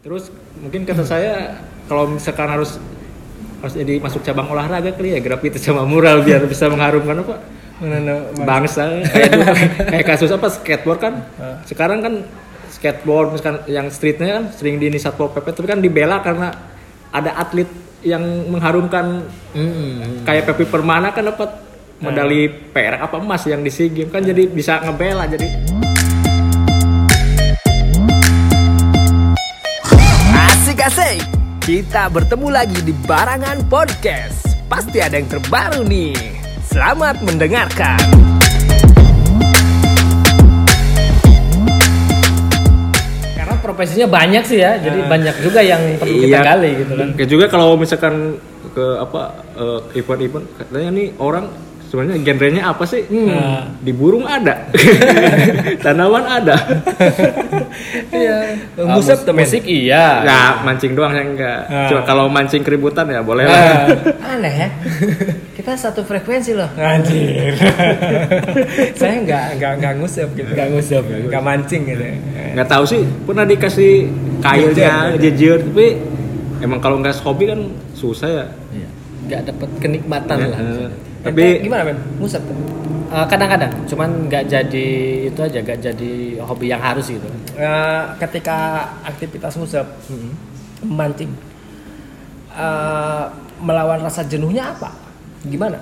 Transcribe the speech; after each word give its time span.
Terus 0.00 0.32
mungkin 0.56 0.88
kata 0.88 1.04
saya 1.04 1.60
kalau 1.84 2.08
misalkan 2.08 2.48
harus 2.48 2.80
harus 3.60 3.74
jadi 3.76 4.00
masuk 4.00 4.24
cabang 4.24 4.48
olahraga 4.48 4.96
kali 4.96 5.12
ya 5.12 5.20
graffiti 5.20 5.60
sama 5.60 5.84
mural 5.84 6.24
biar 6.24 6.40
bisa 6.48 6.72
mengharumkan 6.72 7.20
apa? 7.20 7.36
Bangsa 8.44 9.04
kayak 9.04 9.28
dulu, 9.32 9.44
kayak 9.92 10.06
kasus 10.08 10.30
apa 10.32 10.48
skateboard 10.48 11.00
kan? 11.00 11.14
Sekarang 11.68 12.00
kan 12.00 12.14
skateboard 12.72 13.36
misalkan 13.36 13.56
yang 13.68 13.92
streetnya 13.92 14.40
kan 14.40 14.44
sering 14.56 14.80
di 14.80 14.88
satpol 14.96 15.28
pp 15.36 15.52
tapi 15.52 15.68
kan 15.68 15.80
dibela 15.84 16.24
karena 16.24 16.48
ada 17.12 17.36
atlet 17.36 17.68
yang 18.00 18.24
mengharumkan 18.48 19.28
Hmm. 19.52 20.24
kayak 20.24 20.48
Pepi 20.48 20.64
Permana 20.64 21.12
kan 21.12 21.26
dapat 21.26 21.50
medali 22.00 22.48
perak 22.48 23.02
apa 23.02 23.20
emas 23.20 23.44
yang 23.44 23.60
di 23.60 23.68
SEA 23.68 23.92
Games 23.92 24.08
kan 24.08 24.24
jadi 24.24 24.48
bisa 24.48 24.80
ngebela 24.80 25.28
jadi 25.28 25.69
Asik. 30.80 31.20
Kita 31.60 32.08
bertemu 32.08 32.48
lagi 32.48 32.80
di 32.80 32.96
Barangan 33.04 33.68
Podcast. 33.68 34.56
Pasti 34.64 34.96
ada 34.98 35.20
yang 35.20 35.28
terbaru 35.28 35.84
nih. 35.84 36.16
Selamat 36.64 37.20
mendengarkan. 37.20 38.00
Karena 43.36 43.54
profesinya 43.62 44.06
banyak 44.10 44.42
sih 44.44 44.58
ya, 44.60 44.76
jadi 44.76 45.00
banyak 45.08 45.36
juga 45.40 45.60
yang 45.64 45.80
perlu 45.96 46.16
kita 46.20 46.28
Iya. 46.28 46.40
gali 46.44 46.70
gitu 46.84 46.92
kan. 46.96 47.08
Kayak 47.16 47.30
juga 47.30 47.44
kalau 47.48 47.68
misalkan 47.76 48.14
ke 48.70 48.86
apa 49.00 49.22
eh, 49.56 49.80
event-event 49.98 50.46
katanya 50.56 50.90
nih 50.94 51.08
orang 51.18 51.48
sebenarnya 51.90 52.22
genrenya 52.22 52.62
apa 52.64 52.86
sih? 52.86 53.02
Hmm, 53.04 53.74
Di 53.78 53.90
burung 53.90 54.22
ada, 54.22 54.70
tanaman 55.84 56.24
ada. 56.24 56.56
Iya. 58.10 58.58
Ah, 58.76 58.98
Musik, 58.98 59.22
musik 59.30 59.62
iya. 59.62 60.22
Nah, 60.22 60.62
mancing 60.62 60.92
doang 60.92 61.12
yang 61.12 61.34
enggak. 61.34 61.66
Cuma 61.86 62.02
kalau 62.02 62.26
mancing 62.26 62.60
keributan 62.60 63.06
ya 63.06 63.22
boleh 63.22 63.44
Ah. 63.44 63.50
lah. 63.86 63.86
Aneh 64.28 64.54
ya. 64.56 64.68
Kita 65.52 65.76
satu 65.76 66.02
frekuensi 66.02 66.52
loh. 66.52 66.66
Anjir. 66.74 67.54
saya 69.00 69.22
nggak 69.22 69.44
nggak 69.56 69.72
nggak 69.78 69.92
ngusap 69.98 70.28
gitu. 70.34 70.50
Nggak 70.50 70.68
ngusap. 70.72 71.02
Nggak 71.06 71.42
mancing 71.42 71.82
gitu. 71.86 72.02
Nggak 72.54 72.68
tahu 72.68 72.84
sih 72.84 73.02
pernah 73.22 73.44
dikasih 73.44 73.92
kailnya 74.40 74.92
jejer 75.16 75.62
tapi 75.62 75.86
emang 76.60 76.78
kalau 76.78 76.98
nggak 76.98 77.22
hobi 77.22 77.44
kan 77.46 77.60
susah 77.94 78.28
ya. 78.28 78.46
Iya. 78.72 78.88
Nggak 79.26 79.40
dapat 79.46 79.68
kenikmatan 79.78 80.36
Ya, 80.36 80.46
lah. 80.48 80.58
eh, 80.58 80.88
Tapi 81.20 81.60
gimana 81.60 81.82
men? 81.84 81.98
Ngusap 82.16 82.42
tuh. 82.42 82.56
Eh, 83.10 83.26
kadang-kadang, 83.26 83.72
cuman 83.90 84.30
nggak 84.30 84.44
jadi 84.46 84.86
itu 85.26 85.40
aja, 85.42 85.58
nggak 85.58 85.78
jadi 85.82 86.12
hobi 86.40 86.70
yang 86.70 86.78
harus 86.78 87.10
gitu. 87.10 87.26
Eh, 87.58 88.02
ketika 88.18 88.86
aktivitas 89.02 89.58
ngusap, 89.58 89.82
mancing, 90.80 91.34
eh, 92.52 93.24
melawan 93.60 94.00
rasa 94.00 94.22
jenuhnya 94.22 94.70
apa? 94.70 94.94
Gimana? 95.42 95.76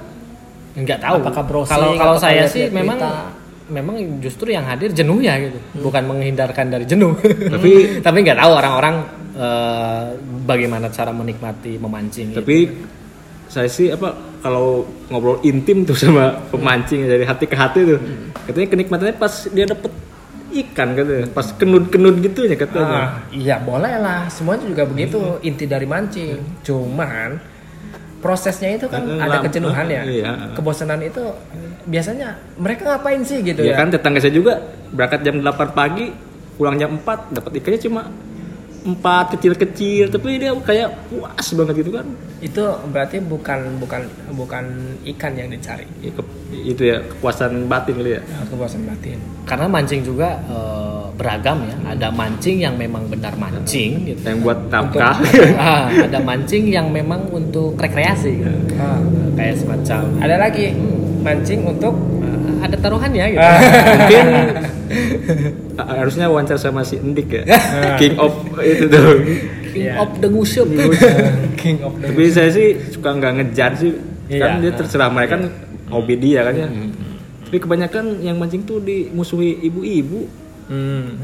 Nggak 0.72 0.98
tahu. 0.98 1.16
Apakah 1.20 1.44
browsing, 1.44 1.74
Kalau 1.74 1.90
kalau 1.94 2.16
saya 2.16 2.46
lihat 2.46 2.50
sih 2.50 2.64
memang 2.70 2.98
memang 3.68 4.00
justru 4.24 4.48
yang 4.48 4.64
hadir 4.64 4.88
jenuhnya 4.90 5.36
gitu, 5.36 5.58
bukan 5.84 6.08
menghindarkan 6.08 6.72
dari 6.72 6.88
jenuh. 6.88 7.12
Tapi- 7.52 7.98
tapi 8.06 8.18
nggak 8.24 8.38
tahu 8.40 8.52
orang-orang 8.56 8.94
eh, 9.36 10.04
bagaimana 10.48 10.88
cara 10.88 11.12
menikmati 11.12 11.76
memancing. 11.76 12.32
gitu. 12.32 12.40
tapi 12.40 12.56
saya 13.48 13.68
sih 13.68 13.88
apa 13.88 14.12
kalau 14.42 14.86
ngobrol 15.10 15.38
intim 15.42 15.82
tuh 15.82 15.96
sama 16.02 16.38
pemancing 16.52 17.06
dari 17.06 17.24
hati 17.26 17.44
ke 17.46 17.56
hati 17.56 17.80
tuh. 17.84 18.00
Katanya 18.46 18.68
kenikmatannya 18.70 19.16
pas 19.16 19.34
dia 19.50 19.66
dapet 19.68 19.92
ikan 20.48 20.88
katanya. 20.96 21.26
Pas 21.32 21.46
kenut-kenut 21.54 22.16
gitu 22.24 22.48
ya 22.48 22.56
katanya. 22.56 22.98
Ah, 22.98 23.10
iya 23.34 23.56
boleh 23.60 23.94
lah, 24.00 24.30
semuanya 24.32 24.64
juga 24.64 24.84
begitu 24.88 25.38
inti 25.44 25.64
dari 25.68 25.84
mancing. 25.84 26.62
Cuman 26.64 27.38
prosesnya 28.18 28.74
itu 28.74 28.86
kan 28.90 29.02
Eh, 29.06 29.22
ada 29.22 29.38
kejenuhan 29.46 29.86
ya, 29.86 30.02
iya. 30.02 30.30
kebosanan 30.58 30.98
itu 31.06 31.22
biasanya 31.86 32.34
mereka 32.58 32.82
ngapain 32.98 33.22
sih 33.22 33.40
gitu 33.46 33.62
ya 33.62 33.72
ya? 33.72 33.76
kan 33.78 33.94
tetangga 33.94 34.18
saya 34.18 34.34
juga 34.34 34.58
berangkat 34.90 35.22
jam 35.22 35.38
8 35.38 35.70
pagi 35.70 36.10
pulang 36.58 36.74
jam 36.76 36.98
4 36.98 37.38
dapat 37.38 37.50
ikannya 37.62 37.80
cuma 37.80 38.02
empat 38.80 39.34
kecil-kecil 39.34 40.08
tapi 40.08 40.38
dia 40.38 40.54
kayak 40.54 40.88
puas 41.06 41.46
banget 41.52 41.74
gitu 41.78 41.90
kan 41.92 42.06
Itu 42.38 42.62
berarti 42.86 43.18
bukan 43.18 43.78
bukan 43.78 44.06
bukan 44.32 44.64
ikan 45.08 45.32
yang 45.34 45.48
dicari, 45.48 45.82
Ya, 45.98 46.10
ke- 46.10 46.36
itu 46.54 46.82
ya 46.84 47.02
kepuasan 47.02 47.66
batin 47.66 47.94
kali 47.94 48.14
ya 48.14 48.22
ya, 48.22 48.38
kepuasan 48.46 48.82
batin. 48.84 49.18
Karena 49.42 49.66
mancing 49.66 50.00
juga 50.00 50.38
eh, 50.40 51.04
beragam 51.12 51.58
ya. 51.62 51.76
Ada 51.88 52.08
mancing 52.08 52.56
yang 52.58 52.74
memang 52.74 53.06
benar 53.06 53.34
mancing 53.34 54.06
gitu. 54.06 54.22
yang 54.22 54.38
buat 54.38 54.58
nafkah 54.68 55.18
Ah, 55.58 55.90
ada 55.90 56.18
mancing 56.20 56.68
yang 56.68 56.88
memang 56.88 57.26
untuk 57.28 57.74
rekreasi 57.74 58.38
gitu. 58.38 58.54
Ah, 58.76 59.02
kayak 59.34 59.58
semacam 59.58 60.00
ada 60.18 60.36
lagi 60.38 60.70
mancing 61.18 61.66
untuk 61.66 61.94
eh, 62.22 62.57
ada 62.60 62.76
taruhannya 62.76 63.24
gitu. 63.28 63.48
mungkin 63.88 64.26
a- 65.80 65.88
harusnya 65.96 66.26
wawancara 66.26 66.56
sama 66.56 66.82
si 66.82 66.96
Endik 66.96 67.28
ya 67.28 67.44
king 67.96 68.14
of 68.14 68.32
itu 68.58 68.84
tuh 68.86 69.22
King 69.68 69.84
Iya. 69.84 70.00
of 70.00 70.10
the 70.18 70.26
Ngusup. 70.26 70.66
king 71.54 71.78
of 71.80 71.92
the 71.94 72.08
tapi 72.08 72.22
saya 72.28 72.48
sih 72.48 72.68
suka 72.88 73.12
nggak 73.12 73.32
ngejar 73.36 73.70
sih 73.74 73.92
kan 74.30 74.58
Iya. 74.58 74.60
dia 74.60 74.72
terserah 74.74 75.08
mereka 75.08 75.36
kan 75.36 75.42
hobi 75.88 76.14
dia 76.16 76.42
kan 76.42 76.54
ya 76.56 76.68
tapi 77.42 77.56
kebanyakan 77.58 78.04
yang 78.20 78.36
mancing 78.36 78.62
tuh 78.62 78.78
dimusuhi 78.78 79.60
ibu-ibu 79.62 80.26
Hmm. 80.68 81.16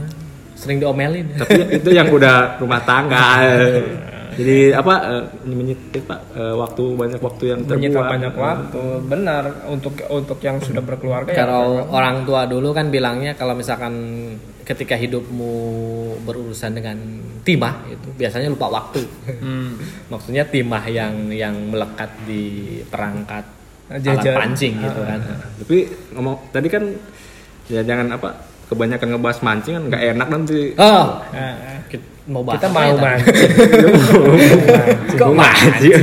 Sering 0.54 0.78
diomelin. 0.78 1.34
tapi 1.34 1.60
itu 1.74 1.90
yang 1.90 2.08
udah 2.08 2.56
rumah 2.56 2.80
tangga 2.80 3.44
jadi 4.34 4.58
apa 4.78 4.94
eh, 5.06 5.24
menyita 5.48 5.98
pak 6.04 6.20
eh, 6.34 6.54
waktu 6.54 6.82
banyak 6.94 7.20
waktu 7.22 7.44
yang 7.54 7.60
menyita 7.64 7.74
terbuang 7.74 8.10
banyak 8.10 8.34
waktu 8.34 8.82
benar 9.06 9.42
untuk 9.70 9.94
untuk 10.10 10.38
yang 10.42 10.56
sudah 10.58 10.82
berkeluarga 10.82 11.30
ya 11.30 11.46
Kalau 11.46 11.88
orang 11.90 12.26
tua 12.26 12.44
dulu 12.44 12.74
kan 12.74 12.90
bilangnya 12.90 13.32
kalau 13.38 13.54
misalkan 13.54 13.94
ketika 14.64 14.96
hidupmu 14.96 15.52
berurusan 16.24 16.72
dengan 16.72 16.96
timah 17.44 17.84
itu 17.92 18.08
biasanya 18.16 18.48
lupa 18.48 18.72
waktu. 18.72 19.04
Hmm. 19.40 19.76
Maksudnya 20.12 20.48
timah 20.48 20.84
yang 20.88 21.28
yang 21.28 21.52
melekat 21.68 22.08
di 22.24 22.80
perangkat 22.88 23.44
alat 23.84 24.00
Jajar. 24.00 24.34
pancing 24.40 24.80
gitu 24.80 25.00
kan. 25.04 25.20
tapi 25.60 25.76
ngomong 26.16 26.40
tadi 26.48 26.68
kan 26.72 26.88
ya 27.68 27.84
jangan 27.84 28.16
apa 28.16 28.53
kebanyakan 28.74 29.06
ngebahas 29.14 29.38
mancing 29.40 29.74
kan 29.74 29.84
nggak 29.88 30.02
enak 30.12 30.28
nanti. 30.28 30.60
Oh, 30.76 31.22
Nah, 31.30 31.54
kita 31.86 32.02
mau 32.26 32.42
bahas 32.42 32.56
kita 32.58 32.66
apa 32.66 32.74
mau 32.74 32.82
ya 32.84 32.94
mancing? 32.98 33.36
Kok 35.14 35.32
mancing? 35.32 36.02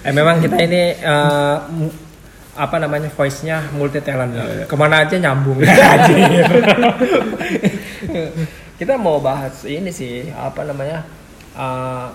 eh 0.00 0.12
memang 0.12 0.36
kita 0.38 0.56
ini 0.58 0.82
eh, 0.94 1.56
mu- 1.70 1.96
apa 2.54 2.76
namanya 2.76 3.06
voice-nya 3.08 3.70
multi 3.70 3.98
talent 3.98 4.34
ke 4.66 4.74
mana 4.74 5.02
aja 5.02 5.14
nyambung. 5.14 5.62
Kita 8.78 8.94
mau 8.94 9.18
bahas 9.18 9.62
ini 9.62 9.90
sih 9.90 10.30
apa 10.30 10.62
namanya 10.62 11.02
eh, 11.54 12.06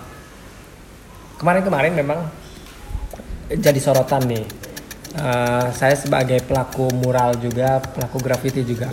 kemarin-kemarin 1.36 1.92
memang 1.92 2.24
jadi 3.50 3.76
sorotan 3.76 4.24
nih. 4.24 4.44
Eh, 5.14 5.66
saya 5.72 5.94
sebagai 5.94 6.42
pelaku 6.42 6.88
mural 6.90 7.38
juga 7.38 7.78
pelaku 7.80 8.18
graffiti 8.18 8.64
juga 8.64 8.90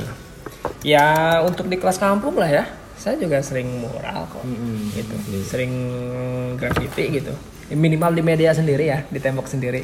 ya 0.81 1.39
untuk 1.45 1.69
di 1.69 1.77
kelas 1.77 1.97
kampung 1.97 2.38
lah 2.38 2.49
ya. 2.49 2.63
Saya 3.01 3.17
juga 3.17 3.41
sering 3.41 3.81
mural 3.81 4.29
kok. 4.29 4.45
Gitu. 4.94 5.16
Sering 5.41 5.73
graffiti 6.57 7.22
gitu. 7.22 7.33
Minimal 7.73 8.13
di 8.13 8.22
media 8.22 8.53
sendiri 8.53 8.85
ya 8.85 9.01
di 9.09 9.17
tembok 9.17 9.50
sendiri. 9.50 9.81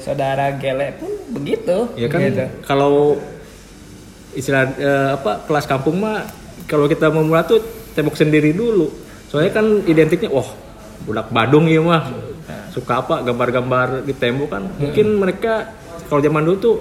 Saudara 0.00 0.56
gele 0.56 0.96
pun 0.96 1.12
begitu. 1.36 1.92
Ya 2.00 2.08
kan 2.08 2.24
gitu. 2.24 2.46
kalau 2.64 3.20
istilah 4.32 4.72
eh, 4.78 5.08
apa 5.20 5.44
kelas 5.44 5.66
kampung 5.66 6.00
mah 6.00 6.24
kalau 6.64 6.86
kita 6.86 7.10
mau 7.10 7.26
mulai 7.26 7.44
tuh 7.44 7.60
tembok 7.92 8.16
sendiri 8.16 8.56
dulu. 8.56 8.88
Soalnya 9.28 9.52
kan 9.60 9.66
identiknya 9.84 10.32
wah 10.32 10.48
budak 11.04 11.28
Badung 11.28 11.68
ya 11.68 11.84
mah. 11.84 12.08
Suka 12.72 13.02
apa 13.04 13.20
gambar-gambar 13.20 14.06
di 14.06 14.14
tembok 14.16 14.48
kan. 14.48 14.64
Mungkin 14.80 15.20
mereka 15.20 15.76
kalau 16.08 16.24
zaman 16.24 16.46
dulu 16.46 16.56
tuh 16.56 16.76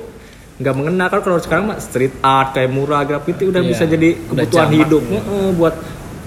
nggak 0.59 0.75
mengenal. 0.75 1.07
Kan 1.07 1.21
kalau 1.23 1.39
sekarang 1.39 1.65
mah 1.71 1.79
street 1.79 2.13
art 2.19 2.51
kayak 2.53 2.69
mural 2.69 3.07
graffiti 3.07 3.47
udah 3.47 3.63
Iya, 3.63 3.69
bisa 3.71 3.83
jadi 3.87 4.09
udah 4.15 4.43
kebutuhan 4.45 4.67
jamak 4.67 4.79
hidupnya 4.85 5.21
eh, 5.23 5.49
buat 5.55 5.75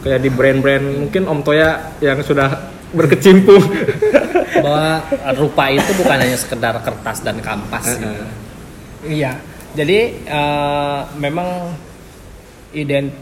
kayak 0.02 0.20
di 0.24 0.30
brand-brand 0.32 0.84
mungkin 1.06 1.22
Om 1.28 1.40
Toya 1.46 1.70
yang 2.00 2.18
sudah 2.24 2.48
berkecimpung. 2.96 3.62
Bahwa 4.64 5.00
rupa 5.36 5.64
itu 5.72 5.90
bukan 5.96 6.16
hanya 6.16 6.36
sekedar 6.36 6.76
kertas 6.80 7.24
dan 7.24 7.40
kampas 7.40 7.96
gitu. 7.96 8.24
Iya, 9.04 9.36
jadi 9.76 9.98
eh, 10.26 11.00
memang 11.20 11.76
ident 12.72 13.12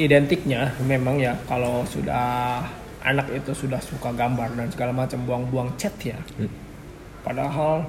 identiknya 0.00 0.72
memang 0.80 1.20
ya 1.20 1.36
kalau 1.44 1.84
sudah 1.84 2.62
anak 3.04 3.28
itu 3.32 3.52
sudah 3.52 3.80
suka 3.80 4.12
gambar 4.16 4.56
dan 4.56 4.68
segala 4.72 4.92
macam 4.96 5.20
buang-buang 5.24 5.76
cat 5.76 5.92
ya. 6.00 6.16
Padahal 7.20 7.84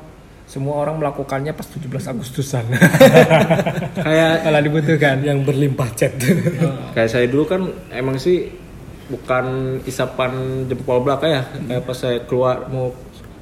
semua 0.52 0.76
orang 0.78 1.00
melakukannya 1.00 1.56
pas 1.56 1.64
17 1.64 1.88
Agustusan. 2.12 2.68
kayak 3.98 4.34
Kalau 4.44 4.60
dibutuhkan. 4.60 5.24
yang 5.24 5.42
berlimpah 5.42 5.88
cat. 5.96 6.12
Kayak 6.96 7.08
saya 7.10 7.26
dulu 7.26 7.48
kan 7.48 7.62
emang 7.90 8.20
sih 8.20 8.52
bukan 9.08 9.46
isapan 9.84 10.32
jempol 10.68 11.00
belaka 11.00 11.26
ya. 11.26 11.42
Kayak 11.48 11.84
pas 11.88 11.96
saya 11.96 12.20
keluar 12.22 12.68
mau 12.68 12.92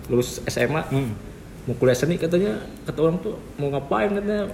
lulus 0.05 0.37
SMA 0.45 0.85
mau 1.65 1.73
kuliah 1.75 1.93
seni 1.93 2.17
katanya 2.17 2.57
kata 2.81 2.97
orang 2.99 3.17
tuh 3.19 3.33
mau 3.57 3.69
ngapain? 3.69 4.13
katanya. 4.13 4.45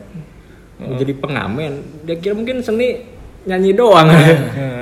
Mau 0.79 0.95
jadi 0.95 1.11
pengamen. 1.11 1.73
Dia 2.03 2.15
kira 2.15 2.33
mungkin 2.33 2.63
seni 2.63 3.03
nyanyi 3.43 3.71
doang. 3.71 4.07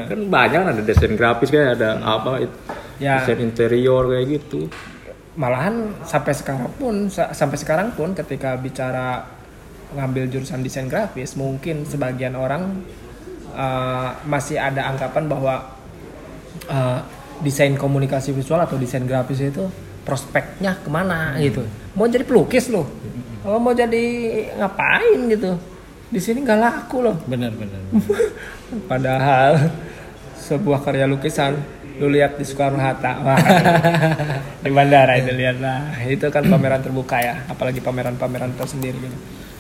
Kan 0.05 0.29
banyak 0.29 0.59
kan 0.61 0.69
ada 0.71 0.81
desain 0.81 1.13
grafis 1.13 1.49
kayak 1.49 1.81
ada 1.81 1.97
apa 1.99 2.37
it- 2.39 2.61
Ya. 3.01 3.17
desain 3.19 3.41
interior 3.41 4.05
kayak 4.05 4.25
gitu 4.29 4.69
malahan 5.33 5.97
sampai 6.05 6.33
sekarang 6.37 6.69
pun 6.77 7.09
sa- 7.09 7.33
sampai 7.33 7.57
sekarang 7.57 7.89
pun 7.97 8.13
ketika 8.13 8.53
bicara 8.53 9.25
ngambil 9.93 10.29
jurusan 10.29 10.61
desain 10.61 10.89
grafis 10.89 11.33
mungkin 11.37 11.85
sebagian 11.85 12.33
orang 12.37 12.81
uh, 13.53 14.13
masih 14.25 14.57
ada 14.57 14.89
anggapan 14.89 15.25
bahwa 15.29 15.55
uh, 16.69 16.99
desain 17.41 17.73
komunikasi 17.77 18.33
visual 18.33 18.61
atau 18.61 18.77
desain 18.77 19.05
grafis 19.05 19.41
itu 19.41 19.65
prospeknya 20.03 20.77
ke 20.83 20.89
mana 20.91 21.37
gitu. 21.39 21.63
Mau 21.95 22.05
jadi 22.09 22.25
pelukis 22.27 22.67
loh. 22.69 22.85
Oh, 23.43 23.59
mau 23.59 23.75
jadi 23.75 24.03
ngapain 24.59 25.19
gitu? 25.31 25.55
Di 26.13 26.19
sini 26.21 26.45
nggak 26.45 26.59
laku 26.59 27.03
loh. 27.03 27.15
Benar 27.25 27.51
benar. 27.55 27.79
Padahal 28.91 29.69
sebuah 30.37 30.83
karya 30.83 31.07
lukisan 31.07 31.55
lu 31.99 32.09
lihat 32.09 32.41
di 32.41 32.45
Soekarno 32.47 32.81
Hatta, 32.81 33.21
wah 33.21 33.37
di 34.61 34.71
bandara 34.73 35.17
itu 35.19 35.31
lihat 35.33 35.57
lah. 35.61 35.93
Itu 36.05 36.29
kan 36.33 36.47
pameran 36.49 36.81
terbuka 36.81 37.21
ya, 37.21 37.45
apalagi 37.45 37.83
pameran-pameran 37.83 38.53
tersendiri 38.57 38.97
gitu. 38.97 39.17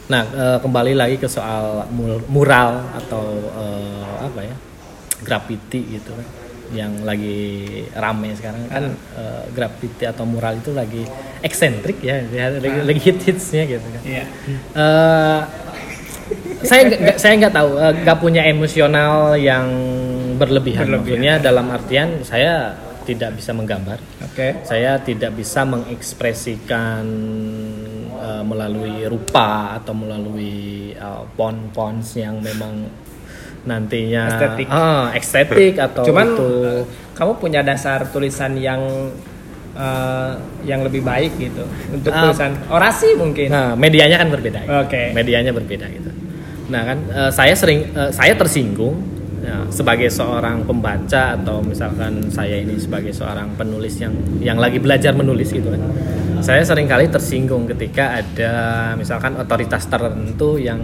Nah, 0.09 0.23
eh, 0.27 0.57
kembali 0.59 0.93
lagi 0.97 1.15
ke 1.21 1.29
soal 1.31 1.87
mural 2.27 2.83
atau 2.97 3.25
eh, 3.53 4.25
apa 4.25 4.41
ya? 4.43 4.55
graffiti 5.23 5.95
gitu 5.99 6.11
kan. 6.11 6.27
Yang 6.73 6.93
lagi 7.05 7.39
rame 7.95 8.29
sekarang 8.35 8.67
kan 8.67 8.83
eh, 9.15 9.43
graffiti 9.55 10.03
atau 10.03 10.27
mural 10.27 10.59
itu 10.59 10.75
lagi 10.75 11.07
eksentrik 11.39 12.03
ya, 12.03 12.19
ya, 12.27 12.51
lagi, 12.59 12.79
lagi 12.83 13.01
hit-hitsnya 13.01 13.63
gitu 13.69 13.87
kan. 13.87 14.01
Iya. 14.03 14.25
Eh, 14.75 15.41
saya 16.63 16.81
nggak 16.87 17.19
saya 17.19 17.33
nggak 17.35 17.53
tahu 17.55 17.69
nggak 17.75 18.17
punya 18.19 18.47
emosional 18.47 19.35
yang 19.35 19.67
berlebihan. 20.35 20.83
Berlebihan. 20.85 21.19
Maksudnya 21.19 21.33
dalam 21.39 21.67
artian 21.69 22.09
saya 22.25 22.75
tidak 23.03 23.35
bisa 23.35 23.51
menggambar 23.51 23.99
Oke. 24.23 24.63
saya 24.63 24.95
tidak 25.03 25.35
bisa 25.35 25.67
mengekspresikan 25.67 27.03
uh, 28.15 28.43
melalui 28.47 29.03
rupa 29.11 29.75
atau 29.75 29.91
melalui 29.91 30.95
uh, 30.95 31.27
pon-pons 31.35 32.15
yang 32.15 32.39
memang 32.39 32.87
nantinya 33.63 34.23
Estetik. 34.27 34.67
Ah, 34.67 35.07
estetik 35.15 35.75
atau 35.79 36.03
Cuman 36.03 36.35
itu 36.35 36.47
eh, 36.67 36.83
kamu 37.15 37.31
punya 37.39 37.63
dasar 37.63 38.07
tulisan 38.11 38.59
yang 38.59 39.11
eh, 39.71 40.31
yang 40.67 40.83
lebih 40.83 40.99
baik 40.99 41.31
gitu 41.39 41.63
untuk 41.91 42.11
Ah. 42.11 42.27
tulisan 42.27 42.59
orasi 42.67 43.15
mungkin. 43.15 43.47
nah 43.47 43.71
medianya 43.75 44.19
kan 44.19 44.31
berbeda 44.31 44.59
Oke. 44.83 45.15
medianya 45.15 45.55
berbeda 45.55 45.87
gitu 45.91 46.11
nah 46.63 46.87
kan 46.87 46.97
uh, 47.11 47.31
saya 47.31 47.51
sering 47.59 47.91
uh, 47.91 48.07
saya 48.11 48.39
tersinggung 48.39 49.12
ya, 49.43 49.57
sebagai 49.69 50.09
seorang 50.09 50.63
pembaca 50.63 51.35
atau 51.35 51.59
misalkan 51.59 52.31
saya 52.31 52.63
ini 52.63 52.79
sebagai 52.79 53.11
seorang 53.11 53.53
penulis 53.59 53.99
yang 53.99 54.15
yang 54.39 54.57
lagi 54.57 54.79
belajar 54.79 55.11
menulis 55.11 55.51
gitu 55.51 55.67
kan 55.67 55.81
saya 56.43 56.59
sering 56.67 56.87
kali 56.91 57.07
tersinggung 57.07 57.63
ketika 57.71 58.19
ada 58.19 58.53
misalkan 58.99 59.39
otoritas 59.39 59.87
tertentu 59.87 60.59
yang 60.59 60.79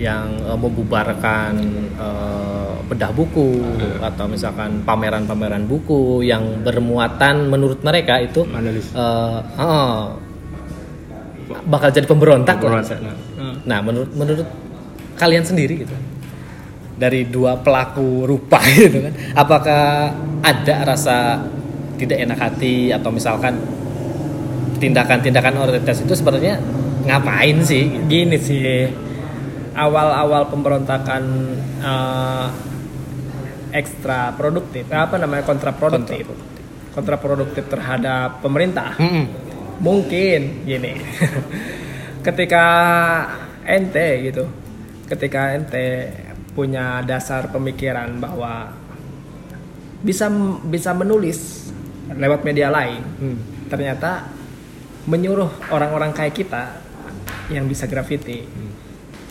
yang 0.00 0.26
uh, 0.42 0.58
membubarkan 0.58 1.54
uh, 2.00 2.76
bedah 2.88 3.14
buku 3.14 3.62
atau 4.02 4.26
misalkan 4.26 4.82
pameran-pameran 4.82 5.64
buku 5.70 6.24
yang 6.26 6.64
bermuatan 6.66 7.46
menurut 7.46 7.80
mereka 7.86 8.18
itu 8.20 8.42
Analis. 8.48 8.90
uh, 8.96 9.40
uh, 9.54 10.18
bakal 11.68 11.88
jadi 11.92 12.06
pemberontak. 12.08 12.56
Pemberontak, 12.58 12.98
nah. 13.00 13.16
Nah, 13.64 13.78
menurut 13.80 14.10
menurut 14.12 14.46
kalian 15.16 15.44
sendiri 15.44 15.84
gitu. 15.84 15.94
Dari 16.94 17.26
dua 17.26 17.58
pelaku 17.58 18.24
rupa 18.24 18.62
gitu 18.78 19.10
kan. 19.10 19.14
Apakah 19.34 19.84
ada 20.44 20.74
rasa 20.86 21.42
tidak 21.98 22.18
enak 22.22 22.38
hati 22.38 22.90
atau 22.90 23.10
misalkan 23.10 23.58
tindakan-tindakan 24.78 25.58
otoritas 25.58 26.02
itu 26.02 26.14
sebenarnya 26.14 26.60
ngapain 27.06 27.58
sih? 27.66 28.06
Gini 28.06 28.38
sih, 28.38 28.86
awal-awal 29.74 30.48
pemberontakan 30.48 31.22
eh, 31.82 32.46
ekstra 33.74 34.30
produktif, 34.38 34.86
apa 34.94 35.18
namanya 35.18 35.42
kontraproduktif, 35.42 36.30
kontraproduktif 36.94 37.66
terhadap 37.66 38.38
pemerintah. 38.38 38.94
Mm-mm. 39.02 39.26
Mungkin 39.82 40.62
gini, 40.62 40.94
ketika 42.26 42.66
ente 43.66 44.30
gitu, 44.30 44.46
ketika 45.10 45.58
ente 45.58 46.14
punya 46.54 47.02
dasar 47.02 47.50
pemikiran 47.50 48.22
bahwa 48.22 48.70
bisa 50.00 50.30
bisa 50.70 50.94
menulis 50.94 51.70
lewat 52.14 52.46
media 52.46 52.70
lain, 52.70 53.02
ternyata 53.66 54.30
menyuruh 55.04 55.50
orang-orang 55.68 56.14
kayak 56.14 56.32
kita 56.32 56.80
yang 57.52 57.68
bisa 57.68 57.84
graffiti, 57.90 58.46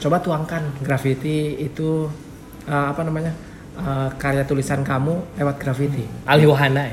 coba 0.04 0.20
tuangkan 0.20 0.84
graffiti 0.84 1.58
itu 1.64 2.06
uh, 2.68 2.86
apa 2.92 3.02
namanya 3.08 3.34
uh, 3.80 4.10
karya 4.20 4.44
tulisan 4.46 4.84
kamu 4.84 5.38
lewat 5.40 5.56
graffiti. 5.58 6.06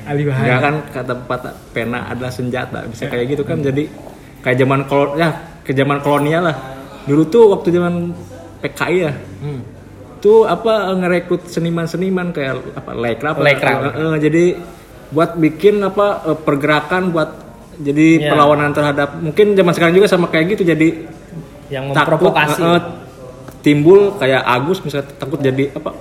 Alih 0.06 0.31
wahana 0.31 0.47
ya? 0.47 0.47
Enggak 0.47 0.61
kan 0.62 0.75
kata 0.94 1.12
pepatah 1.25 1.55
pena 1.75 1.99
adalah 2.09 2.32
senjata 2.32 2.87
bisa 2.87 3.11
kayak 3.11 3.37
gitu 3.37 3.43
kan. 3.44 3.61
Jadi 3.61 3.88
kayak 4.41 4.56
zaman 4.56 4.81
kolon 4.88 5.19
ya 5.19 5.29
ke 5.65 5.73
zaman 5.77 5.99
kolonial 6.00 6.49
lah. 6.49 6.56
Dulu 7.05 7.23
tuh 7.29 7.44
waktu 7.56 7.69
zaman 7.73 8.12
PKI 8.61 8.97
ya. 9.00 9.12
Hmm. 9.41 9.61
Tuh 10.20 10.44
apa 10.44 10.93
ngerekrut 10.93 11.46
seniman-seniman 11.46 12.31
kayak 12.31 12.61
apa 12.75 12.90
lekra 12.93 13.28
apa 13.32 13.40
Lekra. 13.40 13.70
Eh, 13.72 13.93
eh, 13.96 14.17
jadi 14.20 14.44
buat 15.11 15.34
bikin 15.34 15.81
apa 15.81 16.06
eh, 16.25 16.38
pergerakan 16.38 17.11
buat 17.11 17.31
jadi 17.76 18.06
Iya. 18.19 18.28
perlawanan 18.28 18.70
terhadap 18.70 19.17
mungkin 19.17 19.52
zaman 19.52 19.72
sekarang 19.72 19.94
juga 19.94 20.06
sama 20.06 20.28
kayak 20.28 20.55
gitu 20.55 20.62
jadi 20.67 20.88
Yang 21.67 21.84
takut 21.90 22.28
memprovokasi. 22.28 22.61
eh, 22.61 22.69
eh, 22.69 22.81
timbul 23.61 24.00
kayak 24.14 24.43
Agus 24.43 24.78
misalnya 24.81 25.08
takut 25.14 25.38
jadi 25.38 25.72
apa 25.72 25.96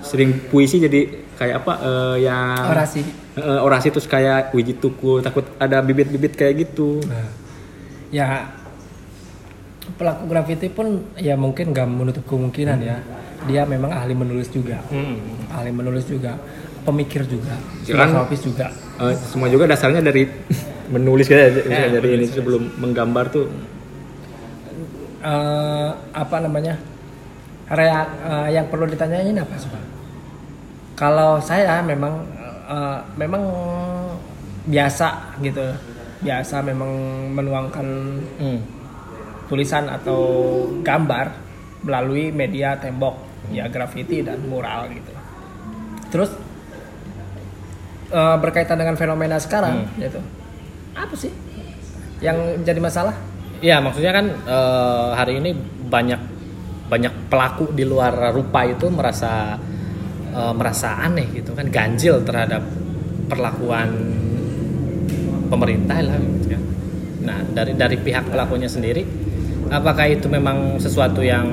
sering 0.00 0.40
puisi 0.46 0.78
jadi 0.78 1.00
kayak 1.34 1.56
apa 1.58 1.72
eh, 1.80 2.16
yang 2.22 2.64
Orasi. 2.68 3.00
Eh, 3.34 3.60
orasi 3.60 3.88
terus 3.88 4.04
kayak 4.04 4.50
wiji 4.50 4.74
tukul 4.74 5.18
takut 5.18 5.46
ada 5.56 5.80
bibit-bibit 5.80 6.34
kayak 6.34 6.54
gitu 6.62 7.00
Ya 8.08 8.50
pelaku 9.90 10.24
graffiti 10.26 10.68
pun 10.68 10.86
ya 11.16 11.34
mungkin 11.34 11.70
gak 11.70 11.86
menutup 11.86 12.24
kemungkinan 12.24 12.78
ya 12.78 12.96
dia 13.46 13.62
memang 13.62 13.92
ahli 13.92 14.12
menulis 14.12 14.48
juga, 14.48 14.82
Hmm. 14.88 15.20
ahli 15.52 15.70
menulis 15.70 16.04
juga, 16.04 16.34
pemikir 16.82 17.22
juga, 17.22 17.54
Ya 17.84 17.94
kan? 17.94 18.10
filosofis 18.10 18.40
juga. 18.42 18.66
Eh, 18.98 19.14
semua 19.14 19.46
juga 19.46 19.68
dasarnya 19.68 20.02
dari 20.02 20.26
menulis 20.88 21.28
kayak 21.28 21.68
Ya, 21.68 21.86
dari 21.92 22.16
ini 22.16 22.26
sebelum 22.26 22.66
menggambar 22.76 23.28
tuh 23.28 23.46
eh 25.18 25.90
apa 26.14 26.36
namanya 26.38 26.78
reak 27.68 28.08
eh, 28.24 28.48
yang 28.54 28.66
perlu 28.66 28.86
ditanyain 28.86 29.34
apa 29.34 29.54
sih 29.54 29.68
Pak? 29.68 29.84
Kalau 30.94 31.38
saya 31.38 31.78
memang 31.80 32.24
eh, 32.66 32.98
memang 33.16 33.42
biasa 34.64 35.38
gitu, 35.40 35.62
biasa 36.20 36.60
memang 36.60 36.90
menuangkan 37.32 37.86
Hmm. 38.36 38.60
tulisan 39.48 39.88
atau 39.88 40.20
gambar 40.82 41.32
melalui 41.80 42.28
media 42.28 42.76
tembok, 42.76 43.16
ya 43.52 43.68
graffiti 43.72 44.20
dan 44.20 44.42
mural 44.44 44.88
gitu. 44.92 45.12
Terus 46.08 46.30
eh, 48.12 48.36
berkaitan 48.40 48.80
dengan 48.80 48.96
fenomena 48.96 49.36
sekarang 49.36 49.88
gitu, 50.00 50.20
apa 50.96 51.14
sih 51.16 51.32
yang 52.24 52.64
jadi 52.64 52.80
masalah? 52.80 53.14
Ya 53.60 53.82
maksudnya 53.82 54.12
kan 54.14 54.26
eh, 54.30 55.08
hari 55.16 55.40
ini 55.42 55.56
banyak 55.88 56.20
banyak 56.88 57.28
pelaku 57.28 57.68
di 57.76 57.84
luar 57.84 58.32
rupa 58.32 58.64
itu 58.64 58.88
merasa 58.88 59.60
eh, 60.32 60.52
merasa 60.56 61.04
aneh 61.04 61.28
gitu 61.36 61.52
kan 61.52 61.68
ganjil 61.68 62.24
terhadap 62.24 62.64
perlakuan 63.28 63.92
pemerintah 65.48 66.00
lah 66.00 66.16
gitu 66.16 66.56
kan. 66.56 66.62
Nah 67.24 67.38
dari 67.52 67.72
dari 67.76 67.96
pihak 68.00 68.32
pelakunya 68.32 68.68
sendiri 68.68 69.04
apakah 69.68 70.08
itu 70.08 70.32
memang 70.32 70.80
sesuatu 70.80 71.20
yang 71.20 71.44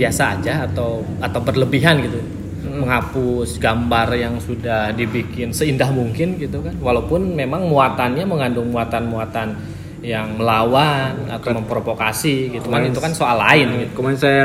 biasa 0.00 0.40
aja 0.40 0.64
atau 0.64 1.04
atau 1.20 1.40
berlebihan 1.44 2.00
gitu. 2.00 2.16
Menghapus 2.64 3.60
gambar 3.60 4.08
yang 4.16 4.40
sudah 4.40 4.96
dibikin 4.96 5.52
seindah 5.52 5.92
mungkin 5.92 6.40
gitu 6.40 6.64
kan. 6.64 6.72
Walaupun 6.80 7.36
memang 7.36 7.68
muatannya 7.68 8.24
mengandung 8.24 8.72
muatan-muatan 8.72 9.52
yang 10.00 10.40
melawan 10.40 11.28
atau 11.28 11.52
memprovokasi 11.52 12.56
gitu. 12.56 12.72
Kan 12.72 12.88
itu 12.88 12.96
kan 12.96 13.12
soal 13.12 13.36
lain 13.36 13.84
gitu. 13.84 14.00
kemarin 14.00 14.16
saya 14.16 14.42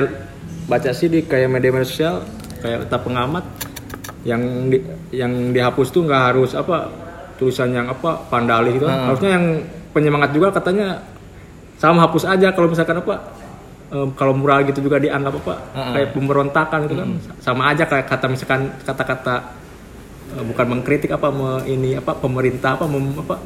baca 0.68 0.92
sih 0.92 1.08
di 1.08 1.24
kayak 1.24 1.48
media-media 1.48 1.88
sosial 1.88 2.16
kayak 2.60 2.90
kata 2.90 2.98
pengamat 3.00 3.46
yang 4.26 4.42
di, 4.68 4.82
yang 5.14 5.54
dihapus 5.54 5.94
tuh 5.94 6.04
nggak 6.04 6.24
harus 6.34 6.58
apa 6.58 6.90
tulisan 7.38 7.70
yang 7.70 7.86
apa 7.88 8.26
vandali 8.28 8.74
gitu 8.74 8.90
Ah. 8.90 9.14
harusnya 9.14 9.38
yang 9.38 9.46
penyemangat 9.94 10.34
juga 10.34 10.50
katanya 10.50 10.98
sama 11.78 12.10
hapus 12.10 12.26
aja 12.26 12.50
kalau 12.52 12.68
misalkan 12.68 12.98
apa 12.98 13.22
em, 13.96 14.10
kalau 14.12 14.36
mural 14.36 14.68
gitu 14.68 14.80
juga 14.82 15.00
dianggap 15.00 15.40
apa 15.40 15.54
Ah, 15.72 15.80
ah. 15.80 15.92
kayak 15.94 16.10
pemberontakan 16.12 16.80
gitu 16.84 16.96
kan? 16.98 17.10
Sama 17.40 17.72
aja 17.72 17.84
kayak 17.84 18.06
kata 18.06 18.26
misalkan 18.28 18.62
kata-kata 18.82 19.36
eh, 20.32 20.44
bukan 20.44 20.66
mengkritik 20.70 21.10
apa 21.10 21.28
me- 21.30 21.64
ini 21.66 21.96
apa 21.96 22.12
pemerintah 22.14 22.76
apa 22.76 22.86
mem- 22.86 23.16
apa? 23.18 23.40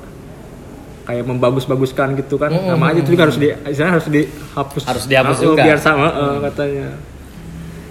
Kayak 1.06 1.25
membagus-baguskan 1.25 2.18
gitu 2.18 2.36
kan? 2.36 2.50
Sama 2.50 2.89
aja 2.89 3.00
itu 3.00 3.12
juga 3.12 3.24
harus 3.25 3.38
di 3.38 3.50
istilahnya 3.63 3.94
harus 3.96 4.08
dihapus. 4.08 4.84
Harus 4.86 5.06
dihapus 5.06 5.38
juga. 5.39 5.62
biar 5.63 5.77
sama 5.77 6.08
eh, 6.08 6.38
katanya. 6.44 6.88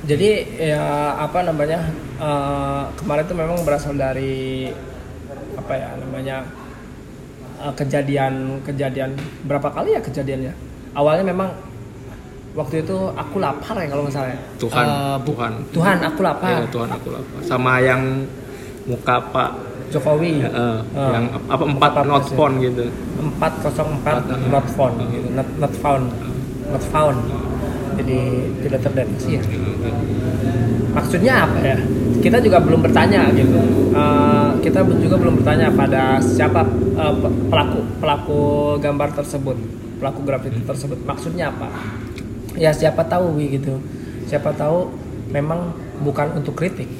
Jadi 0.03 0.29
ya 0.57 0.85
apa 1.17 1.38
namanya 1.43 1.81
eh, 2.17 2.83
kemarin 2.97 3.23
itu 3.23 3.35
memang 3.35 3.59
berasal 3.62 3.93
dari 3.93 4.71
apa 5.55 5.73
ya 5.75 5.91
namanya 5.97 6.37
eh, 7.59 7.73
kejadian 7.75 8.35
kejadian 8.62 9.11
berapa 9.45 9.69
kali 9.69 9.95
ya 9.95 10.00
kejadiannya. 10.00 10.55
Awalnya 10.95 11.25
memang 11.27 11.50
waktu 12.59 12.83
itu 12.83 12.97
aku 13.15 13.37
lapar 13.38 13.79
ya 13.79 13.87
kalau 13.87 14.03
nggak 14.03 14.12
salah. 14.12 14.29
ya. 14.29 14.38
Tuhan 14.59 14.85
Eh, 14.85 15.17
bu- 15.17 15.27
Tuhan 15.31 15.53
Tuhan 15.71 15.97
aku 16.03 16.21
lapar. 16.21 16.50
Ya, 16.50 16.61
Tuhan 16.67 16.88
aku 16.91 17.09
lapar. 17.09 17.38
Sama 17.41 17.73
yang 17.79 18.03
muka 18.85 19.17
Pak 19.25 19.50
Jokowi. 19.88 20.43
ya, 20.43 20.50
eh, 20.50 20.79
Ah. 20.93 21.11
yang 21.15 21.25
apa 21.47 21.62
empat 21.65 21.91
Empat 21.95 22.05
not 22.05 22.25
ya. 22.25 22.35
phone 22.35 22.55
gitu. 22.59 22.85
404 23.38 24.23
not 24.49 24.67
found 24.69 24.95
gitu. 25.07 25.29
Not, 25.31 25.49
not 25.57 25.73
found. 25.75 26.05
Not 26.67 26.85
found. 26.85 27.19
Jadi 27.95 28.19
tidak 28.61 28.81
terdeteksi 28.85 29.31
ya. 29.35 29.43
maksudnya 30.88 31.45
apa 31.45 31.59
ya 31.62 31.77
kita 32.19 32.38
juga 32.38 32.59
belum 32.59 32.81
bertanya 32.81 33.31
gitu 33.33 33.55
Eh, 33.88 34.50
kita 34.61 34.81
juga 34.85 35.17
belum 35.17 35.35
bertanya 35.37 35.71
pada 35.71 36.17
siapa 36.19 36.62
eh, 36.95 37.15
pe- 37.17 37.35
pelaku 37.49 37.81
pelaku 37.99 38.41
gambar 38.79 39.11
tersebut 39.12 39.57
pelaku 39.97 40.21
grafiti 40.23 40.61
tersebut 40.61 40.99
maksudnya 41.03 41.50
apa 41.50 41.67
ya 42.59 42.71
siapa 42.75 43.07
tahu 43.07 43.38
Wi, 43.38 43.57
gitu 43.57 43.79
siapa 44.27 44.53
tahu 44.53 44.91
memang 45.31 45.73
bukan 46.03 46.43
untuk 46.43 46.59
kritik 46.59 46.91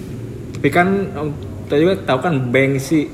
Tapi 0.59 0.69
kan 0.75 0.89
kita 1.67 1.77
juga 1.79 1.95
tahu 2.03 2.19
kan 2.25 2.35
Banksy 2.51 3.07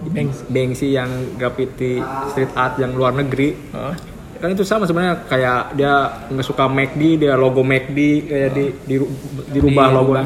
Banks 0.00 0.48
Banksy 0.48 0.96
yang 0.96 1.10
graffiti 1.36 2.00
street 2.32 2.52
art 2.56 2.80
yang 2.80 2.96
luar 2.96 3.12
negeri 3.12 3.52
Hah? 3.72 3.94
kan 4.40 4.56
itu 4.56 4.64
sama 4.64 4.88
sebenarnya 4.88 5.28
kayak 5.28 5.76
dia 5.76 6.24
nggak 6.32 6.46
suka 6.48 6.64
McD 6.64 7.20
dia 7.20 7.36
logo 7.36 7.60
McD 7.60 7.98
kayak 8.24 8.50
di, 8.56 8.64
di- 8.88 9.12
dirubah 9.52 9.92
logo. 9.92 10.16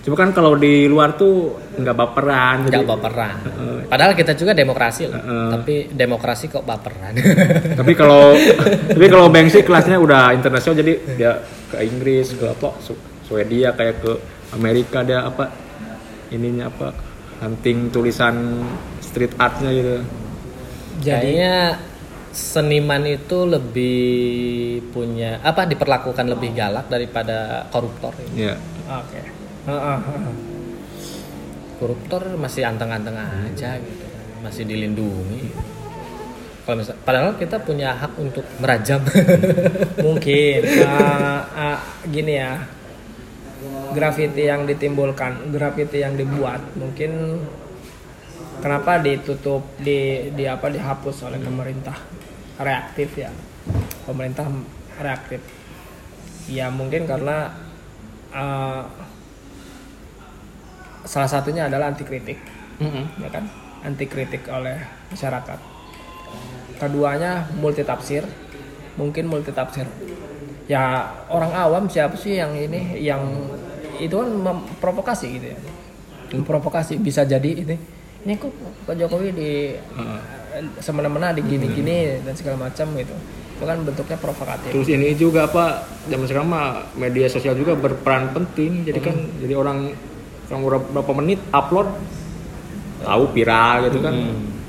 Cuma 0.00 0.16
kan 0.16 0.32
kalau 0.32 0.56
di 0.56 0.88
luar 0.88 1.12
tuh 1.12 1.60
nggak 1.76 1.92
baperan 1.92 2.56
nggak 2.64 2.72
jadi 2.72 2.88
baperan 2.88 3.36
padahal 3.84 4.12
kita 4.16 4.32
juga 4.32 4.56
demokrasi 4.56 5.12
loh 5.12 5.20
Heeh. 5.20 5.48
tapi 5.52 5.74
demokrasi 5.92 6.44
kok 6.48 6.64
baperan 6.64 7.12
tapi 7.78 7.92
kalau 7.92 8.32
tapi 8.88 9.06
kalau 9.06 9.28
Banksy 9.28 9.60
kelasnya 9.60 10.00
udah 10.00 10.32
internasional 10.32 10.80
jadi 10.80 10.92
dia 11.20 11.32
ke 11.68 11.84
Inggris 11.84 12.32
ke 12.32 12.48
apa 12.48 12.80
Swedia 13.28 13.76
kayak 13.76 14.00
ke 14.00 14.12
Amerika 14.56 15.04
dia 15.04 15.20
apa 15.22 15.52
ininya 16.32 16.72
apa 16.72 16.96
hunting 17.40 17.92
tulisan 17.92 18.64
street 19.00 19.36
artnya 19.36 19.70
gitu 19.70 20.00
Jadinya 21.00 21.80
seniman 22.30 23.08
itu 23.08 23.48
lebih 23.48 23.98
punya 24.92 25.40
apa 25.40 25.64
diperlakukan 25.64 26.28
lebih 26.28 26.52
galak 26.52 26.86
daripada 26.86 27.66
koruptor. 27.72 28.12
ya 28.36 28.54
oke 28.86 29.18
Heeh, 29.18 29.24
heeh. 29.24 29.39
Koruptor 31.80 32.36
masih 32.36 32.68
anteng-anteng 32.68 33.16
aja 33.16 33.80
gitu, 33.80 34.06
masih 34.44 34.68
dilindungi. 34.68 35.52
Kalau 36.70 36.76
misal, 36.76 36.94
padahal 37.02 37.34
kita 37.40 37.56
punya 37.64 37.96
hak 37.96 38.14
untuk 38.20 38.44
merajam. 38.60 39.00
mungkin. 40.06 40.60
Eh, 40.62 41.40
eh, 41.56 41.78
gini 42.12 42.36
ya. 42.36 42.62
Grafiti 43.90 44.46
yang 44.46 44.70
ditimbulkan 44.70 45.50
grafiti 45.50 45.98
yang 45.98 46.14
dibuat 46.14 46.62
mungkin 46.78 47.42
kenapa 48.62 49.02
ditutup 49.02 49.66
di 49.82 50.30
di 50.30 50.46
apa 50.46 50.70
dihapus 50.70 51.26
oleh 51.26 51.42
pemerintah? 51.42 51.98
Reaktif 52.60 53.18
ya. 53.18 53.32
Pemerintah 54.06 54.46
reaktif. 55.00 55.42
Ya 56.46 56.70
mungkin 56.70 57.08
karena 57.08 57.50
eh, 58.30 58.82
salah 61.04 61.30
satunya 61.30 61.66
adalah 61.68 61.92
anti 61.92 62.04
kritik 62.04 62.38
ya 63.20 63.28
kan? 63.32 63.44
Anti 63.84 64.04
kritik 64.04 64.44
oleh 64.48 64.76
masyarakat. 65.12 65.58
Keduanya 66.80 67.48
multi 67.60 67.84
tafsir 67.84 68.24
mungkin 68.96 69.28
multi 69.28 69.52
tafsir 69.52 69.84
ya 70.68 71.08
orang 71.28 71.52
awam 71.52 71.84
siapa 71.88 72.16
sih 72.16 72.36
yang 72.40 72.52
ini 72.56 73.00
yang 73.00 73.20
itu 74.00 74.16
kan 74.16 74.28
memprovokasi 74.32 75.26
gitu 75.40 75.46
ya? 75.52 75.58
Memprovokasi 76.36 76.96
bisa 77.00 77.26
jadi 77.26 77.64
ini 77.64 77.76
ini 78.20 78.36
kok 78.36 78.52
Pak 78.84 78.96
Jokowi 79.00 79.28
di 79.32 79.50
semena-mena 80.80 81.32
di 81.32 81.40
gini-gini 81.40 82.20
dan 82.20 82.36
segala 82.36 82.68
macam 82.68 82.92
gitu. 82.96 83.16
Itu 83.56 83.64
kan 83.68 83.80
bentuknya 83.84 84.16
provokatif. 84.16 84.72
Terus 84.72 84.88
ini 84.88 85.12
juga 85.16 85.48
apa 85.48 85.84
zaman 86.08 86.24
sekarang 86.28 86.48
mah 86.48 86.84
media 86.96 87.28
sosial 87.28 87.56
juga 87.56 87.76
berperan 87.76 88.32
penting. 88.32 88.88
Jadi 88.88 89.00
kan 89.04 89.16
jadi 89.40 89.56
orang 89.56 89.92
orang 90.50 90.82
berapa, 90.90 91.12
menit 91.14 91.40
upload 91.54 91.88
tahu 93.00 93.24
viral 93.32 93.88
gitu 93.88 93.98
kan. 94.02 94.14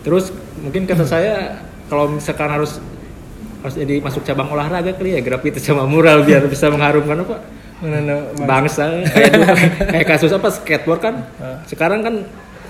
Terus 0.06 0.32
mungkin 0.62 0.86
kata 0.86 1.04
saya 1.04 1.62
kalau 1.90 2.14
misalkan 2.14 2.48
harus 2.48 2.78
harus 3.62 3.76
jadi 3.78 4.02
masuk 4.02 4.26
cabang 4.26 4.50
olahraga 4.50 4.94
kali 4.98 5.18
ya 5.18 5.22
grafiti 5.22 5.62
sama 5.62 5.86
mural 5.86 6.26
biar 6.26 6.46
bisa 6.46 6.70
mengharumkan 6.70 7.26
apa? 7.26 7.38
Bangsa. 8.46 9.06
Kayak 9.10 9.30
dulu 9.34 9.46
kayak 9.90 10.08
kasus 10.08 10.32
apa 10.34 10.48
skateboard 10.54 11.02
kan. 11.02 11.16
Sekarang 11.66 12.06
kan 12.06 12.16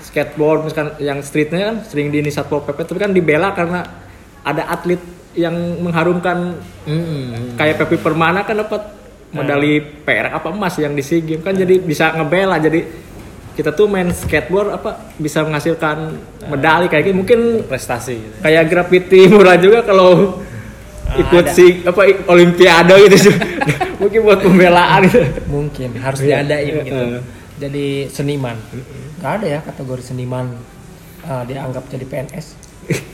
skateboard 0.02 0.68
misalkan 0.68 0.88
yang 1.00 1.20
streetnya 1.24 1.72
kan 1.72 1.76
sering 1.86 2.12
di 2.12 2.20
satpol 2.28 2.60
pp 2.64 2.84
tapi 2.84 3.00
kan 3.00 3.12
dibela 3.16 3.54
karena 3.56 3.80
ada 4.42 4.66
atlet 4.68 5.00
yang 5.32 5.54
mengharumkan 5.80 6.60
kayak 7.56 7.80
Pepi 7.80 7.96
Permana 7.96 8.44
kan 8.44 8.60
dapat 8.60 8.82
medali 9.32 9.80
perak 9.80 10.32
apa 10.32 10.48
emas 10.48 10.76
yang 10.76 10.92
di 10.92 11.02
SEA 11.02 11.20
Games. 11.20 11.42
Kan 11.42 11.56
jadi 11.56 11.80
bisa 11.80 12.12
ngebela. 12.12 12.56
Jadi 12.56 12.80
kita 13.52 13.72
tuh 13.72 13.84
main 13.84 14.08
skateboard 14.08 14.72
apa 14.72 15.12
bisa 15.20 15.44
menghasilkan 15.44 16.16
medali 16.48 16.88
kayak 16.88 17.04
gitu 17.04 17.16
mungkin 17.20 17.40
prestasi 17.68 18.16
gitu. 18.16 18.36
kayak 18.40 18.64
graffiti 18.64 19.28
murah 19.28 19.60
juga 19.60 19.84
kalau 19.84 20.40
ikut 21.12 21.44
ada. 21.44 21.52
si 21.52 21.84
apa 21.84 22.00
olimpiade 22.32 22.96
gitu. 23.08 23.28
Mungkin 24.02 24.18
buat 24.24 24.40
pembelaan 24.42 25.04
gitu. 25.06 25.20
mungkin 25.46 25.94
harus 26.00 26.24
Iya. 26.24 26.42
diadain 26.42 26.74
gitu. 26.82 27.04
Jadi 27.60 27.86
seniman. 28.08 28.56
Nggak 29.20 29.32
ada 29.38 29.46
ya 29.46 29.60
kategori 29.62 30.02
seniman 30.02 30.56
uh, 31.22 31.44
dianggap 31.46 31.86
jadi 31.86 32.02
PNS 32.08 32.71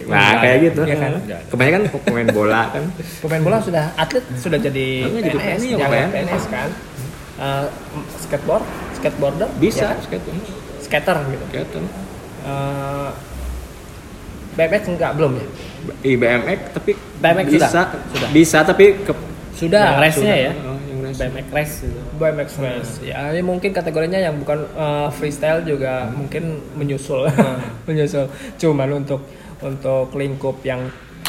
nah 0.09 0.41
kayak 0.41 0.57
gitu. 0.73 0.81
Iya 0.89 0.97
kan? 0.97 1.13
kebanyakan 1.53 1.81
pemain 2.09 2.29
bola 2.33 2.63
kan. 2.73 2.85
Pemain 3.21 3.43
bola 3.45 3.57
sudah 3.61 3.85
atlet 4.01 4.25
sudah 4.41 4.59
jadi 4.59 5.05
Namanya 5.05 5.23
jadi 5.29 5.39
PNS, 5.39 5.61
PNS, 5.61 5.81
ya, 5.81 6.07
PNS 6.09 6.45
kan. 6.49 6.69
Uh, 7.39 7.67
skateboard 8.19 8.65
skateboarder? 8.99 9.49
Bisa 9.63 9.95
ya, 9.95 10.03
skate 10.03 10.33
skater 10.83 11.17
gitu. 11.31 11.45
Skate 11.53 11.83
Uh, 12.39 13.11
BMX 14.59 14.83
enggak 14.91 15.13
belum 15.15 15.39
ya? 15.39 15.47
I 16.03 16.13
BMX 16.19 16.59
tapi 16.75 16.93
BMX 17.23 17.47
bisa. 17.51 17.67
sudah? 17.71 17.87
Sudah. 18.11 18.29
bisa 18.35 18.59
tapi 18.67 18.85
ke 19.07 19.13
sudah 19.59 19.85
Yang 19.91 19.99
race-nya 20.03 20.37
ya. 20.39 20.53
Oh, 20.63 20.79
yang 20.87 20.99
race. 21.03 21.19
BMX 21.19 21.47
race 21.51 21.75
gitu. 21.83 22.01
BMX 22.19 22.49
race. 22.63 22.93
Ya 23.03 23.19
ini 23.35 23.43
mungkin 23.43 23.71
kategorinya 23.75 24.19
yang 24.23 24.39
bukan 24.39 24.71
uh, 24.79 25.11
freestyle 25.11 25.67
juga 25.67 26.11
mungkin 26.15 26.63
menyusul. 26.79 27.27
Menyusul. 27.91 28.31
Cuman 28.59 29.03
untuk 29.03 29.27
untuk 29.63 30.15
lingkup 30.15 30.63
yang 30.63 30.87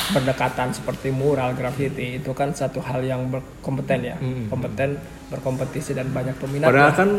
berdekatan 0.10 0.74
seperti 0.74 1.14
mural 1.14 1.54
graffiti 1.54 2.18
itu 2.18 2.34
kan 2.34 2.50
satu 2.50 2.82
hal 2.82 3.06
yang 3.06 3.30
berkompeten 3.30 4.00
ya 4.02 4.18
kompeten 4.50 4.98
berkompetisi 5.30 5.94
dan 5.94 6.10
banyak 6.10 6.34
peminat 6.42 6.66
Padahal 6.74 6.94
kan 6.98 7.10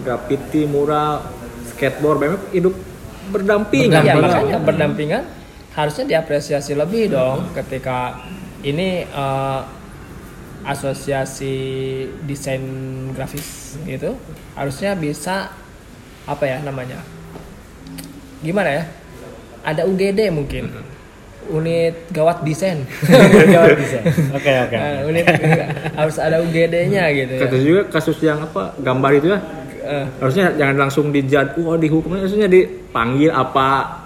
graffiti, 0.00 0.64
mural, 0.64 1.20
skateboard, 1.68 2.18
BMX 2.24 2.42
hidup 2.56 2.74
berdampingan. 3.28 4.00
Bang. 4.00 4.24
makanya 4.24 4.58
berdampingan 4.64 5.22
harusnya 5.76 6.04
diapresiasi 6.16 6.72
lebih 6.72 7.12
dong 7.12 7.52
ketika 7.52 8.24
ini 8.64 9.04
eh, 9.04 9.60
asosiasi 10.62 11.56
desain 12.22 12.62
grafis 13.12 13.76
gitu 13.82 14.14
harusnya 14.54 14.94
bisa 14.94 15.50
apa 16.22 16.44
ya 16.46 16.62
namanya 16.62 17.02
gimana 18.42 18.70
ya 18.70 18.84
ada 19.62 19.86
UGD 19.86 20.30
mungkin 20.30 20.70
unit 21.50 21.94
gawat 22.10 22.46
desain 22.46 22.86
gawat 23.54 23.74
desain 23.74 24.04
Oke 24.30 24.52
oke. 24.62 24.76
Nah, 24.78 25.02
unit 25.10 25.24
harus 25.98 26.16
ada 26.16 26.38
UGD-nya 26.38 27.02
gitu 27.10 27.32
ya. 27.34 27.40
Kata 27.42 27.56
juga 27.58 27.80
kasus 27.90 28.18
yang 28.22 28.38
apa 28.42 28.74
gambar 28.78 29.10
itu 29.18 29.28
ya 29.34 29.40
Eh. 29.82 30.06
harusnya 30.22 30.54
jangan 30.54 30.86
langsung 30.86 31.10
dijad 31.10 31.58
oh 31.58 31.74
dihukum 31.74 32.14
harusnya 32.14 32.46
dipanggil 32.46 33.34
apa 33.34 33.98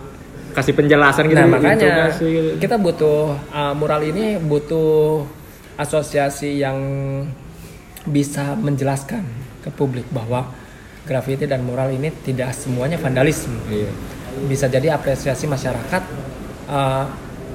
kasih 0.56 0.72
penjelasan 0.72 1.28
gitu 1.28 1.36
Nah 1.36 1.52
makanya 1.52 1.76
interogasi 1.76 2.24
gitu. 2.32 2.48
kita 2.64 2.80
butuh 2.80 3.36
uh, 3.52 3.76
mural 3.76 4.00
ini 4.00 4.40
butuh 4.40 5.28
asosiasi 5.76 6.64
yang 6.64 6.80
bisa 8.08 8.56
menjelaskan 8.56 9.20
ke 9.60 9.68
publik 9.68 10.08
bahwa 10.08 10.48
grafiti 11.04 11.44
dan 11.44 11.60
mural 11.60 11.92
ini 11.92 12.08
tidak 12.24 12.56
semuanya 12.56 12.96
vandalisme. 12.96 13.60
iya 13.68 13.92
Bisa 14.44 14.68
jadi 14.68 14.92
apresiasi 14.92 15.48
masyarakat. 15.48 16.02
uh, 16.68 17.06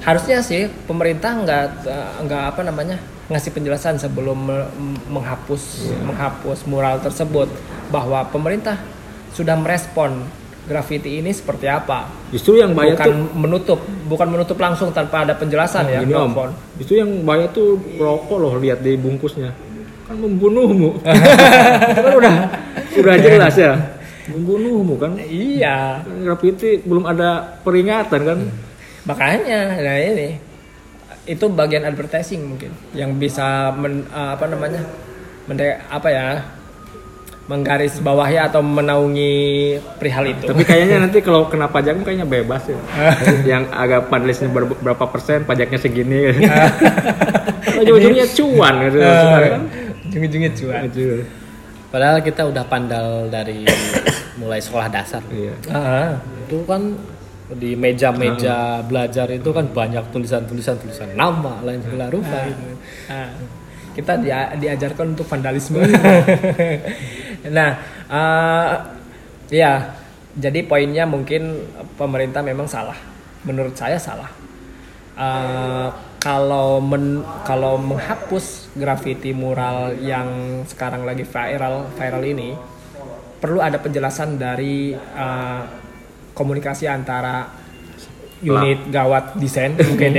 harusnya 0.02 0.42
sih 0.42 0.66
pemerintah 0.90 1.30
nggak 1.30 1.64
uh, 1.86 2.10
nggak 2.26 2.42
apa 2.54 2.60
namanya 2.66 2.98
ngasih 3.30 3.54
penjelasan 3.54 4.02
sebelum 4.02 4.34
me- 4.34 4.68
menghapus 5.06 5.94
menghapus 6.02 6.66
mural 6.66 6.98
tersebut 6.98 7.46
bahwa 7.88 8.26
pemerintah 8.26 8.82
sudah 9.30 9.54
merespon 9.54 10.26
grafiti 10.66 11.22
ini 11.22 11.30
seperti 11.30 11.66
apa. 11.70 12.10
Justru 12.34 12.58
yang 12.58 12.74
bahaya 12.74 12.98
bukan 12.98 13.06
tuh 13.06 13.14
menutup 13.34 13.80
bukan 14.10 14.28
menutup 14.30 14.58
langsung 14.58 14.90
tanpa 14.90 15.22
ada 15.26 15.34
penjelasan 15.38 15.86
ya 15.90 16.02
Gini 16.02 16.14
om, 16.14 16.34
itu 16.78 16.98
yang 16.98 17.22
bahaya 17.22 17.46
tuh 17.50 17.78
rokok 17.98 18.38
loh 18.42 18.54
lihat 18.58 18.82
di 18.82 18.98
bungkusnya. 18.98 19.54
Kan 20.06 20.18
membunuhmu. 20.18 20.98
kan 21.96 22.14
udah 22.14 22.34
udah 22.98 23.14
jelas 23.22 23.54
ya 23.54 24.01
membunuhmu 24.24 24.94
kan. 24.96 25.12
iya 25.18 25.98
Graffiti 26.04 26.78
belum 26.78 27.04
ada 27.04 27.58
peringatan 27.60 28.20
kan. 28.22 28.38
makanya 29.02 29.58
nah 29.76 29.96
ini 29.96 30.38
itu 31.24 31.46
bagian 31.48 31.82
advertising 31.82 32.42
mungkin 32.44 32.70
yang 32.92 33.14
bisa 33.14 33.70
men- 33.72 34.06
eh, 34.06 34.30
apa 34.32 34.44
namanya 34.46 34.82
mende- 35.44 35.78
apa 35.86 36.08
ya 36.08 36.26
menggaris 37.42 37.98
bawahi 37.98 38.38
atau 38.38 38.62
menaungi 38.62 39.34
perihal 39.98 40.24
itu 40.24 40.46
Tapi 40.46 40.62
kayaknya 40.62 41.02
nanti 41.02 41.18
kalau 41.26 41.50
kena 41.50 41.66
pajak 41.66 41.98
kayaknya 42.00 42.22
bebas 42.24 42.62
ya. 42.64 42.78
yang 43.58 43.66
agak 43.68 44.06
panelisnya 44.06 44.46
ber- 44.48 44.78
berapa 44.78 45.04
persen 45.06 45.42
pajaknya 45.42 45.76
segini. 45.76 46.30
Ujung-ujungnya 47.82 48.26
cuan 48.32 48.74
gitu. 48.84 48.98
Sebenarnya 48.98 49.50
kan. 49.50 49.62
ujung-ujungnya 50.06 50.50
cuan 50.54 50.80
Aduh. 50.86 51.18
Padahal 51.92 52.18
kita 52.18 52.42
udah 52.42 52.64
pandal 52.64 53.28
dari 53.28 53.68
mulai 54.40 54.58
sekolah 54.58 54.88
dasar. 54.88 55.20
Iya. 55.28 55.52
Ah, 55.68 56.16
Itu 56.42 56.64
kan 56.64 56.96
di 57.52 57.76
meja-meja 57.76 58.80
belajar 58.80 59.28
itu 59.28 59.52
kan 59.52 59.68
banyak 59.68 60.00
tulisan-tulisan 60.08 60.80
tulisan 60.80 61.12
nama 61.12 61.60
lain 61.60 61.84
segala 61.84 62.08
rupa 62.08 62.48
gitu. 62.48 62.64
ah. 63.12 63.28
kita 63.92 64.16
dia- 64.16 64.56
diajarkan 64.56 65.12
untuk 65.12 65.28
vandalisme 65.28 65.76
nah 67.52 67.76
eh, 68.08 68.68
ya 69.52 69.84
jadi 70.32 70.64
poinnya 70.64 71.04
mungkin 71.04 71.60
pemerintah 71.92 72.40
memang 72.40 72.64
salah 72.64 72.96
menurut 73.42 73.76
saya 73.76 74.00
salah 74.00 74.32
Eh, 75.12 75.88
kalau 76.22 76.78
men 76.78 77.26
kalau 77.42 77.74
menghapus 77.82 78.70
grafiti 78.78 79.34
mural 79.34 79.98
yang 79.98 80.62
sekarang 80.70 81.02
lagi 81.02 81.26
viral 81.26 81.90
viral 81.98 82.22
ini 82.22 82.54
perlu 83.42 83.58
ada 83.58 83.82
penjelasan 83.82 84.38
dari 84.38 84.94
eh, 84.94 85.60
komunikasi 86.30 86.86
antara 86.86 87.50
unit 88.38 88.86
gawat 88.86 89.34
desain 89.34 89.74
UGD 89.94 90.18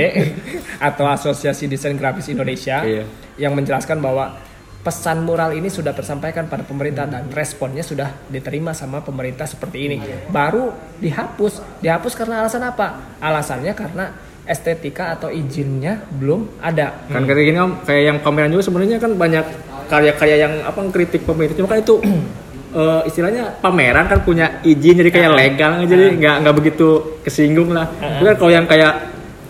atau 0.76 1.08
Asosiasi 1.08 1.72
Desain 1.72 1.96
Grafis 1.96 2.28
Indonesia 2.28 2.84
Iya. 2.84 3.04
yang 3.40 3.56
menjelaskan 3.56 4.00
bahwa 4.00 4.36
pesan 4.84 5.24
mural 5.24 5.56
ini 5.56 5.72
sudah 5.72 5.96
tersampaikan 5.96 6.44
pada 6.44 6.60
pemerintah 6.60 7.08
dan 7.08 7.32
responnya 7.32 7.80
sudah 7.80 8.12
diterima 8.28 8.76
sama 8.76 9.00
pemerintah 9.00 9.48
seperti 9.48 9.88
ini. 9.88 9.96
Baru 10.28 10.76
dihapus. 11.00 11.80
Dihapus 11.80 12.12
karena 12.12 12.44
alasan 12.44 12.60
apa? 12.68 13.16
Alasannya 13.16 13.72
karena 13.72 14.12
estetika 14.44 15.16
atau 15.16 15.28
izinnya 15.28 16.04
belum 16.14 16.60
ada. 16.60 17.08
Kan 17.08 17.24
kayak 17.24 17.44
gini 17.44 17.58
om, 17.58 17.80
kayak 17.82 18.02
yang 18.04 18.18
pameran 18.20 18.52
juga 18.52 18.64
sebenarnya 18.64 19.00
kan 19.00 19.16
banyak 19.16 19.44
karya-karya 19.88 20.36
yang 20.38 20.54
apa 20.62 20.80
kritik 20.92 21.24
pemerintah. 21.24 21.56
Cuma 21.56 21.68
kan 21.68 21.80
itu 21.80 21.96
eh, 22.78 23.00
istilahnya 23.08 23.56
pameran 23.58 24.04
kan 24.04 24.20
punya 24.20 24.60
izin 24.60 25.00
jadi 25.00 25.10
kayak 25.10 25.30
legal 25.32 25.70
jadi 25.84 26.04
nggak 26.16 26.36
nggak 26.44 26.54
begitu 26.54 26.88
kesinggung 27.24 27.72
lah. 27.72 27.88
Tapi 27.88 28.24
kan 28.24 28.36
kalau 28.36 28.52
yang 28.52 28.66
kayak 28.68 28.94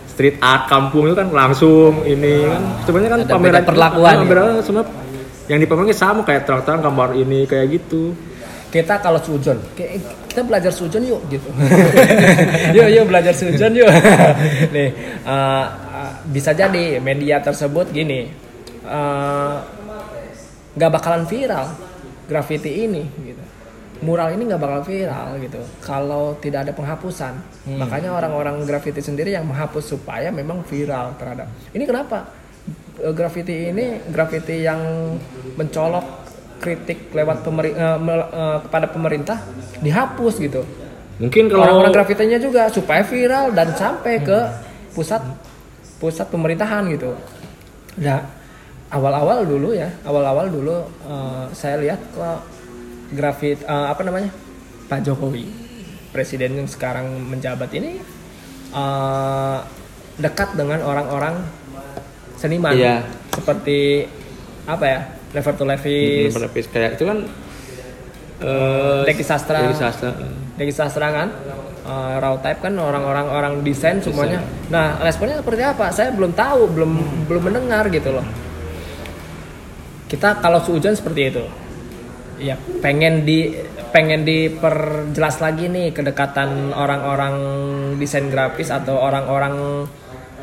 street 0.07 0.39
art 0.39 0.71
kampung 0.71 1.11
itu 1.11 1.15
kan 1.15 1.27
langsung 1.27 2.07
ini 2.07 2.47
kan 2.47 2.63
sebenarnya 2.87 3.11
kan 3.11 3.21
Ada 3.21 3.33
pameran 3.35 3.63
perlakuan 3.67 4.15
Ah, 4.15 4.23
ya? 4.23 4.63
semua 4.63 4.83
yang 5.45 5.59
di 5.59 5.67
pamerannya 5.67 5.93
sama 5.93 6.23
kayak 6.23 6.47
terang-terang 6.47 6.81
gambar 6.81 7.09
ini 7.19 7.43
kayak 7.43 7.67
gitu. 7.69 8.15
Kita 8.75 8.99
kalau 8.99 9.23
sujon, 9.23 9.55
kayak- 9.71 10.03
kita 10.27 10.43
belajar 10.43 10.67
sujon 10.67 10.99
yuk 10.99 11.23
gitu. 11.31 11.47
yuk 12.75 12.87
yuk 12.91 13.05
belajar 13.07 13.31
sujon 13.31 13.71
yuk. 13.71 13.87
Nih, 14.75 14.91
uh, 15.23 15.63
uh, 15.71 16.11
bisa 16.27 16.51
jadi 16.51 16.99
media 16.99 17.39
tersebut 17.39 17.87
gini, 17.95 18.27
uh, 18.83 19.63
nggak 20.75 20.91
bakalan 20.91 21.23
viral 21.23 21.71
graffiti 22.27 22.83
ini 22.83 23.07
gitu. 23.23 23.43
Mural 24.03 24.35
ini 24.35 24.43
nggak 24.43 24.59
bakal 24.59 24.83
viral 24.83 25.39
gitu 25.39 25.63
kalau 25.79 26.35
tidak 26.43 26.67
ada 26.67 26.75
penghapusan. 26.75 27.31
Makanya 27.79 28.11
orang-orang 28.11 28.59
graffiti 28.67 28.99
sendiri 28.99 29.31
yang 29.31 29.47
menghapus 29.47 29.95
supaya 29.95 30.35
memang 30.35 30.67
viral 30.67 31.15
terhadap. 31.15 31.47
Ini 31.71 31.87
kenapa? 31.87 32.27
Eh, 32.99 33.13
Graffiti 33.13 33.71
ini 33.71 34.03
graffiti 34.07 34.63
yang 34.63 35.15
mencolok 35.55 36.24
kritik 36.65 37.13
lewat 37.13 37.45
pemeri- 37.45 37.77
mel- 38.01 38.25
eh, 38.27 38.57
kepada 38.65 38.89
pemerintah 38.89 39.37
dihapus 39.79 40.41
gitu. 40.41 40.65
Mungkin 41.15 41.47
kalau 41.47 41.63
Orang-orang 41.63 41.93
grafitinya 41.93 42.35
juga 42.35 42.67
supaya 42.67 43.05
viral 43.05 43.53
dan 43.53 43.71
sampai 43.71 44.19
ke 44.19 44.39
pusat 44.91 45.21
pusat 45.95 46.27
pemerintahan 46.27 46.89
gitu. 46.91 47.13
Nah, 48.01 48.19
awal-awal 48.89 49.45
dulu 49.45 49.71
ya, 49.71 49.87
awal-awal 50.03 50.49
dulu 50.49 50.75
eh, 51.05 51.45
saya 51.53 51.77
lihat 51.79 52.01
kok 52.11 52.41
grafit 53.13 53.61
eh, 53.61 53.85
apa 53.87 54.01
namanya? 54.01 54.33
Pak 54.85 55.01
Jokowi, 55.01 55.45
presiden 56.11 56.59
yang 56.59 56.67
sekarang 56.67 57.07
menjabat 57.23 57.69
ini 57.71 58.01
eh, 58.73 59.57
dekat 60.15 60.55
dengan 60.55 60.79
orang-orang 60.81 61.35
seniman 62.35 62.75
Iya. 62.75 63.03
seperti 63.31 64.03
apa 64.67 64.85
ya? 64.85 64.99
Leverto 65.35 65.67
Levis, 65.67 66.31
penepis 66.31 66.65
kayak 66.71 66.95
itu 66.95 67.03
kan 67.03 67.27
eh 68.39 69.03
Deki 69.03 69.23
Sastra. 69.23 69.59
Deki 69.67 69.75
Sastra. 69.75 70.11
Deki 70.55 70.73
Sastra 70.73 71.07
kan 71.11 71.29
uh, 71.85 72.15
raw 72.19 72.35
type 72.41 72.59
kan 72.63 72.73
orang-orang 72.79 73.27
orang 73.29 73.53
desain 73.61 74.01
semuanya. 74.01 74.41
Nah, 74.71 74.99
responnya 74.99 75.39
seperti 75.39 75.61
apa? 75.61 75.91
Saya 75.93 76.11
belum 76.15 76.33
tahu, 76.33 76.71
belum 76.73 76.91
belum 77.29 77.43
mendengar 77.51 77.87
gitu 77.91 78.15
loh. 78.15 78.25
Kita 80.09 80.39
kalau 80.41 80.63
suujan 80.63 80.97
seperti 80.97 81.21
itu. 81.29 81.43
Ya, 82.35 82.59
pengen 82.83 83.23
di 83.23 83.55
pengen 83.95 84.27
diperjelas 84.27 85.39
lagi 85.39 85.71
nih 85.71 85.95
kedekatan 85.95 86.75
orang-orang 86.75 87.35
desain 87.95 88.27
grafis 88.27 88.67
atau 88.67 88.99
orang-orang 88.99 89.87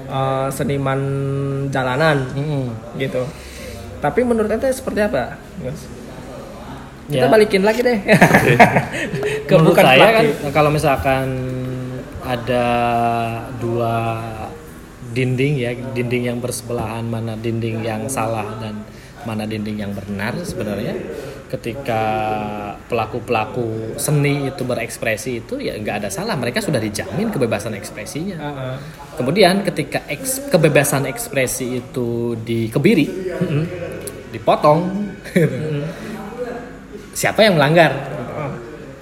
uh, 0.08 0.48
seniman 0.48 1.00
jalanan 1.68 2.32
gitu. 2.96 3.28
Tapi 4.02 4.20
menurut 4.20 4.50
ente 4.50 4.66
seperti 4.68 5.00
apa? 5.00 5.38
Gus? 5.56 5.86
Kita 7.06 7.26
Ya. 7.26 7.30
balikin 7.30 7.62
lagi 7.62 7.80
deh. 7.80 7.98
Ke 9.46 9.54
Menurut 9.54 9.74
bukan 9.74 9.84
saya 9.84 10.08
kan 10.12 10.26
kalau 10.50 10.70
misalkan 10.70 11.28
ada 12.22 12.66
dua 13.58 13.94
dinding 15.12 15.54
ya 15.56 15.70
dinding 15.92 16.24
yang 16.24 16.38
bersebelahan 16.38 17.04
mana 17.04 17.34
dinding 17.34 17.82
yang 17.82 18.06
salah 18.08 18.48
dan 18.58 18.80
mana 19.22 19.44
dinding 19.44 19.76
yang 19.76 19.92
benar 19.92 20.34
sebenarnya 20.40 20.94
ketika 21.46 22.02
pelaku-pelaku 22.88 23.92
seni 23.94 24.48
itu 24.48 24.64
berekspresi 24.64 25.44
itu 25.44 25.60
ya 25.60 25.76
nggak 25.76 26.00
ada 26.00 26.08
salah 26.08 26.32
mereka 26.32 26.64
sudah 26.64 26.80
dijamin 26.80 27.28
kebebasan 27.28 27.76
ekspresinya 27.76 28.40
Heeh. 28.40 28.74
kemudian 29.14 29.60
ketika 29.62 30.00
eks- 30.08 30.48
kebebasan 30.48 31.04
ekspresi 31.04 31.84
itu 31.84 32.34
dikebiri 32.40 33.06
dipotong 34.32 35.12
siapa 37.20 37.44
yang 37.44 37.60
melanggar 37.60 37.92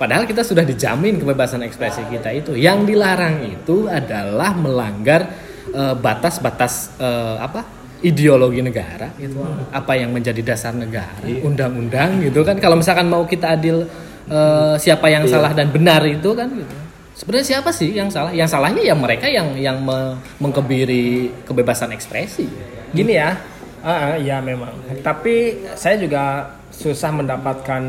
Padahal 0.01 0.25
kita 0.25 0.41
sudah 0.41 0.65
dijamin 0.65 1.21
kebebasan 1.21 1.61
ekspresi 1.61 2.09
kita 2.09 2.33
itu. 2.33 2.57
Yang 2.57 2.89
dilarang 2.89 3.45
itu 3.45 3.85
adalah 3.85 4.57
melanggar 4.57 5.29
eh, 5.77 5.93
batas-batas 5.93 6.97
eh, 6.97 7.37
apa 7.37 7.69
ideologi 8.01 8.65
negara 8.65 9.13
gitu. 9.21 9.45
Apa 9.69 10.01
yang 10.01 10.09
menjadi 10.17 10.41
dasar 10.41 10.73
negara, 10.73 11.21
undang-undang 11.45 12.17
gitu 12.25 12.41
kan. 12.41 12.57
Kalau 12.57 12.81
misalkan 12.81 13.13
mau 13.13 13.29
kita 13.29 13.61
adil 13.61 13.85
eh, 14.25 14.75
siapa 14.81 15.13
yang 15.13 15.29
salah 15.29 15.53
dan 15.53 15.69
benar 15.69 16.01
itu 16.09 16.33
kan 16.33 16.49
gitu. 16.49 16.75
Sebenarnya 17.21 17.61
siapa 17.61 17.69
sih 17.69 17.93
yang 17.93 18.09
salah? 18.09 18.33
Yang 18.33 18.57
salahnya 18.57 18.81
ya 18.81 18.97
mereka 18.97 19.29
yang 19.29 19.53
yang 19.61 19.85
me- 19.85 20.17
mengkebiri 20.41 21.45
kebebasan 21.45 21.93
ekspresi. 21.93 22.49
Gini 22.97 23.21
ya, 23.21 23.37
ah, 23.85 24.15
ah, 24.15 24.15
iya 24.17 24.39
memang. 24.41 24.73
Tapi 25.01 25.65
saya 25.77 25.97
juga 26.01 26.55
susah 26.71 27.11
mendapatkan 27.13 27.83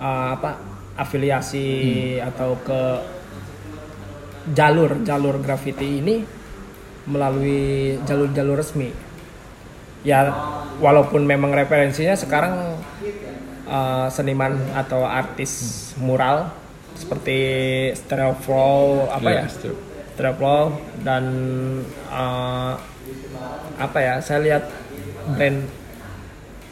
uh, 0.00 0.28
apa 0.36 0.50
afiliasi 0.96 1.68
atau 2.20 2.56
ke 2.64 2.82
jalur 4.52 5.02
jalur 5.04 5.36
graffiti 5.42 6.00
ini 6.00 6.22
melalui 7.06 7.94
jalur-jalur 8.02 8.58
resmi 8.58 8.90
ya 10.06 10.30
walaupun 10.78 11.26
memang 11.26 11.50
referensinya 11.50 12.14
sekarang 12.14 12.78
uh, 13.66 14.06
seniman 14.10 14.54
atau 14.74 15.02
artis 15.02 15.92
mural 15.98 16.50
seperti 16.94 17.38
Stereo 17.98 18.34
Flow 18.38 19.10
apa 19.10 19.28
Iya, 19.28 19.38
ya 19.42 19.46
Stereo. 19.50 19.76
Stereo 20.14 20.34
Flow 20.38 20.62
dan 21.02 21.24
uh, 22.08 22.74
apa 23.76 23.98
ya 24.00 24.14
saya 24.24 24.38
lihat 24.40 24.64
brand 25.36 25.68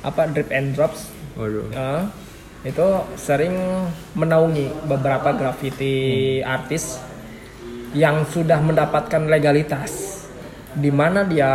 apa 0.04 0.22
drip 0.32 0.48
and 0.52 0.76
drops 0.76 1.08
Waduh. 1.36 1.68
uh, 1.72 2.02
itu 2.64 2.86
sering 3.20 3.56
menaungi 4.16 4.72
beberapa 4.88 5.36
graffiti 5.36 6.40
artis 6.40 6.96
yang 7.92 8.24
sudah 8.26 8.58
mendapatkan 8.58 9.28
legalitas 9.28 10.24
di 10.74 10.90
mana 10.90 11.22
dia 11.22 11.50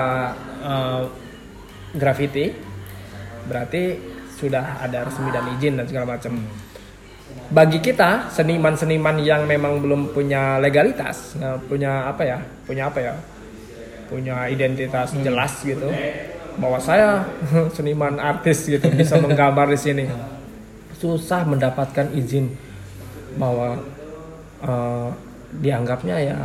uh, 0.64 1.04
graffiti 1.98 2.54
berarti 3.50 3.98
sudah 4.40 4.80
ada 4.80 5.04
resmi 5.04 5.30
dan 5.36 5.46
izin 5.60 5.74
dan 5.76 5.86
segala 5.90 6.16
macam. 6.16 6.40
Bagi 7.50 7.82
kita 7.82 8.30
seniman-seniman 8.30 9.20
yang 9.20 9.44
memang 9.50 9.82
belum 9.82 10.14
punya 10.14 10.62
legalitas, 10.62 11.36
nggak 11.36 11.58
punya 11.66 12.06
apa 12.08 12.24
ya, 12.24 12.40
punya 12.64 12.88
apa 12.88 13.00
ya, 13.02 13.14
punya 14.10 14.50
identitas 14.50 15.14
jelas 15.22 15.62
gitu, 15.62 15.88
bahwa 16.58 16.82
saya 16.82 17.24
seniman 17.78 18.18
artis 18.18 18.66
gitu 18.66 18.90
bisa 18.90 19.22
menggambar 19.22 19.70
di 19.70 19.80
sini, 19.80 20.06
susah 20.98 21.46
mendapatkan 21.46 22.12
izin 22.18 22.52
bahwa 23.38 23.80
uh, 24.66 25.10
dianggapnya 25.62 26.18
ya 26.20 26.38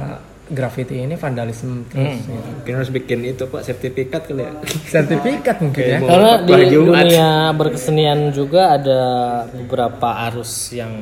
graffiti 0.45 1.01
ini 1.01 1.17
vandalisme 1.17 1.89
terus. 1.89 2.21
gitu. 2.21 2.37
Mungkin 2.37 2.75
harus 2.77 2.93
bikin 2.93 3.21
itu 3.25 3.49
pak 3.49 3.65
sertifikat 3.65 4.29
kali 4.29 4.45
ya. 4.45 4.53
Sertifikat 4.93 5.57
mungkin 5.65 5.85
ya. 5.85 5.99
Karena 6.05 6.33
di 6.45 6.53
Jumat. 6.69 7.05
dunia 7.09 7.29
berkesenian 7.57 8.21
juga 8.29 8.77
ada 8.77 9.03
beberapa 9.49 10.29
arus 10.29 10.77
yang 10.77 10.93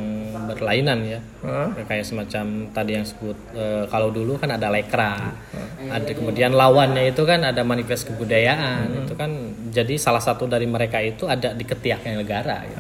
berlainan 0.46 0.98
ya. 1.02 1.20
Hah? 1.42 1.74
Kayak 1.90 2.06
semacam 2.06 2.44
tadi 2.70 2.90
yang 2.94 3.06
sebut 3.06 3.34
eh, 3.58 3.84
kalau 3.90 4.14
dulu 4.14 4.38
kan 4.38 4.54
ada 4.54 4.70
lekra. 4.70 5.34
Ada 5.82 6.14
kemudian 6.14 6.54
lawannya 6.54 7.10
itu 7.10 7.26
kan 7.26 7.42
ada 7.42 7.66
manifest 7.66 8.06
kebudayaan. 8.06 9.06
Itu 9.06 9.18
kan 9.18 9.30
jadi 9.74 9.98
salah 9.98 10.22
satu 10.22 10.46
dari 10.46 10.70
mereka 10.70 11.02
itu 11.02 11.26
ada 11.26 11.50
di 11.50 11.66
ketiaknya 11.66 12.22
negara 12.22 12.62
gitu. 12.62 12.78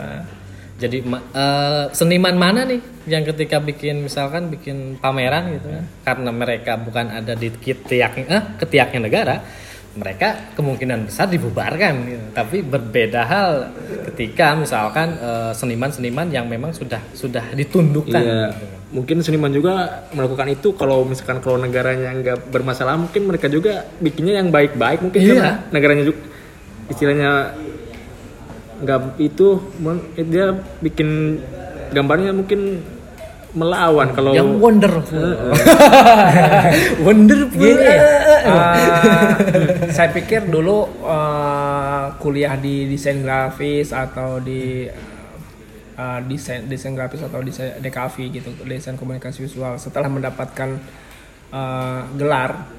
Jadi 0.82 0.98
eh, 1.06 1.84
seniman 1.94 2.34
mana 2.34 2.66
nih 2.66 2.80
yang 3.06 3.22
ketika 3.22 3.62
bikin 3.62 4.02
misalkan 4.02 4.50
bikin 4.50 4.98
pameran 4.98 5.54
gitu 5.54 5.70
kan 5.70 5.84
karena 6.02 6.30
mereka 6.34 6.72
bukan 6.74 7.06
ada 7.08 7.38
di 7.38 7.48
ketiak 7.50 8.12
eh, 8.26 8.42
ketiaknya 8.58 9.00
negara 9.06 9.36
mereka 9.92 10.56
kemungkinan 10.56 11.04
besar 11.04 11.28
dibubarkan 11.28 11.92
gitu. 12.08 12.26
tapi 12.32 12.64
berbeda 12.64 13.28
hal 13.28 13.50
ketika 14.08 14.56
misalkan 14.56 15.14
eh, 15.20 15.52
seniman-seniman 15.52 16.32
yang 16.32 16.48
memang 16.48 16.72
sudah 16.72 16.98
sudah 17.12 17.52
ditundukkan 17.54 18.22
Iya. 18.22 18.48
gitu. 18.50 18.66
Mungkin 18.92 19.24
seniman 19.24 19.48
juga 19.48 20.04
melakukan 20.12 20.52
itu 20.52 20.76
kalau 20.76 21.00
misalkan 21.08 21.40
kalau 21.40 21.56
negaranya 21.56 22.12
nggak 22.12 22.52
bermasalah 22.52 23.00
mungkin 23.00 23.24
mereka 23.24 23.48
juga 23.48 23.88
bikinnya 23.98 24.40
yang 24.40 24.52
baik-baik 24.52 25.00
mungkin 25.00 25.20
Iya. 25.20 25.64
negaranya 25.72 26.04
juga 26.04 26.20
istilahnya 26.88 27.30
nggak 28.82 29.22
itu 29.22 29.62
mun- 29.78 30.04
dia 30.18 30.52
bikin 30.82 31.38
gambarnya 31.94 32.34
mungkin 32.34 32.82
melawan 33.52 34.16
kalau 34.16 34.32
yang 34.32 34.56
wonderful 34.56 35.36
Wonderful. 37.04 37.60
Gini, 37.60 37.84
eh, 37.84 38.00
saya 39.92 40.08
pikir 40.08 40.48
dulu 40.48 40.88
eh, 41.04 42.04
kuliah 42.16 42.56
di 42.56 42.88
desain 42.88 43.20
grafis 43.20 43.92
atau 43.92 44.40
di 44.40 44.88
eh, 45.92 46.18
desain 46.26 46.64
desain 46.64 46.96
grafis 46.96 47.20
atau 47.20 47.44
desain 47.44 47.76
DKV 47.76 48.14
gitu, 48.32 48.50
desain 48.64 48.96
komunikasi 48.96 49.44
visual. 49.44 49.76
Setelah 49.76 50.08
mendapatkan 50.08 50.80
eh, 51.52 52.00
gelar 52.16 52.72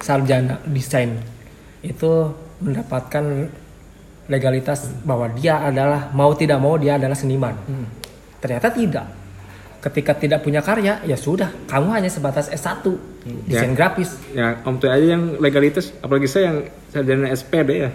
sarjana 0.00 0.58
desain 0.66 1.20
itu 1.86 2.34
mendapatkan 2.60 3.46
legalitas 4.30 4.86
bahwa 5.02 5.26
dia 5.28 5.58
adalah 5.58 6.08
mau 6.14 6.30
tidak 6.32 6.56
mau 6.56 6.78
dia 6.78 6.94
adalah 6.94 7.18
seniman. 7.18 7.52
Ternyata 8.38 8.70
tidak. 8.70 9.06
Ketika 9.80 10.12
tidak 10.12 10.44
punya 10.44 10.60
karya, 10.60 11.00
ya 11.02 11.16
sudah, 11.16 11.48
kamu 11.64 11.88
hanya 11.90 12.06
sebatas 12.06 12.46
S1 12.46 12.84
desain 13.48 13.72
Ya. 13.72 13.76
grafis. 13.76 14.12
ya 14.30 14.60
om 14.62 14.76
tuh 14.76 14.88
aja 14.88 15.16
yang 15.16 15.36
legalitas 15.36 15.92
apalagi 15.98 16.24
saya 16.24 16.52
yang 16.52 16.58
sarjana 16.86 17.28
SPD 17.28 17.70
ya 17.78 17.88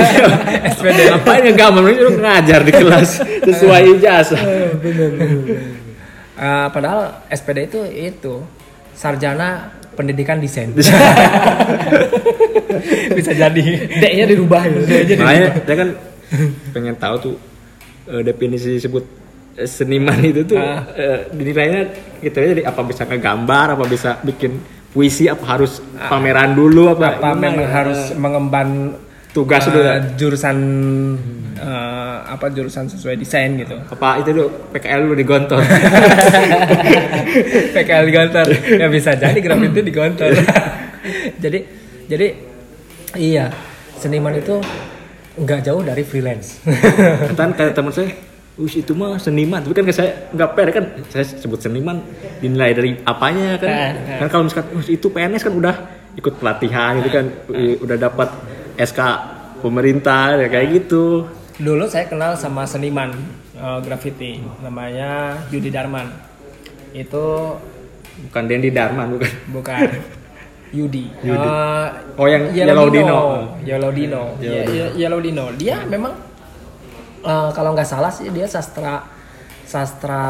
SPD. 0.72 1.00
ngapain 1.08 1.40
ngegambar 1.42 1.82
lu 1.88 2.20
ngajar 2.20 2.60
di 2.62 2.72
kelas 2.72 3.10
sesuai 3.42 3.82
ijazah 3.96 4.40
Eh, 6.36 6.68
padahal 6.68 7.24
SPD 7.32 7.64
itu 7.64 7.80
itu 7.88 8.34
sarjana 8.92 9.72
pendidikan 9.96 10.36
desain. 10.36 10.70
Bisa 13.10 13.32
jadi. 13.42 13.62
D-nya 13.90 14.24
dirubah 14.26 14.62
ya. 14.62 14.78
D-nya 14.78 15.14
makanya 15.16 15.48
saya 15.58 15.76
kan 15.76 15.88
pengen 16.70 16.94
tahu 16.94 17.14
tuh 17.18 17.34
eh, 18.06 18.20
definisi 18.20 18.76
disebut 18.76 19.04
eh, 19.56 19.66
seniman 19.66 20.18
itu 20.20 20.42
tuh 20.44 20.58
Ah. 20.58 20.82
eh, 20.92 21.30
dinilainya 21.30 21.80
gitu 22.18 22.36
aja 22.36 22.48
jadi 22.52 22.64
apa 22.64 22.80
bisa 22.82 23.02
ngegambar 23.04 23.66
apa 23.72 23.84
bisa 23.86 24.18
bikin 24.20 24.58
puisi 24.90 25.28
apa 25.28 25.44
harus 25.46 25.78
pameran 26.02 26.52
dulu 26.52 26.90
apa 26.90 27.14
Apa 27.14 27.30
memang 27.30 27.62
ya? 27.62 27.68
harus 27.70 28.00
mengemban 28.12 28.96
tugas 29.36 29.68
eh, 29.68 29.68
dulu 29.68 29.84
ya? 29.84 29.96
jurusan 30.16 30.56
eh, 31.60 32.16
apa 32.24 32.48
jurusan 32.48 32.88
sesuai 32.88 33.20
desain 33.20 33.52
gitu. 33.60 33.76
apa 33.76 34.24
itu 34.24 34.32
dulu 34.32 34.48
PKL 34.72 35.00
lu 35.04 35.12
digontor 35.12 35.60
PKL 37.76 38.04
digontor. 38.08 38.46
Ya 38.80 38.88
bisa 38.88 39.12
jadi 39.12 39.36
graffiti 39.36 39.80
digontor. 39.84 40.32
jadi 41.44 41.58
jadi 42.08 42.26
iya, 43.20 43.52
seniman 44.00 44.32
itu 44.36 44.56
nggak 45.36 45.60
jauh 45.68 45.84
dari 45.84 46.00
freelance. 46.00 46.64
kan 47.38 47.52
kata 47.52 47.76
teman 47.76 47.92
saya 47.92 48.08
Us 48.56 48.72
itu 48.72 48.96
mah 48.96 49.20
seniman, 49.20 49.60
tapi 49.60 49.76
kan 49.76 49.84
saya 49.92 50.32
nggak 50.32 50.50
fair 50.56 50.68
kan, 50.72 50.84
saya 51.12 51.28
sebut 51.28 51.60
seniman 51.60 52.00
dinilai 52.40 52.72
dari 52.72 52.96
apanya 53.04 53.60
kan, 53.60 53.68
Eh, 53.68 54.16
eh. 54.16 54.18
kan 54.24 54.28
kalau 54.32 54.48
misalkan 54.48 54.80
"Us, 54.80 54.88
itu 54.88 55.12
PNS 55.12 55.44
kan 55.44 55.52
udah 55.52 55.76
ikut 56.16 56.40
pelatihan 56.40 56.96
gitu 57.04 57.12
kan, 57.12 57.28
udah 57.52 57.96
dapat 58.00 58.32
SK 58.76 59.00
pemerintah 59.58 60.36
ya 60.36 60.46
kayak 60.46 60.68
gitu. 60.74 61.26
Dulu 61.56 61.88
saya 61.88 62.04
kenal 62.04 62.36
sama 62.36 62.62
seniman 62.62 63.12
eh, 63.52 63.78
graffiti 63.80 64.40
namanya 64.60 65.40
Yudi 65.48 65.68
Darman. 65.68 66.08
Itu 66.92 67.56
Bukan 68.16 68.48
Dendi 68.48 68.70
Darman 68.70 69.12
bukan. 69.12 69.30
bukan 69.52 69.80
Yudi. 70.72 71.12
Yudi. 71.20 71.48
Eh, 71.48 71.86
Oh, 72.16 72.24
yang 72.24 72.48
Yellow 72.48 72.88
Dino. 72.88 73.20
Yellow 73.62 73.92
Dino. 73.92 74.22
Yellow 74.36 74.64
Ye- 74.64 74.72
ye- 74.72 74.94
Yellow 74.98 75.20
Dino. 75.20 75.44
Dia 75.52 75.84
memang 75.84 76.16
eh, 77.22 77.50
kalau 77.52 77.72
nggak 77.72 77.84
salah 77.84 78.08
sih 78.08 78.28
dia 78.28 78.44
sastra 78.44 79.04
sastra 79.64 80.24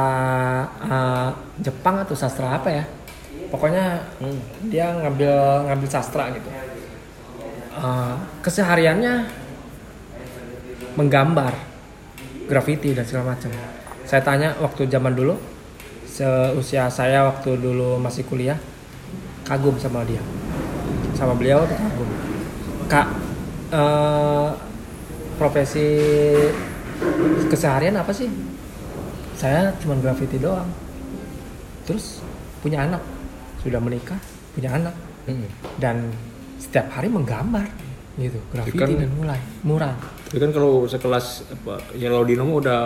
eh, 0.83 1.29
Jepang 1.59 2.03
atau 2.03 2.15
sastra 2.15 2.57
apa 2.57 2.69
ya? 2.69 2.85
Pokoknya 3.47 4.03
dia 4.67 4.91
ngambil 4.93 5.35
ngambil 5.67 5.89
sastra 5.89 6.35
gitu. 6.35 6.51
Eh, 7.77 8.17
kesehariannya 8.41 9.29
menggambar 10.97 11.53
graffiti 12.49 12.97
dan 12.97 13.05
segala 13.05 13.37
macam. 13.37 13.53
Saya 14.09 14.25
tanya 14.25 14.57
waktu 14.65 14.89
zaman 14.89 15.13
dulu, 15.13 15.37
seusia 16.09 16.89
saya 16.89 17.29
waktu 17.29 17.61
dulu 17.61 18.01
masih 18.01 18.25
kuliah, 18.25 18.57
kagum 19.45 19.77
sama 19.77 20.09
dia, 20.09 20.25
sama 21.13 21.37
beliau 21.37 21.69
tuh 21.69 21.77
kagum. 21.77 22.09
Kak, 22.89 23.09
eh, 23.77 24.49
profesi 25.37 25.89
keseharian 27.53 28.01
apa 28.01 28.09
sih? 28.17 28.33
Saya 29.37 29.69
cuma 29.85 30.01
graffiti 30.01 30.41
doang. 30.41 30.73
Terus 31.85 32.25
punya 32.65 32.89
anak, 32.89 33.05
sudah 33.61 33.85
menikah, 33.85 34.17
punya 34.57 34.73
anak, 34.81 34.97
dan 35.77 36.09
setiap 36.77 36.93
hari 36.93 37.09
menggambar 37.09 37.65
gitu, 38.21 38.37
graffiti 38.53 38.77
Kan- 38.77 39.01
dan 39.01 39.09
mulai 39.17 39.41
mural. 39.65 39.97
Tapi 40.29 40.37
kan 40.37 40.53
kalau 40.53 40.85
sekelas 40.85 41.49
apa 41.49 41.81
Yellow 41.97 42.21
mah 42.21 42.57
udah 42.61 42.79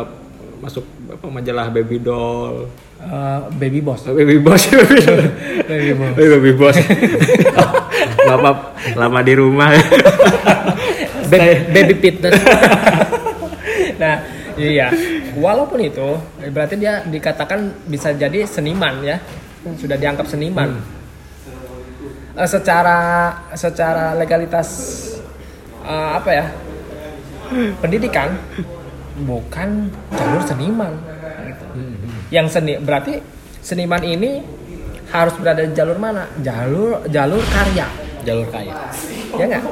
masuk 0.62 0.86
apa 1.10 1.26
majalah 1.26 1.66
Baby 1.74 1.98
Doll, 1.98 2.70
Eh, 3.02 3.40
baby 3.58 3.82
boss. 3.82 4.06
Oh, 4.06 4.14
Baby 4.14 4.38
Boss, 4.38 4.70
Baby 4.70 5.00
Doll. 5.02 5.26
Baby 5.66 5.92
boss. 5.98 6.14
Oh, 6.20 6.28
Baby 6.38 6.52
Boss. 6.54 6.76
Bapak 8.30 8.56
lama 8.94 9.20
di 9.26 9.34
rumah. 9.34 9.74
Baby, 11.26 11.50
baby 11.74 11.94
fitness 11.98 12.38
Nah, 13.98 14.14
iya 14.54 14.94
walaupun 15.34 15.82
itu 15.82 16.14
berarti 16.54 16.78
dia 16.78 17.02
dikatakan 17.02 17.90
bisa 17.90 18.14
jadi 18.14 18.46
seniman 18.46 19.02
ya 19.02 19.18
sudah 19.78 19.98
dianggap 19.98 20.26
seniman 20.30 20.78
Eh, 22.30 22.48
secara 22.48 22.98
secara 23.58 24.14
legalitas 24.14 24.68
eh, 25.82 26.10
apa 26.14 26.30
ya? 26.30 26.46
Pendidikan 27.82 28.38
bukan 29.26 29.90
jalur 30.14 30.42
seniman 30.46 30.94
gitu. 31.50 31.66
yang 32.30 32.46
seni 32.46 32.78
berarti 32.78 33.18
seniman 33.58 34.00
ini 34.06 34.38
harus 35.10 35.34
berada 35.34 35.66
di 35.66 35.74
jalur 35.74 35.98
mana? 35.98 36.30
Jalur 36.38 37.02
jalur 37.10 37.42
karya. 37.50 37.90
Jalur 38.22 38.46
kaya 38.52 38.74
ya 39.34 39.44
nggak? 39.50 39.64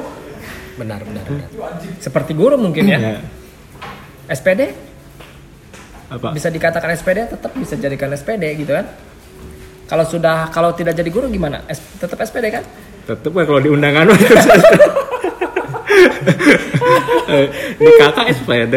Benar 0.75 0.99
benar 1.07 1.23
benar. 1.23 1.47
Seperti 2.03 2.35
guru 2.35 2.59
mungkin 2.59 2.83
ya. 2.83 2.99
Ya. 2.99 3.21
SPD 4.29 4.75
Apa? 6.11 6.35
bisa 6.35 6.51
dikatakan 6.51 6.93
SPD 6.93 7.31
tetap 7.31 7.51
bisa 7.55 7.79
jadikan 7.79 8.11
SPD 8.11 8.59
gitu 8.59 8.75
kan 8.75 8.85
kalau 9.89 10.05
sudah 10.05 10.47
kalau 10.47 10.71
tidak 10.71 10.93
jadi 10.93 11.09
guru 11.09 11.25
gimana 11.27 11.65
S- 11.65 11.97
tetap 11.97 12.21
SPD 12.21 12.47
kan 12.49 12.63
Tetep 13.03 13.33
lah 13.33 13.41
kalau 13.43 13.57
di 13.57 13.67
undangan 13.67 14.05
mah 14.05 14.15
itu. 14.15 14.35
Eh, 17.29 17.45
Di 17.75 17.91
kakak 17.95 18.25
SPD. 18.33 18.73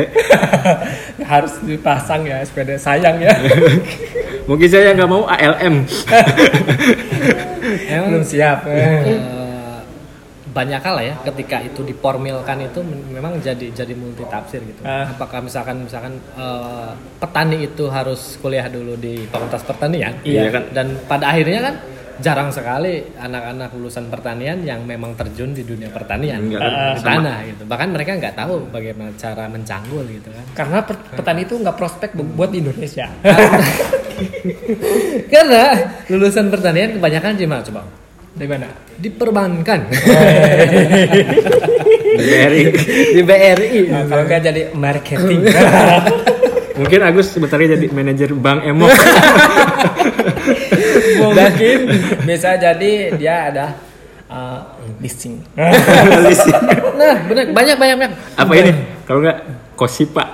harus 1.33 1.57
dipasang 1.63 2.25
ya 2.25 2.41
SPD 2.41 2.77
sayang 2.77 3.17
ya 3.17 3.33
Mungkin 4.49 4.69
saya 4.69 4.93
nggak 4.93 5.07
mau 5.07 5.25
ALM. 5.25 5.89
belum 7.89 8.21
siap 8.23 8.67
Eh, 8.67 9.17
banyak 10.53 10.81
hal 10.85 10.95
lah 11.01 11.05
ya 11.05 11.15
ketika 11.25 11.65
itu 11.65 11.81
diformilkan 11.81 12.61
itu 12.61 12.85
memang 13.09 13.41
jadi 13.41 13.73
jadi 13.73 13.97
multi 13.97 14.23
tafsir 14.29 14.61
gitu. 14.61 14.85
Ah. 14.85 15.09
Apakah 15.09 15.41
misalkan 15.41 15.89
misalkan 15.89 16.21
eh, 16.37 16.91
petani 17.17 17.65
itu 17.65 17.89
harus 17.89 18.37
kuliah 18.39 18.69
dulu 18.69 18.95
di 19.01 19.25
Fakultas 19.27 19.65
Pertanian? 19.65 20.13
Iya 20.23 20.53
kan. 20.53 20.65
Dan 20.71 20.87
pada 21.09 21.33
akhirnya 21.33 21.73
kan 21.73 21.75
jarang 22.21 22.53
sekali 22.53 23.03
anak-anak 23.19 23.73
lulusan 23.73 24.07
pertanian 24.13 24.61
yang 24.63 24.85
memang 24.85 25.17
terjun 25.17 25.57
di 25.57 25.65
dunia 25.65 25.89
pertanian 25.89 26.45
Enggak, 26.45 26.61
di 26.95 27.01
sama. 27.01 27.19
tanah 27.19 27.39
gitu. 27.49 27.63
Bahkan 27.67 27.89
mereka 27.89 28.11
nggak 28.21 28.37
tahu 28.37 28.55
bagaimana 28.69 29.11
cara 29.17 29.49
mencanggul 29.49 30.05
gitu 30.07 30.29
kan. 30.31 30.45
karena 30.53 30.79
per- 30.85 31.03
petani 31.17 31.49
itu 31.49 31.57
nggak 31.57 31.75
prospek 31.75 32.13
bu- 32.13 32.29
buat 32.37 32.53
di 32.53 32.61
Indonesia 32.61 33.09
Karena 35.33 35.63
lulusan 36.13 36.53
pertanian 36.53 37.01
kebanyakan 37.01 37.33
mana 37.49 37.65
coba? 37.65 37.83
Dari 38.33 38.49
mana 38.49 38.69
Diperbankan. 39.03 39.81
Di 42.13 42.23
BRI. 42.23 42.63
di 43.19 43.23
BRI. 43.25 43.81
Nah, 43.91 44.03
kalau 44.07 44.25
nggak 44.29 44.41
jadi 44.47 44.63
marketing 44.77 45.41
Mungkin 46.79 47.01
Agus 47.05 47.29
sebentar 47.35 47.59
jadi 47.61 47.87
manajer 47.91 48.31
Bank 48.33 48.65
Emok. 48.65 48.91
mungkin 51.23 51.79
bisa 52.25 52.57
jadi 52.59 52.93
dia 53.15 53.53
ada 53.53 53.67
uh, 54.27 54.61
listing 54.99 55.39
Nah, 57.01 57.15
benar 57.27 57.45
banyak 57.53 57.77
banyak 57.77 57.97
banyak. 57.99 58.13
Apa 58.39 58.53
ini? 58.57 58.73
Kalau 59.05 59.21
nggak 59.21 59.39
Kosipa. 59.77 60.25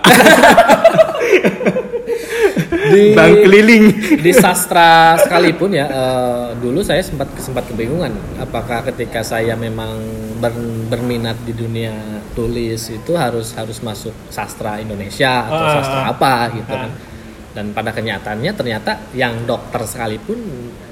Di, 2.88 3.12
Bank 3.12 3.34
keliling. 3.44 3.84
di 4.24 4.32
sastra 4.32 5.14
sekalipun 5.20 5.70
ya 5.72 5.86
eh, 5.86 6.48
dulu 6.56 6.80
saya 6.80 7.04
sempat 7.04 7.28
sempat 7.36 7.68
kebingungan 7.68 8.12
apakah 8.40 8.82
ketika 8.88 9.20
saya 9.20 9.52
memang 9.54 10.00
ber- 10.40 10.88
berminat 10.88 11.36
di 11.44 11.52
dunia 11.52 11.92
tulis 12.32 12.88
itu 12.88 13.12
harus 13.14 13.52
harus 13.52 13.78
masuk 13.80 14.14
sastra 14.28 14.80
Indonesia 14.80 15.44
atau 15.46 15.64
Ah, 15.64 15.72
sastra 15.80 16.00
ah, 16.00 16.12
apa 16.12 16.32
gitu 16.54 16.72
kan. 16.72 16.90
Dan 17.48 17.74
pada 17.74 17.90
kenyataannya 17.90 18.52
ternyata 18.54 19.10
yang 19.12 19.42
dokter 19.42 19.82
sekalipun 19.82 20.38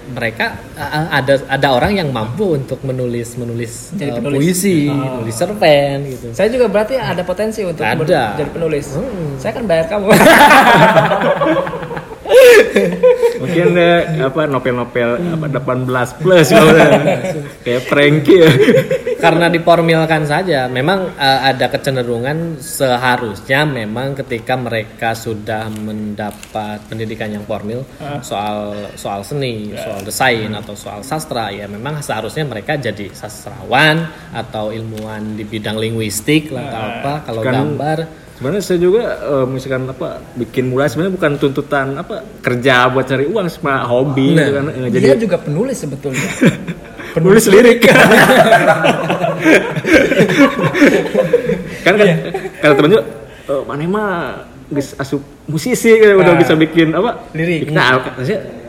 mereka 0.06 0.54
eh, 0.78 1.06
ada 1.10 1.34
ada 1.50 1.68
orang 1.74 1.98
yang 1.98 2.08
mampu 2.14 2.54
untuk 2.54 2.78
menulis 2.82 3.34
menulis 3.34 3.90
Jadi 3.92 4.22
penulis. 4.22 4.36
puisi 4.38 4.86
nulis 4.90 5.34
cerpen 5.34 5.96
gitu. 6.06 6.26
Saya 6.30 6.48
juga 6.50 6.66
berarti 6.70 6.94
ada 6.94 7.22
potensi 7.22 7.66
untuk 7.66 7.82
Ada. 7.82 8.38
jadi 8.38 8.50
penulis. 8.50 8.94
Saya 9.38 9.52
kan 9.54 9.64
bayar 9.66 9.86
kamu 9.90 10.06
Mungkin 13.36 13.66
eh, 13.76 14.00
apa 14.24 14.48
novel-novel 14.48 15.10
apa 15.36 15.46
18 15.48 16.20
plus 16.20 16.46
kayak 17.64 17.82
Frankie 17.88 18.40
ya. 18.40 18.50
karena 19.16 19.48
diformilkan 19.48 20.24
saja 20.24 20.68
memang 20.68 21.12
eh, 21.16 21.40
ada 21.52 21.68
kecenderungan 21.68 22.60
seharusnya 22.60 23.64
memang 23.64 24.16
ketika 24.16 24.56
mereka 24.56 25.12
sudah 25.12 25.68
mendapat 25.68 26.80
pendidikan 26.88 27.32
yang 27.32 27.44
formil 27.44 27.84
soal 28.20 28.74
soal 28.96 29.20
seni 29.24 29.72
soal 29.76 30.00
desain 30.04 30.52
atau 30.52 30.72
soal 30.76 31.00
sastra 31.04 31.52
ya 31.52 31.68
memang 31.68 32.00
seharusnya 32.00 32.44
mereka 32.48 32.76
jadi 32.76 33.12
sastrawan 33.12 34.08
atau 34.32 34.72
ilmuwan 34.72 35.36
di 35.36 35.44
bidang 35.44 35.76
linguistik 35.76 36.52
atau 36.52 36.80
apa 36.80 37.14
kalau 37.24 37.42
Kan- 37.44 37.54
gambar 37.56 38.25
Sebenarnya 38.36 38.60
saya 38.60 38.76
juga 38.76 39.02
eh, 39.16 39.46
misalkan 39.48 39.88
apa 39.88 40.20
bikin 40.36 40.68
mulai 40.68 40.86
sebenarnya 40.86 41.16
bukan 41.16 41.32
tuntutan 41.36 41.96
apa 41.96 42.20
kerja 42.40 42.92
buat 42.92 43.04
cari 43.04 43.24
uang 43.24 43.48
cuma 43.50 43.80
hobi 43.82 44.36
gitu 44.36 44.52
kan. 44.52 44.64
Eh, 44.70 44.92
dia 44.92 45.00
Jadi 45.10 45.24
juga 45.24 45.36
penulis 45.40 45.76
sebetulnya 45.76 46.20
penulis 47.16 47.48
lirik. 47.48 47.80
kan 51.80 51.94
kan 51.96 52.06
kalau 52.60 52.74
temen 52.76 52.90
juga 52.92 53.04
eh, 53.48 53.62
mana 53.64 53.84
mah 53.86 54.10
asup 54.98 55.22
musisi 55.46 55.94
kan 55.96 56.18
udah 56.18 56.34
Ah. 56.34 56.38
bisa 56.38 56.52
bikin 56.52 56.90
apa 56.92 57.30
Lirik. 57.32 57.70
Nah, 57.70 58.02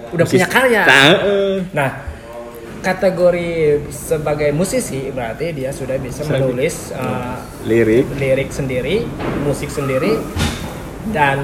Udah 0.08 0.24
punya 0.24 0.48
karya. 0.48 0.82
Nah, 0.88 1.04
eh. 1.20 1.58
Nah, 1.76 1.90
kategori 2.82 3.82
sebagai 3.90 4.54
musisi 4.54 5.10
berarti 5.12 5.52
dia 5.54 5.74
sudah 5.74 5.98
bisa 6.00 6.24
menulis 6.28 6.94
uh, 6.94 7.42
lirik. 7.68 8.06
lirik 8.18 8.50
sendiri, 8.54 9.04
musik 9.44 9.68
sendiri, 9.72 10.18
dan 11.12 11.40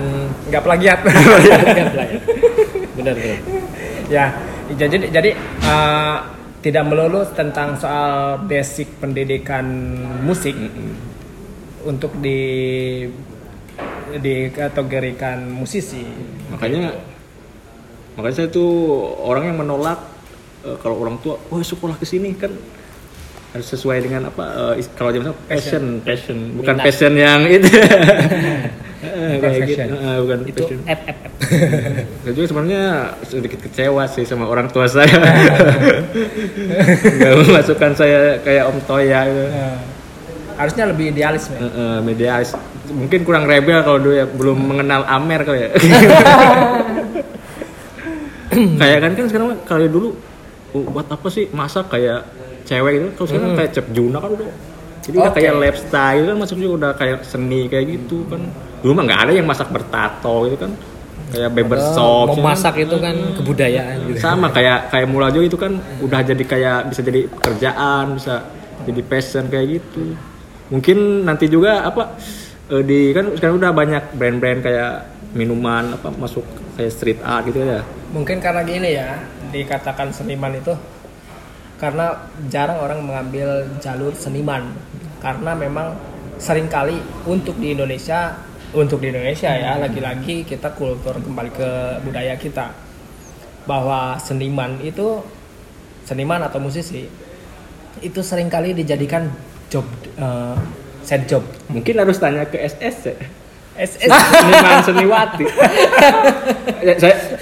nggak 0.47 0.63
plagiat. 0.63 0.99
benar 2.97 3.15
benar. 3.17 3.39
Ya, 4.11 4.25
jadi 4.75 5.09
jadi 5.09 5.31
uh, 5.65 6.17
tidak 6.63 6.83
melulu 6.87 7.27
tentang 7.35 7.75
soal 7.75 8.39
basic 8.47 8.87
pendidikan 9.03 9.65
musik 10.23 10.55
untuk 11.83 12.15
di 12.23 12.39
dikategorikan 14.13 15.49
musisi. 15.49 16.05
makanya 16.53 16.93
makanya 18.13 18.45
saya 18.45 18.49
tuh 18.53 19.01
orang 19.25 19.49
yang 19.49 19.65
menolak 19.65 20.12
eh, 20.63 20.77
kalau 20.79 20.95
orang 20.97 21.19
tua 21.19 21.35
oh 21.39 21.59
sekolah 21.59 21.95
ke 21.95 22.03
sini 22.03 22.33
kan 22.33 22.51
harus 23.51 23.67
sesuai 23.67 24.01
dengan 24.01 24.27
apa 24.27 24.43
eh, 24.73 24.81
is- 24.81 24.89
kalau 24.91 25.11
zaman 25.11 25.31
passion 25.45 26.01
passion 26.01 26.57
bukan 26.57 26.73
Minat. 26.73 26.85
passion 26.85 27.11
yang 27.13 27.41
itu 27.45 27.69
Eh, 29.03 29.35
kayak 29.35 29.67
gitu. 29.67 29.83
Eh, 29.83 30.17
bukan 30.23 30.37
itu 30.47 30.57
passion 30.57 30.79
F 30.87 31.01
F 31.03 31.17
F. 31.19 31.33
saya 32.23 32.33
juga 32.33 32.47
sebenarnya 32.47 32.83
sedikit 33.21 33.59
kecewa 33.59 34.07
sih 34.07 34.23
sama 34.23 34.47
orang 34.47 34.71
tua 34.71 34.87
saya 34.87 35.11
nggak 37.19 37.33
memasukkan 37.37 37.91
saya 37.93 38.39
kayak 38.39 38.63
Om 38.63 38.79
Toya 38.87 39.27
gitu. 39.27 39.43
Uh, 39.43 39.75
harusnya 40.55 40.83
lebih 40.87 41.11
idealis 41.11 41.51
ya. 41.51 41.57
Eh, 41.57 41.67
eh, 41.67 41.97
medialis 41.99 42.55
mungkin 42.89 43.19
kurang 43.23 43.43
rebel 43.43 43.83
kalau 43.83 43.99
dulu 43.99 44.13
ya 44.13 44.23
belum 44.23 44.55
mengenal 44.71 45.03
Amer 45.03 45.43
kali 45.43 45.67
ya 45.67 45.69
kayak 48.79 48.97
kan 49.01 49.11
kan 49.17 49.25
sekarang 49.27 49.47
kalau 49.65 49.83
dulu 49.83 50.09
buat 50.73 51.07
apa 51.07 51.27
sih? 51.29 51.45
Masak 51.53 51.93
kayak 51.93 52.25
cewek 52.65 52.91
gitu 52.97 53.07
kalau 53.15 53.27
sekarang 53.29 53.51
kayak 53.55 53.71
Chef 53.71 53.87
Juna 53.93 54.17
kan 54.19 54.31
udah. 54.33 54.49
Jadi 55.03 55.15
udah 55.19 55.31
Oke. 55.35 55.37
kayak 55.43 55.53
lifestyle 55.59 56.21
kan 56.31 56.35
masuk 56.39 56.57
juga 56.63 56.73
udah 56.79 56.91
kayak 56.95 57.17
seni 57.27 57.67
kayak 57.67 57.85
gitu 57.91 58.23
kan. 58.31 58.41
Dulu 58.81 58.91
mah 58.95 59.03
nggak 59.03 59.21
ada 59.27 59.31
yang 59.35 59.47
masak 59.47 59.67
bertato 59.69 60.47
gitu 60.47 60.57
kan. 60.63 60.71
Kayak 61.33 61.49
barbershop 61.49 62.25
gitu 62.29 62.39
kan. 62.39 62.45
memasak 62.45 62.75
itu 62.77 62.95
kan 63.01 63.15
kebudayaan 63.35 63.95
gitu. 64.07 64.17
Sama 64.21 64.47
kayak 64.53 64.79
kayak 64.93 65.07
mula 65.11 65.27
juga 65.33 65.45
itu 65.49 65.57
kan 65.59 65.71
udah 65.99 66.19
jadi 66.23 66.43
kayak 66.45 66.79
bisa 66.93 67.01
jadi 67.03 67.21
pekerjaan 67.27 68.05
bisa 68.15 68.33
jadi 68.87 69.01
passion 69.03 69.43
kayak 69.51 69.67
gitu. 69.81 70.15
Mungkin 70.71 71.27
nanti 71.27 71.51
juga 71.51 71.83
apa 71.83 72.15
eh, 72.71 72.83
di 72.85 73.11
kan 73.11 73.35
sekarang 73.35 73.59
udah 73.59 73.71
banyak 73.75 74.03
brand-brand 74.15 74.59
kayak 74.63 74.91
minuman 75.35 75.97
apa 75.97 76.13
masuk 76.15 76.45
kayak 76.79 76.91
street 76.93 77.19
art 77.25 77.43
gitu 77.49 77.59
ya. 77.59 77.81
Mungkin 78.13 78.37
karena 78.39 78.61
gini 78.61 78.89
ya, 78.93 79.17
dikatakan 79.53 80.09
seniman 80.09 80.57
itu 80.57 80.73
karena 81.77 82.15
jarang 82.47 82.79
orang 82.79 83.03
mengambil 83.03 83.67
jalur 83.83 84.15
seniman. 84.15 84.71
Karena 85.19 85.51
memang 85.51 85.95
sering 86.39 86.71
kali 86.71 86.95
untuk 87.27 87.59
di 87.59 87.75
Indonesia 87.75 88.35
untuk 88.73 89.05
di 89.05 89.13
Indonesia 89.13 89.53
ya 89.53 89.77
lagi-lagi 89.77 90.47
kita 90.47 90.73
kultur 90.73 91.19
kembali 91.19 91.51
ke 91.51 91.69
budaya 92.07 92.39
kita. 92.39 92.71
Bahwa 93.67 94.15
seniman 94.15 94.79
itu 94.79 95.19
seniman 96.07 96.43
atau 96.43 96.59
musisi 96.59 97.07
itu 97.99 98.19
sering 98.19 98.47
kali 98.47 98.71
dijadikan 98.75 99.27
job 99.67 99.83
eh, 100.15 100.55
side 101.03 101.27
job. 101.27 101.43
Mungkin 101.67 101.99
harus 101.99 102.15
tanya 102.15 102.47
ke 102.47 102.63
SS 102.63 102.97
ya. 103.11 103.15
SS 103.73 104.05
seniman 104.05 104.85
seniwati 104.85 105.45
ya, 106.85 106.93
saya 107.01 107.32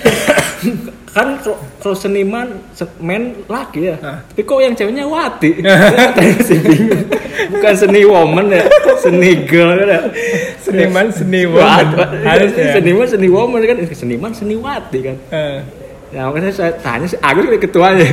kan 1.11 1.35
kalau- 1.37 1.59
seniman 1.93 2.47
se- 2.71 2.87
men 2.97 3.43
laki 3.45 3.81
ya. 3.85 3.95
Tapi 3.99 4.41
kok 4.41 4.59
yang 4.59 4.71
ceweknya 4.71 5.03
wati? 5.03 5.59
Bukan 7.51 7.73
seni 7.73 8.01
woman 8.03 8.47
ya 8.47 8.63
seni 8.97 9.43
girl 9.43 9.75
kan 9.75 9.87
ya. 9.87 10.01
Seniman 10.57 11.07
seni 11.09 11.41
Wah, 11.45 11.83
woman. 11.83 12.07
Harus 12.21 12.51
ya 12.53 12.73
seniman 12.73 13.05
seni 13.05 13.27
woman 13.27 13.59
kan. 13.61 13.77
Seniman 13.91 14.31
seniwati 14.31 14.99
kan. 15.01 15.17
Eh. 15.29 15.59
ya 16.11 16.27
makanya 16.27 16.51
saya 16.51 16.75
tanya 16.77 17.07
si 17.07 17.15
Agus 17.17 17.47
kan 17.47 17.55
ketuanya 17.57 18.03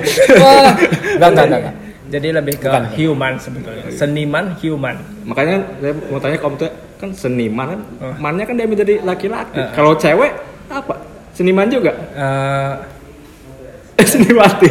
enggak 1.19 1.51
enggak 1.51 1.75
jadi 2.09 2.29
lebih 2.33 2.55
ke 2.57 2.67
Bukan. 2.67 2.85
human 2.95 3.33
sebetulnya. 3.37 3.91
Seniman 3.91 4.55
human. 4.57 4.97
Makanya 5.23 5.67
saya 5.77 5.93
mau 6.07 6.17
tanya 6.17 6.39
kamu 6.39 6.55
tuh 6.57 6.71
kan 6.95 7.11
seniman 7.11 7.67
kan 7.69 7.81
Oh. 7.99 8.15
mannya 8.17 8.43
kan 8.43 8.55
dia 8.55 8.65
menjadi 8.65 9.03
laki-laki. 9.03 9.59
Eh. 9.59 9.71
kalau 9.73 9.95
cewek 9.95 10.31
apa 10.69 10.95
seniman 11.39 11.71
juga? 11.71 11.95
Eh, 12.19 12.75
seniwati 13.99 14.71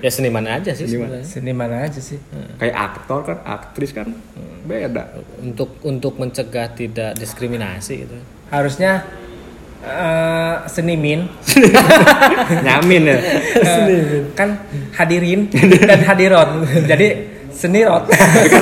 Ya 0.00 0.10
seniman 0.10 0.46
aja 0.46 0.70
sih 0.72 0.86
Seniman. 0.86 1.20
sebenarnya. 1.20 1.26
seniman 1.26 1.70
aja 1.86 2.00
sih. 2.00 2.18
Kayak 2.56 2.76
aktor 2.78 3.20
kan 3.22 3.38
aktris 3.44 3.90
kan 3.92 4.08
beda. 4.64 5.22
Untuk 5.38 5.78
untuk 5.82 6.16
mencegah 6.16 6.70
tidak 6.72 7.14
diskriminasi 7.14 8.06
gitu. 8.06 8.16
harusnya 8.48 9.02
eh, 9.82 10.56
senimin. 10.66 11.26
Nyamin 12.66 13.02
ya. 13.06 13.18
Eh, 13.58 14.22
kan 14.34 14.64
hadirin 14.94 15.50
dan 15.50 16.00
hadirat 16.02 16.48
jadi 16.86 17.35
senirot 17.56 18.04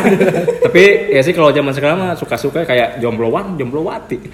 tapi 0.65 0.83
ya 1.11 1.21
sih 1.27 1.35
kalau 1.35 1.51
zaman 1.51 1.75
sekarang 1.75 1.99
mah 1.99 2.15
suka-suka 2.15 2.63
kayak 2.63 3.03
jombloan 3.03 3.59
jomblowati 3.59 4.19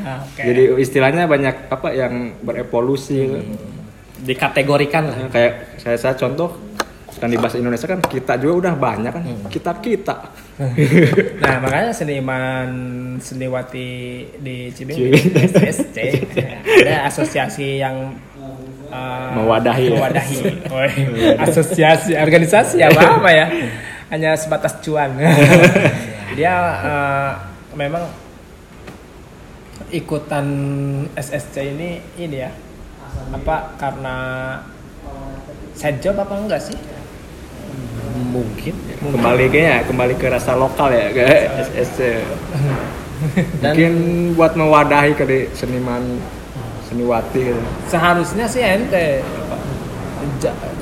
Ah. 0.00 0.24
Oke. 0.24 0.40
jadi 0.48 0.80
istilahnya 0.80 1.28
banyak 1.28 1.68
apa 1.68 1.92
yang 1.92 2.32
berevolusi 2.40 3.20
gitu. 3.20 3.36
Dikategorikan 4.24 5.12
lah. 5.12 5.16
Nah, 5.16 5.28
kayak 5.28 5.76
saya 5.76 5.96
saya 6.00 6.16
contoh 6.16 6.56
kan 7.20 7.28
di 7.28 7.36
bahasa 7.36 7.60
Indonesia 7.60 7.84
kan 7.84 8.00
kita 8.00 8.40
juga 8.40 8.52
udah 8.64 8.74
banyak 8.80 9.12
kan 9.12 9.24
kita 9.52 9.76
kita 9.84 10.16
Nah 11.44 11.56
makanya 11.60 11.92
seniman 11.92 12.68
seniwati 13.20 13.88
di 14.40 14.72
Cibinong 14.72 15.20
Cibinong. 15.20 15.52
SSC 15.52 15.96
ada 16.80 17.04
asosiasi 17.04 17.84
yang 17.84 18.16
uh, 18.90 19.30
Mewadahi 19.38 19.84
ya. 19.86 19.90
mewadahi. 19.96 20.38
Asosiasi 21.46 22.12
organisasi 22.14 22.82
apa 22.82 23.22
apa 23.22 23.30
ya 23.30 23.46
hanya 24.10 24.34
sebatas 24.34 24.74
cuan. 24.82 25.14
Dia 26.38 26.54
uh, 26.82 27.30
memang 27.74 28.06
ikutan 29.90 30.46
SSC 31.14 31.74
ini 31.74 31.98
ini 32.14 32.36
ya 32.38 32.50
apa 33.30 33.74
karena 33.74 34.16
side 35.74 35.98
job 35.98 36.18
apa 36.18 36.34
enggak 36.36 36.62
sih? 36.62 36.78
Mungkin. 38.30 38.74
kembali 39.00 39.44
kayaknya 39.48 39.82
kembali 39.88 40.14
ke 40.14 40.26
rasa 40.30 40.54
lokal 40.54 40.92
ya 40.92 41.08
ke 41.10 41.24
SSC 41.66 41.98
Dan- 43.58 43.74
mungkin 43.74 43.92
buat 44.38 44.52
mewadahi 44.54 45.12
kali 45.16 45.48
seniman 45.52 46.20
seniwati 46.90 47.40
gitu. 47.46 47.62
seharusnya 47.86 48.44
sih 48.44 48.60
ente 48.60 49.22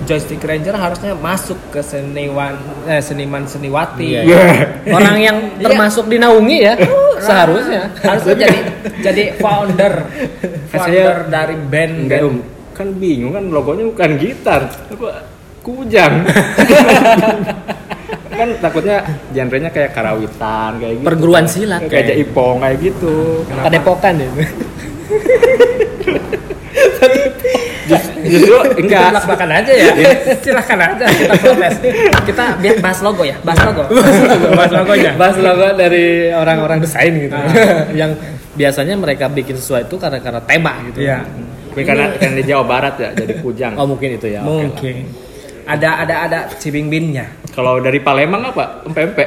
joystick 0.03 0.41
ranger 0.41 0.73
harusnya 0.73 1.13
masuk 1.15 1.61
ke 1.69 1.81
seniwan 1.81 2.57
eh, 2.85 2.99
seniman 2.99 3.45
seniwati 3.45 4.19
Iya, 4.19 4.23
iya. 4.25 4.41
Orang 4.89 5.17
yang 5.17 5.37
termasuk 5.59 6.07
di 6.07 6.17
Naungi 6.17 6.59
ya 6.61 6.75
seharusnya. 7.21 7.93
harusnya 7.99 8.35
jadi 8.37 8.59
jadi 9.01 9.23
founder 9.37 9.95
founder 10.73 11.17
saya- 11.19 11.29
dari 11.29 11.55
band 11.61 11.95
enggak 12.03 12.19
band. 12.19 12.27
om 12.27 12.37
kan 12.73 12.89
bingung 12.95 13.33
kan 13.33 13.45
logonya 13.47 13.85
bukan 13.87 14.11
gitar 14.17 14.63
kujang 15.61 16.25
kan 18.39 18.49
takutnya 18.57 19.03
genrenya 19.29 19.69
kayak 19.69 19.91
karawitan 19.93 20.79
kayak 20.79 20.95
gitu 20.97 21.05
Perguruan 21.05 21.45
silat 21.45 21.83
kayak 21.83 21.91
kayak. 21.91 22.09
jaipong 22.17 22.57
kayak 22.59 22.79
gitu 22.81 23.15
Padepokan 23.51 24.15
ya. 24.17 24.31
Justru 28.29 28.57
enggak. 28.79 29.17
Silahkan 29.25 29.51
aja 29.51 29.73
ya. 29.73 29.93
Silahkan 30.45 30.79
aja 30.95 31.05
kita 31.09 31.35
protes 31.41 31.77
kita 32.29 32.45
biar 32.61 32.77
bahas 32.85 32.99
logo 33.03 33.23
ya 33.25 33.37
bahas 33.43 33.61
logo. 33.65 33.83
Bahas 34.55 34.73
logonya 34.73 35.13
Bahas 35.17 35.37
logo 35.41 35.67
dari 35.75 36.31
orang-orang 36.33 36.79
desain 36.85 37.13
gitu. 37.17 37.35
yang 38.01 38.13
biasanya 38.55 38.95
mereka 38.99 39.31
bikin 39.31 39.57
sesuatu 39.57 39.97
karena 39.97 40.19
karena 40.19 40.41
tema 40.43 40.73
gitu. 40.91 41.05
Iya. 41.07 41.23
tapi 41.69 41.87
karena 41.87 42.11
kan 42.19 42.35
di 42.35 42.43
Jawa 42.43 42.65
Barat 42.67 42.95
ya 42.99 43.11
jadi 43.15 43.39
kujang. 43.39 43.79
Oh 43.79 43.87
mungkin 43.87 44.19
itu 44.19 44.27
ya. 44.35 44.43
lah. 44.43 44.51
mungkin. 44.51 45.07
Ada 45.69 46.03
ada 46.03 46.15
ada 46.27 46.39
cibingbinnya 46.59 47.39
kalau 47.59 47.83
dari 47.83 47.99
Palembang 47.99 48.55
apa? 48.55 48.87
Empe-empe 48.87 49.27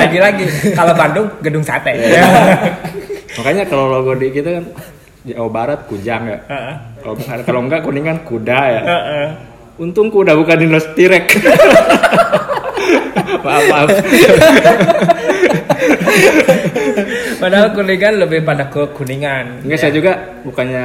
lagi-lagi 0.00 0.44
kalau 0.72 0.96
Bandung 0.96 1.28
gedung 1.44 1.60
sate. 1.60 1.92
Makanya 3.36 3.64
kalau 3.68 3.92
logo 3.92 4.16
di 4.16 4.32
kita 4.32 4.60
kan 4.60 4.64
Jawa 5.24 5.48
Barat 5.48 5.78
kujang 5.86 6.22
ya 6.26 6.38
Heeh. 6.44 6.74
kalau 7.00 7.14
kalau 7.42 7.58
enggak 7.62 7.80
kuningan 7.80 8.16
kuda 8.22 8.58
ya 8.68 8.80
Heeh. 8.82 9.26
untung 9.78 10.08
kuda 10.08 10.32
bukan 10.32 10.56
dinos 10.58 10.84
tirek 10.92 11.24
maaf 13.42 13.62
maaf 13.68 13.88
Padahal 17.34 17.66
kuningan 17.72 18.12
lebih 18.18 18.42
pada 18.42 18.66
ke 18.66 18.82
kuningan. 18.92 19.62
enggak 19.62 19.78
saya 19.80 19.90
juga 19.90 20.12
bukannya 20.42 20.84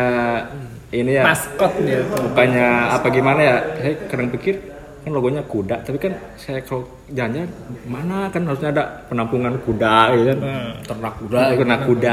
ini 0.90 1.14
ya 1.14 1.22
Maskot 1.24 1.72
dia 1.80 2.02
tuh. 2.04 2.26
bukannya 2.26 2.66
apa 2.90 3.06
gimana 3.10 3.40
ya 3.40 3.56
saya 3.76 3.94
kadang 4.08 4.30
pikir 4.32 4.56
kan 5.04 5.10
logonya 5.12 5.42
kuda 5.42 5.76
tapi 5.82 5.98
kan 5.98 6.14
saya 6.36 6.60
kalau 6.62 6.84
jalan 7.10 7.48
mana 7.86 8.28
kan 8.28 8.44
harusnya 8.44 8.70
ada 8.72 8.84
penampungan 9.06 9.56
kuda 9.60 9.96
gitu 10.14 10.24
kan 10.28 10.38
Hmm. 10.40 10.72
Ternak 10.84 11.14
kuda. 11.18 11.38
Nah, 11.38 11.56
kena 11.56 11.76
kuda 11.84 12.12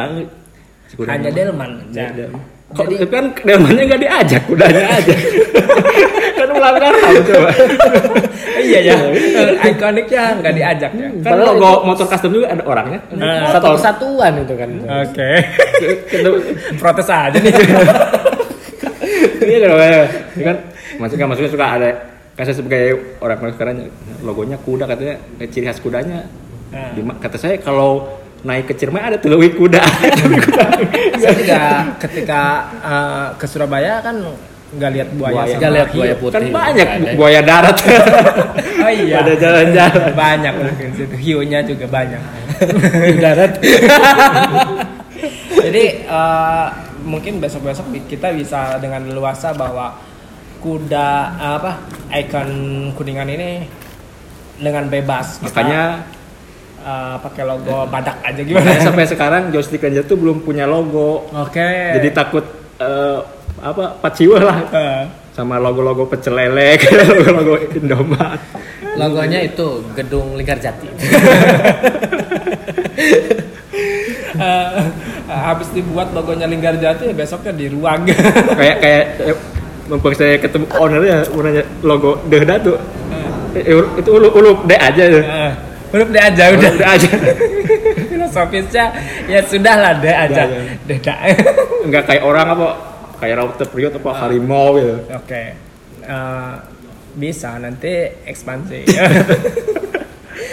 si 0.95 0.97
kuda 0.97 1.11
Hanya 1.11 1.31
Delman. 1.31 1.71
Ya, 1.91 2.07
Jan. 2.07 2.15
ya. 2.15 2.27
Kok, 2.65 2.87
Jadi- 2.87 3.07
kan 3.07 3.25
delmannya 3.37 3.83
nggak 3.85 4.01
diajak 4.01 4.43
kudanya 4.47 4.83
aja 4.89 5.15
kan 6.39 6.49
melanggar 6.51 6.91
ham 6.91 7.15
coba 7.23 7.51
iya 8.59 8.79
ya. 8.83 8.95
Ikoniknya 9.65 10.23
nggak 10.43 10.55
diajak 10.55 10.91
ya. 10.91 11.09
kan 11.23 11.39
logo 11.39 11.85
motor 11.85 12.07
custom 12.09 12.31
juga 12.33 12.51
ada 12.51 12.63
orangnya 12.65 12.99
Nah, 13.15 13.53
Satu 13.53 13.79
kesatuan 13.79 14.33
itu 14.41 14.55
kan. 14.55 14.71
Oke. 15.07 15.31
Itu 16.09 16.31
Protes 16.81 17.07
aja 17.07 17.35
nih. 17.37 17.53
Iya 19.45 19.69
kan. 19.69 20.07
Ya 20.35 20.45
kan 20.45 20.57
maksudnya 20.97 21.27
maksudnya 21.29 21.53
suka 21.53 21.67
ada 21.69 21.91
kan 22.35 22.43
saya 22.43 22.57
sebagai 22.57 22.85
orang 23.21 23.39
sekarang 23.53 23.75
logonya 24.21 24.57
kuda 24.59 24.89
katanya 24.89 25.15
eh, 25.39 25.47
ciri 25.47 25.69
khas 25.69 25.79
kudanya 25.79 26.27
Nah. 26.75 26.91
Kata 27.23 27.39
saya 27.39 27.55
kalau 27.63 28.03
naik 28.45 28.69
ke 28.69 28.75
Ciremai 28.77 29.03
ada 29.03 29.17
tuh 29.17 29.33
lewi 29.33 29.57
kuda 29.57 29.81
Saya 31.17 31.33
juga 31.41 31.63
ketika 31.99 32.43
eh, 32.79 33.27
ke 33.35 33.47
Surabaya 33.49 33.99
kan 33.99 34.21
nggak 34.75 34.91
lihat 34.91 35.09
buaya, 35.15 35.33
Buaya. 35.33 35.47
sama 35.47 35.59
Nggak 35.59 35.73
lihat 35.73 35.89
buaya 35.91 36.15
putih. 36.19 36.35
kan 36.35 36.45
banyak 36.51 36.89
ada. 36.89 37.11
buaya 37.15 37.41
darat 37.41 37.79
Oh 38.85 38.91
iya. 38.91 39.17
Ada 39.23 39.33
jalan-jalan. 39.39 40.13
Banyak 40.13 40.53
mungkin 40.61 40.89
situ. 40.93 41.15
Hiunya 41.17 41.65
juga 41.65 41.89
banyak. 41.89 42.21
Darat. 43.17 43.53
Jadi 45.65 45.85
eh, 46.05 46.67
mungkin 47.03 47.41
besok-besok 47.41 47.87
kita 48.05 48.35
bisa 48.35 48.77
dengan 48.77 49.09
leluasa 49.09 49.55
bahwa 49.55 49.97
kuda 50.61 51.09
eh, 51.35 51.53
apa 51.55 51.73
ikon 52.13 52.51
kuningan 52.93 53.31
ini 53.31 53.65
dengan 54.55 54.87
bebas 54.87 55.41
Kita, 55.41 56.05
eh, 56.85 57.17
pakai 57.19 57.43
logo 57.43 57.89
badak 57.89 58.21
aja 58.21 58.41
gimana? 58.45 58.61
makanya 58.63 58.83
sampai 58.85 59.05
sekarang 59.09 59.43
joystick 59.51 59.81
ranger 59.81 60.05
tuh 60.05 60.21
belum 60.21 60.45
punya 60.45 60.69
logo 60.69 61.25
Oke. 61.33 61.65
jadi 61.97 62.09
takut 62.13 62.45
eh, 62.79 63.19
apa 63.65 63.97
paciwa 63.99 64.39
lah 64.45 64.59
Eh, 64.69 65.03
sama 65.33 65.59
logo-logo 65.59 66.07
pecel 66.07 66.37
lele 66.37 66.77
logo-logo 67.01 67.55
Indomaret 67.73 68.41
Logonya 68.95 69.43
itu 69.43 69.83
Gedung 69.99 70.39
Linggarjati. 70.39 70.87
eh, 74.39 74.83
habis 75.27 75.69
dibuat 75.75 76.15
logonya 76.15 76.47
Linggarjati 76.47 77.11
besoknya 77.11 77.51
di 77.55 77.67
ruang. 77.75 78.07
kayak 78.59 78.77
kayak 78.79 79.05
eh, 79.27 79.37
mumpung 79.91 80.15
saya 80.15 80.39
ketemu 80.39 80.67
ownernya 80.79 81.27
mau 81.35 81.43
nanya 81.43 81.63
logo 81.83 82.23
deh 82.31 82.41
tuh 82.63 82.79
Eh, 83.55 83.71
itu 83.71 84.11
ulu 84.11 84.35
ulu 84.35 84.51
deh 84.67 84.75
aja 84.75 85.03
Eh, 85.07 85.53
Huruf 85.95 86.11
D 86.11 86.19
aja 86.19 86.51
udah. 86.51 86.71
udah 86.75 86.89
aja 86.91 87.09
Filosofisnya 88.11 88.85
ya 89.31 89.41
sudah 89.47 89.75
lah 89.79 89.95
D 90.03 90.11
aja. 90.11 90.43
D 90.51 90.51
aja. 90.51 90.61
D 90.83 90.91
dah. 90.99 91.19
nggak 91.87 92.03
kayak 92.11 92.23
orang 92.27 92.47
apa 92.51 92.67
kayak 93.23 93.35
rauter 93.39 93.67
period 93.71 93.95
apa 93.95 94.11
harimau 94.11 94.75
gitu 94.75 95.07
Oke. 95.15 95.43
Eh, 96.05 96.55
bisa 97.15 97.57
nanti 97.63 98.11
ekspansi. 98.27 98.81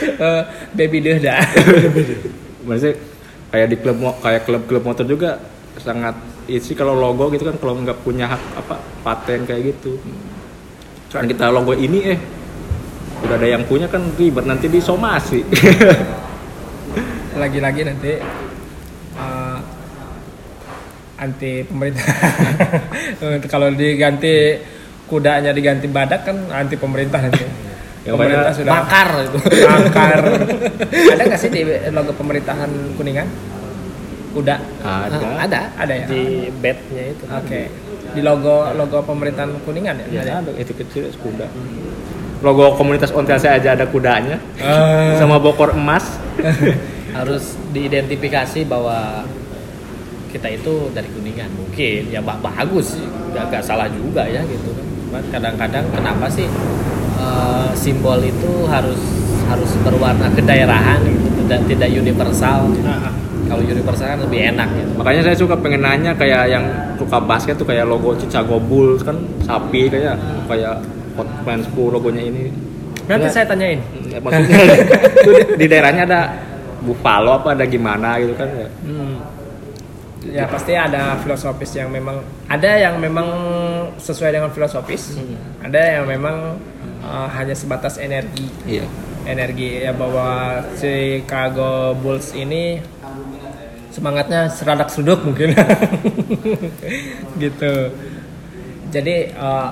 Eh, 0.02 0.44
baby 0.78 1.02
deh 1.02 1.18
dah. 1.18 1.42
Maksudnya 2.70 2.94
kayak 3.54 3.68
di 3.70 3.78
klub 3.82 3.98
kayak 4.22 4.46
klub-klub 4.46 4.84
motor 4.86 5.06
juga 5.06 5.42
sangat 5.82 6.14
isi 6.46 6.78
kalau 6.78 6.94
logo 6.94 7.30
gitu 7.34 7.46
kan 7.46 7.58
kalau 7.58 7.78
nggak 7.82 8.02
punya 8.06 8.30
hak 8.30 8.42
apa 8.58 8.82
paten 9.02 9.46
kayak 9.46 9.74
gitu. 9.74 9.98
Kan 11.10 11.26
kita 11.26 11.50
logo 11.50 11.74
ini 11.74 12.18
eh 12.18 12.20
udah 13.22 13.36
ada 13.38 13.48
yang 13.48 13.64
punya 13.70 13.86
kan 13.88 14.02
ribet 14.18 14.46
nanti 14.46 14.66
disomasi. 14.68 15.46
Lagi-lagi 17.38 17.82
nanti 17.88 18.12
eh, 19.16 19.58
anti 21.22 21.52
pemerintah. 21.64 22.06
Kalau 23.54 23.70
diganti 23.72 24.58
kudanya 25.06 25.54
diganti 25.54 25.86
badak 25.86 26.26
kan 26.26 26.38
anti 26.50 26.76
pemerintah 26.76 27.22
nanti. 27.22 27.46
Ya, 28.02 28.18
pemerintah 28.18 28.50
sudah 28.50 28.74
Makar 28.82 29.10
itu. 29.30 29.38
makar. 29.70 30.20
Ada 31.14 31.22
nggak 31.22 31.38
sih 31.38 31.50
di 31.54 31.62
logo 31.94 32.12
pemerintahan 32.18 32.98
kuningan? 32.98 33.30
Kuda. 34.32 34.56
ada. 34.82 35.18
Ah, 35.22 35.44
ada. 35.46 35.60
Ada 35.78 35.94
ya? 35.94 36.06
Di 36.10 36.50
bednya 36.50 37.04
itu. 37.14 37.24
Oke. 37.30 37.70
Di 38.18 38.22
logo 38.26 38.74
logo 38.74 39.06
pemerintahan 39.06 39.54
kuningan 39.68 40.02
ya? 40.02 40.24
Ya, 40.24 40.42
ada 40.42 40.50
itu 40.58 40.74
kecil 40.74 41.14
kuda. 41.22 41.46
Logo 42.42 42.74
komunitas 42.74 43.10
Ontiasa 43.10 43.54
aja 43.54 43.74
ada 43.74 43.86
kudanya. 43.86 44.38
Ah. 44.58 45.14
sama 45.16 45.38
bokor 45.38 45.74
emas. 45.74 46.18
Harus 47.18 47.56
diidentifikasi 47.70 48.66
bahwa 48.66 49.22
kita 50.30 50.48
itu 50.50 50.90
dari 50.90 51.06
kuningan. 51.08 51.50
Mungkin. 51.54 52.10
Ya 52.10 52.20
ba- 52.20 52.40
bagus 52.40 52.98
sih. 52.98 53.06
Gak, 53.32 53.48
gak 53.50 53.64
salah 53.64 53.88
juga 53.88 54.26
ya 54.26 54.42
gitu 54.44 54.74
kan. 54.74 54.86
Cuman 55.08 55.24
kadang-kadang 55.30 55.86
kenapa 55.92 56.26
sih 56.28 56.48
eh, 57.16 57.70
simbol 57.76 58.20
itu 58.20 58.66
harus 58.66 59.00
harus 59.46 59.72
berwarna 59.84 60.32
kedaerahan 60.32 61.04
gitu 61.04 61.28
tidak 61.44 61.60
tidak 61.68 61.90
universal 61.92 62.72
Ah, 62.82 63.12
ah. 63.12 63.14
kalau 63.46 63.60
universal 63.60 64.08
kan 64.08 64.20
lebih 64.24 64.56
enak 64.56 64.68
gitu 64.72 64.92
Makanya 64.96 65.22
saya 65.28 65.36
suka 65.36 65.60
pengen 65.60 65.84
nanya 65.84 66.16
kayak 66.16 66.48
yang 66.48 66.64
suka 66.96 67.20
basket 67.20 67.60
tuh 67.60 67.68
kayak 67.68 67.84
logo 67.84 68.16
Chicago 68.16 68.56
Bulls 68.58 69.04
kan 69.04 69.20
sapi 69.44 69.92
kayak 69.92 70.16
kayak 70.48 70.80
Fans 71.16 71.66
logonya 71.76 72.24
ini. 72.24 72.52
Nanti 73.10 73.28
Ya, 73.28 73.34
saya 73.34 73.46
tanyain. 73.50 73.80
ya, 74.08 74.18
maksudnya 74.22 74.58
itu 75.24 75.32
di, 75.32 75.44
di 75.58 75.66
daerahnya 75.68 76.04
ada 76.08 76.22
buffalo 76.82 77.38
apa 77.38 77.54
ada 77.54 77.66
gimana 77.66 78.18
gitu 78.18 78.34
kan 78.38 78.50
ya. 78.50 78.70
Hmm. 78.86 79.16
Ya 80.22 80.46
pasti 80.46 80.78
ada 80.78 81.18
filosofis 81.18 81.74
yang 81.74 81.90
memang 81.90 82.22
ada 82.46 82.78
yang 82.78 83.02
memang 83.02 83.26
sesuai 83.98 84.38
dengan 84.38 84.54
filosofis, 84.54 85.18
ada 85.60 85.82
yang 85.82 86.06
memang 86.06 86.62
uh, 87.02 87.26
hanya 87.34 87.58
sebatas 87.58 87.98
energi, 87.98 88.46
Iya. 88.70 88.86
energi 89.26 89.82
ya 89.82 89.90
bahwa 89.92 90.62
Chicago 90.78 91.98
Bulls 91.98 92.38
ini 92.38 92.78
semangatnya 93.90 94.46
seradak 94.48 94.94
seruduk 94.94 95.26
mungkin, 95.26 95.58
gitu. 97.44 97.74
Jadi 98.92 99.32
uh, 99.36 99.72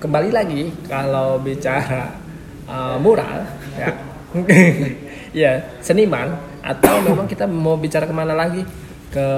kembali 0.00 0.32
lagi 0.32 0.72
kalau 0.88 1.36
bicara 1.36 2.08
uh, 2.64 2.96
mural, 2.96 3.44
ya, 3.76 3.88
ya 5.44 5.52
seniman 5.84 6.32
atau 6.64 7.04
memang 7.04 7.28
kita 7.28 7.44
mau 7.44 7.76
bicara 7.76 8.08
ke 8.08 8.14
mana 8.16 8.32
lagi? 8.32 8.64
Ke 9.12 9.28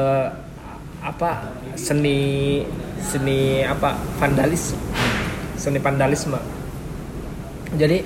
apa 1.02 1.50
seni 1.74 2.62
seni 3.02 3.66
apa 3.66 3.98
vandalisme 4.22 4.78
seni 5.58 5.82
vandalisme. 5.82 6.38
Jadi 7.74 7.98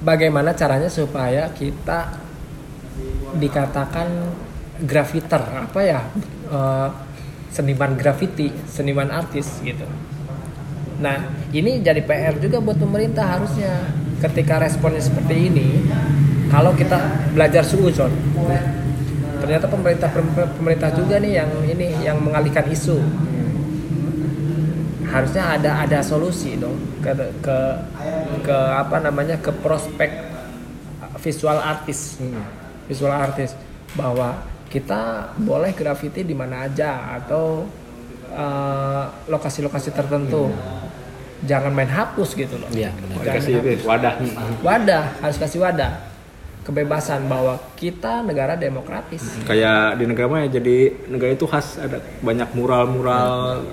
bagaimana 0.00 0.56
caranya 0.56 0.88
supaya 0.88 1.52
kita 1.52 2.16
dikatakan 3.36 4.08
grafiter? 4.88 5.42
Apa 5.68 5.80
ya? 5.84 6.00
Eh, 6.48 6.88
seniman 7.52 7.96
graffiti 7.96 8.52
seniman 8.68 9.08
artis 9.08 9.60
gitu 9.64 9.84
nah 10.98 11.30
ini 11.54 11.78
jadi 11.78 12.02
PR 12.02 12.36
juga 12.42 12.58
buat 12.58 12.78
pemerintah 12.78 13.38
harusnya. 13.38 13.74
Ketika 14.18 14.58
responnya 14.58 14.98
seperti 14.98 15.46
ini 15.46 15.78
kalau 16.50 16.74
kita 16.74 16.98
belajar 17.36 17.62
suuzon 17.62 18.10
ternyata 19.38 19.70
pemerintah 19.70 20.10
pemerintah 20.58 20.90
juga 20.92 21.16
nih 21.22 21.32
yang 21.40 21.50
ini 21.64 21.86
yang 22.02 22.18
mengalihkan 22.20 22.66
isu. 22.68 22.98
Harusnya 25.08 25.56
ada 25.56 25.88
ada 25.88 25.98
solusi 26.04 26.58
dong 26.60 26.76
ke 27.00 27.16
ke 27.40 27.56
ke 28.44 28.56
apa 28.76 29.00
namanya 29.00 29.40
ke 29.40 29.48
prospek 29.64 30.10
visual 31.22 31.56
artis. 31.56 32.20
Visual 32.90 33.14
artis. 33.14 33.56
Bahwa 33.96 34.36
kita 34.68 35.32
boleh 35.40 35.72
graffiti 35.72 36.28
di 36.28 36.36
mana 36.36 36.68
aja 36.68 37.16
atau 37.16 37.64
eh, 38.36 39.04
lokasi-lokasi 39.32 39.96
tertentu 39.96 40.52
jangan 41.40 41.70
main 41.70 41.86
hapus 41.86 42.34
gitu 42.34 42.54
loh 42.54 42.66
Iya, 42.70 42.90
benar. 42.92 43.16
Jangan 43.20 43.36
Kasih 43.36 43.54
hapus. 43.54 43.80
wadah. 43.84 44.14
wadah 44.60 45.04
harus 45.20 45.36
kasih 45.36 45.60
wadah 45.60 45.92
kebebasan 46.60 47.24
bahwa 47.26 47.56
kita 47.74 48.20
negara 48.20 48.52
demokratis 48.54 49.24
Kayak 49.42 49.96
di 49.96 50.04
negara 50.04 50.26
mah 50.28 50.40
ya 50.44 50.58
jadi 50.58 50.76
negara 51.06 51.32
itu 51.32 51.44
khas 51.44 51.78
ada 51.78 51.96
banyak 52.20 52.44
mural-mural. 52.52 53.64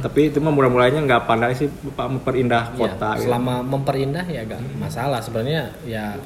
Tapi 0.00 0.20
itu 0.26 0.38
mah 0.38 0.48
mural-muralnya 0.48 1.04
nggak 1.04 1.22
pandai 1.24 1.52
sih 1.52 1.68
Pak 1.68 2.08
memperindah 2.08 2.72
Ya, 2.72 2.74
kota. 2.74 3.10
gitu. 3.14 3.24
selama 3.24 3.60
memperindah 3.62 4.24
ya 4.24 4.42
gak 4.42 4.58
masalah 4.74 5.20
sebenarnya 5.20 5.70
ya 5.84 6.16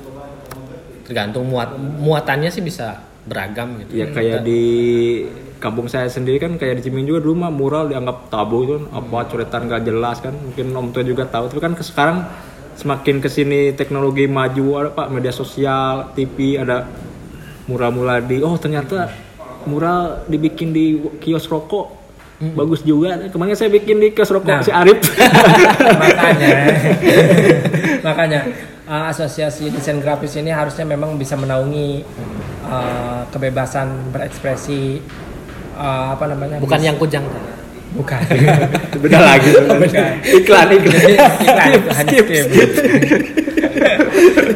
tergantung 1.02 1.44
muat 1.44 1.74
muatannya 1.76 2.48
sih 2.48 2.62
bisa 2.62 3.02
beragam 3.22 3.78
gitu. 3.82 4.02
Ya 4.02 4.06
kayak 4.10 4.42
di 4.42 4.62
kampung 5.62 5.86
saya 5.86 6.10
sendiri 6.10 6.42
kan 6.42 6.58
kayak 6.58 6.82
di 6.82 6.90
Ciming 6.90 7.06
juga 7.06 7.22
dulu 7.22 7.46
mah 7.46 7.52
mural 7.54 7.86
dianggap 7.90 8.28
tabu 8.28 8.66
itu. 8.66 8.72
Kan 8.82 8.84
apa 8.90 9.18
coretan 9.30 9.62
gak 9.70 9.82
jelas 9.86 10.18
kan. 10.18 10.34
Mungkin 10.34 10.66
om 10.74 10.90
tua 10.90 11.06
juga 11.06 11.24
tahu. 11.26 11.50
Tapi 11.50 11.60
kan 11.62 11.72
ke 11.78 11.84
sekarang 11.86 12.26
semakin 12.74 13.20
ke 13.22 13.28
sini 13.28 13.76
teknologi 13.76 14.24
maju 14.26 14.66
ada 14.80 14.90
pak 14.90 15.12
media 15.12 15.30
sosial 15.30 16.10
TV 16.16 16.56
ada 16.56 16.88
mural-mural 17.68 18.24
di 18.24 18.40
oh 18.40 18.56
ternyata 18.56 19.12
mural 19.68 20.26
dibikin 20.26 20.74
di 20.74 20.98
kios 21.22 21.46
rokok. 21.46 22.02
Bagus 22.42 22.82
juga. 22.82 23.22
Kemarin 23.30 23.54
saya 23.54 23.70
bikin 23.70 24.02
di 24.02 24.10
kios 24.10 24.34
rokok 24.34 24.50
Nah. 24.50 24.66
si 24.66 24.74
Arif. 24.74 24.98
Makanya. 26.02 26.50
Makanya 28.06 28.40
uh, 28.90 29.14
asosiasi 29.14 29.70
desain 29.70 30.02
grafis 30.02 30.34
ini 30.34 30.50
harusnya 30.50 30.82
memang 30.82 31.14
bisa 31.14 31.38
menaungi 31.38 32.02
uh, 32.72 33.20
kebebasan 33.28 34.12
berekspresi 34.12 35.04
uh, 35.76 36.16
apa 36.16 36.24
namanya? 36.32 36.56
Bukan 36.56 36.78
bis- 36.80 36.86
yang 36.88 36.96
kujang. 36.96 37.26
Bukan. 37.92 38.20
Beda 39.04 39.20
lagi. 39.20 39.52
Bukan. 39.68 40.12
iklan 40.24 40.68
iklan. 40.72 40.96
Jadi, 40.96 41.14
iklan, 41.20 41.68
iklan, 41.76 42.04
Skip, 42.08 42.24
skip. 42.24 42.70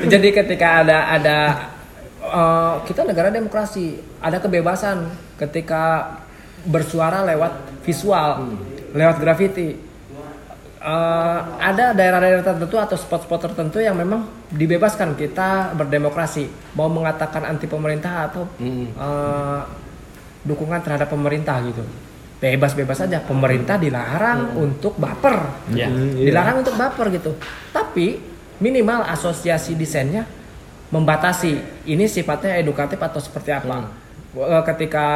jadi 0.12 0.29
ketika 0.33 0.69
ada 0.85 0.99
ada 1.12 1.39
uh, 2.23 2.75
kita 2.87 3.05
negara 3.05 3.29
demokrasi 3.29 3.99
ada 4.23 4.39
kebebasan 4.41 5.11
ketika 5.37 6.17
bersuara 6.67 7.23
lewat 7.27 7.83
visual 7.87 8.57
lewat 8.97 9.17
graffiti 9.21 9.86
Uh, 10.87 11.59
ada 11.59 11.91
daerah-daerah 11.91 12.47
tertentu 12.47 12.78
atau 12.78 12.95
spot-spot 12.95 13.51
tertentu 13.51 13.82
yang 13.82 13.99
memang 13.99 14.22
dibebaskan 14.55 15.18
kita 15.18 15.74
berdemokrasi. 15.74 16.47
Mau 16.78 16.87
mengatakan 16.87 17.43
anti 17.43 17.66
pemerintah 17.66 18.30
atau 18.30 18.47
uh, 18.95 19.66
dukungan 20.47 20.78
terhadap 20.87 21.11
pemerintah 21.11 21.59
gitu. 21.66 21.82
Bebas-bebas 22.39 23.03
saja. 23.03 23.18
Pemerintah 23.18 23.82
dilarang 23.82 24.55
untuk 24.55 24.95
baper. 24.95 25.66
Ya. 25.74 25.91
Hmm, 25.91 26.22
iya. 26.22 26.30
dilarang 26.30 26.62
untuk 26.62 26.78
baper 26.78 27.11
gitu. 27.11 27.34
Tapi 27.74 28.22
minimal 28.62 29.11
asosiasi 29.11 29.74
desainnya 29.74 30.22
membatasi 30.95 31.82
ini 31.91 32.07
sifatnya 32.07 32.62
edukatif 32.62 33.03
atau 33.03 33.18
seperti 33.18 33.51
apa. 33.51 33.91
Eh, 34.37 34.62
ketika 34.70 35.07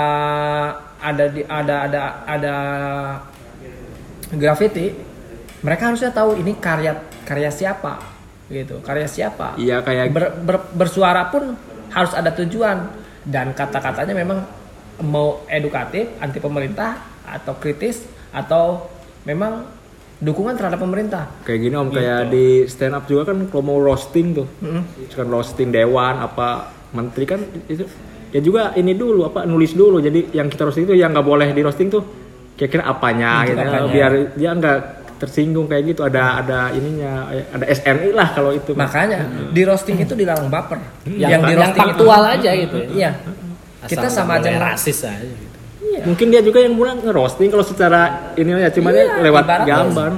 ada 0.98 1.24
di 1.30 1.46
ada 1.46 1.74
ada 1.86 2.02
ada 2.26 2.54
graffiti 4.34 5.09
mereka 5.60 5.82
harusnya 5.88 6.10
tahu 6.10 6.36
ini 6.36 6.56
karya 6.56 6.96
karya 7.22 7.48
siapa 7.48 8.00
gitu. 8.48 8.82
Karya 8.82 9.06
siapa. 9.06 9.54
Iya 9.54 9.78
kayak 9.80 10.10
Ber- 10.10 10.34
ber- 10.36 10.68
bersuara 10.74 11.30
pun 11.30 11.54
harus 11.88 12.12
ada 12.12 12.34
tujuan. 12.34 12.98
Dan 13.20 13.52
kata-katanya 13.52 14.16
memang 14.16 14.42
mau 15.04 15.44
edukatif 15.46 16.08
anti 16.18 16.40
pemerintah 16.40 16.96
atau 17.22 17.54
kritis 17.54 18.02
atau 18.32 18.88
memang 19.22 19.68
dukungan 20.18 20.56
terhadap 20.56 20.80
pemerintah. 20.80 21.28
Kayak 21.44 21.60
gini 21.62 21.74
om 21.76 21.88
kayak 21.88 22.26
Gitu. 22.26 22.32
di 22.32 22.46
stand 22.66 22.92
up 22.92 23.04
juga 23.04 23.30
kan 23.30 23.44
kalau 23.46 23.64
mau 23.64 23.78
roasting 23.78 24.34
tuh. 24.34 24.48
Kan 25.12 25.28
roasting 25.28 25.68
dewan 25.70 26.18
apa 26.18 26.72
menteri 26.90 27.24
kan 27.24 27.40
itu 27.68 27.86
ya 28.30 28.40
juga 28.40 28.72
ini 28.74 28.92
dulu 28.92 29.24
apa 29.26 29.44
nulis 29.44 29.72
dulu. 29.72 30.00
Jadi 30.00 30.32
yang 30.32 30.48
kita 30.48 30.64
roasting 30.64 30.84
itu 30.84 30.96
yang 30.96 31.12
nggak 31.12 31.24
boleh 31.24 31.48
di 31.52 31.60
roasting 31.60 31.86
tuh 31.86 32.02
kira-kira 32.56 32.84
apanya 32.84 33.46
gitu. 33.46 33.56
apanya. 33.56 33.88
biar 33.88 34.10
dia 34.34 34.50
nggak 34.52 34.78
tersinggung 35.20 35.68
kayak 35.68 35.84
gitu 35.86 36.00
ada 36.00 36.40
ada 36.40 36.58
ininya 36.70 37.28
ada 37.28 37.64
SNI 37.66 38.10
lah 38.10 38.32
kalau 38.32 38.50
itu 38.50 38.72
Makanya 38.72 39.20
di 39.48 39.62
roasting 39.62 39.96
itu 39.96 40.12
dilarang 40.12 40.48
baper. 40.48 40.80
yang, 41.06 41.44
di 41.44 41.52
yang 41.52 41.60
roasting 41.60 41.76
itu 41.76 41.80
faktual 41.92 42.22
aja 42.24 42.50
gitu 42.56 42.76
Iya. 42.90 43.10
Kita 43.80 44.04
Asal 44.04 44.24
sama 44.24 44.36
nggak 44.36 44.48
aja 44.48 44.60
rasis 44.66 44.98
aja 45.02 45.20
gitu. 45.20 45.46
mungkin 46.02 46.26
dia 46.28 46.40
juga 46.40 46.58
yang 46.58 46.72
mulai 46.72 46.94
ngerosting 46.94 47.48
kalau 47.48 47.62
secara 47.62 48.00
ini 48.34 48.50
ya 48.54 48.70
cuma 48.70 48.88
dia 48.90 49.04
Iya, 49.06 49.20
lewat 49.22 49.44
gambar 49.62 50.10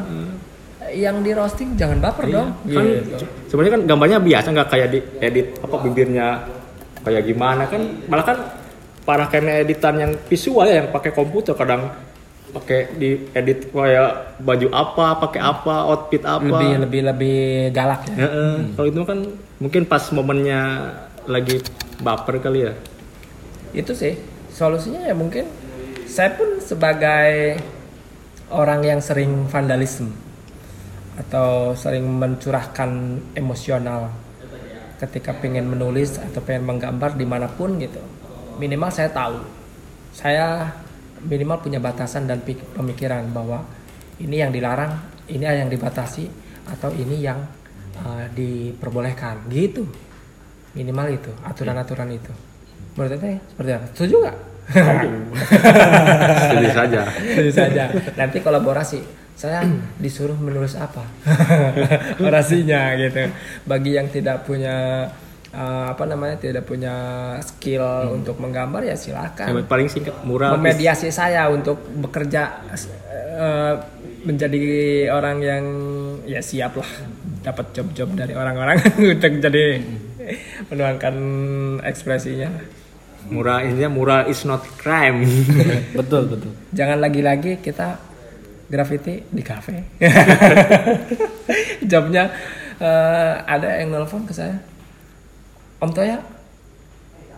Yang 0.92 1.16
di 1.18 1.30
roasting 1.32 1.68
jangan 1.72 1.98
baper 1.98 2.24
dong. 2.28 2.48
kan 2.62 2.84
Gitu. 2.84 3.24
sebenarnya 3.48 3.72
kan 3.72 3.82
gambarnya 3.84 4.18
biasa 4.20 4.46
nggak 4.50 4.68
kayak 4.68 4.88
di 4.88 4.98
edit 5.18 5.46
apa 5.58 5.76
bibirnya 5.78 6.26
kayak 7.00 7.22
gimana 7.24 7.62
kan 7.64 7.80
malah 8.06 8.22
kan 8.24 8.38
para 9.02 9.26
kayak 9.26 9.66
editan 9.66 9.94
yang 9.96 10.12
visual 10.26 10.62
ya 10.62 10.78
yang 10.78 10.88
pakai 10.88 11.10
komputer 11.10 11.54
kadang 11.54 11.90
pakai 12.52 12.80
di 13.00 13.10
edit 13.32 13.72
kayak 13.72 14.38
baju 14.44 14.68
apa 14.70 15.06
pakai 15.24 15.40
apa 15.40 15.74
outfit 15.88 16.22
apa. 16.22 16.44
Lebih 16.44 16.72
lebih 16.84 17.00
lebih 17.08 17.40
galak 17.72 18.04
ya. 18.12 18.28
Heeh, 18.28 18.54
kalau 18.76 18.88
itu 18.92 19.00
kan 19.08 19.18
mungkin 19.58 19.82
pas 19.88 20.04
momennya 20.12 20.60
lagi 21.24 21.64
baper 22.04 22.38
kali 22.44 22.68
ya. 22.68 22.72
Itu 23.72 23.96
sih 23.96 24.20
solusinya 24.52 25.08
ya 25.08 25.16
mungkin 25.16 25.48
saya 26.04 26.36
pun 26.36 26.60
sebagai 26.60 27.56
orang 28.52 28.84
yang 28.84 29.00
sering 29.00 29.48
vandalisme 29.48 30.12
atau 31.16 31.72
sering 31.72 32.04
mencurahkan 32.04 33.20
emosional 33.32 34.12
ketika 35.00 35.32
pengen 35.34 35.66
menulis 35.66 36.20
atau 36.20 36.44
pengen 36.44 36.68
menggambar 36.68 37.16
di 37.16 37.24
mana 37.24 37.48
pun 37.48 37.80
gitu. 37.80 37.98
Minimal 38.60 38.92
saya 38.92 39.08
tahu. 39.10 39.40
Saya 40.12 40.68
minimal 41.26 41.58
punya 41.62 41.78
batasan 41.78 42.26
dan 42.26 42.42
pemikiran 42.46 43.30
bahwa 43.30 43.62
ini 44.18 44.42
yang 44.42 44.50
dilarang 44.50 44.98
ini 45.30 45.44
yang 45.44 45.70
dibatasi 45.70 46.28
atau 46.68 46.90
ini 46.94 47.22
yang 47.22 47.38
uh, 48.02 48.26
diperbolehkan 48.34 49.50
gitu 49.50 49.86
minimal 50.72 51.10
itu 51.10 51.30
aturan-aturan 51.42 52.10
itu 52.14 52.32
menurut 52.96 53.18
anda 53.18 53.40
seperti 53.50 53.70
apa 53.72 53.86
setuju 53.94 54.16
nggak 54.22 54.38
Setuju 56.42 56.68
saja 56.70 57.00
Tentu 57.10 57.52
saja. 57.52 57.84
Nanti 58.14 58.38
kolaborasi. 58.40 59.00
Saya 59.32 59.64
disuruh 59.98 60.38
menulis 60.38 60.78
apa? 60.78 61.02
Orasinya 62.26 62.94
gitu. 62.94 63.26
Bagi 63.66 63.98
yang 63.98 64.06
tidak 64.12 64.46
punya 64.46 65.08
uh, 65.52 65.92
apa 65.92 66.04
namanya 66.08 66.36
tidak 66.40 66.64
punya 66.66 66.94
skill 67.44 68.16
untuk 68.16 68.40
menggambar 68.40 68.82
ya 68.82 68.96
silakan. 68.96 69.52
yang 69.52 69.68
paling 69.68 69.88
singkat 69.88 70.16
murah 70.24 70.56
Memediasi 70.56 71.12
saya 71.12 71.48
untuk 71.52 71.78
bekerja 72.00 72.66
uh, 73.38 73.74
menjadi 74.26 74.60
orang 75.12 75.38
yang 75.42 75.64
ya 76.24 76.40
siap 76.42 76.78
lah 76.78 76.90
dapat 77.42 77.74
job-job 77.74 78.14
dari 78.14 78.34
orang-orang 78.34 78.78
untuk 79.18 79.32
jadi 79.42 79.82
menuangkan 80.70 81.14
ekspresinya. 81.82 82.50
murah 83.22 83.62
intinya 83.62 83.86
murah 83.86 84.20
is 84.26 84.42
not 84.42 84.66
crime 84.82 85.22
betul 85.98 86.26
betul 86.26 86.50
Jangan 86.74 86.98
lagi-lagi 86.98 87.62
kita 87.62 88.12
graffiti 88.72 89.20
di 89.28 89.42
kafe. 89.44 90.00
Jobnya 91.90 92.32
eh, 92.80 93.32
ada 93.44 93.84
yang 93.84 93.92
nelpon 93.92 94.24
ke 94.24 94.32
saya. 94.32 94.56
Om 95.82 95.90
Toya, 95.90 96.22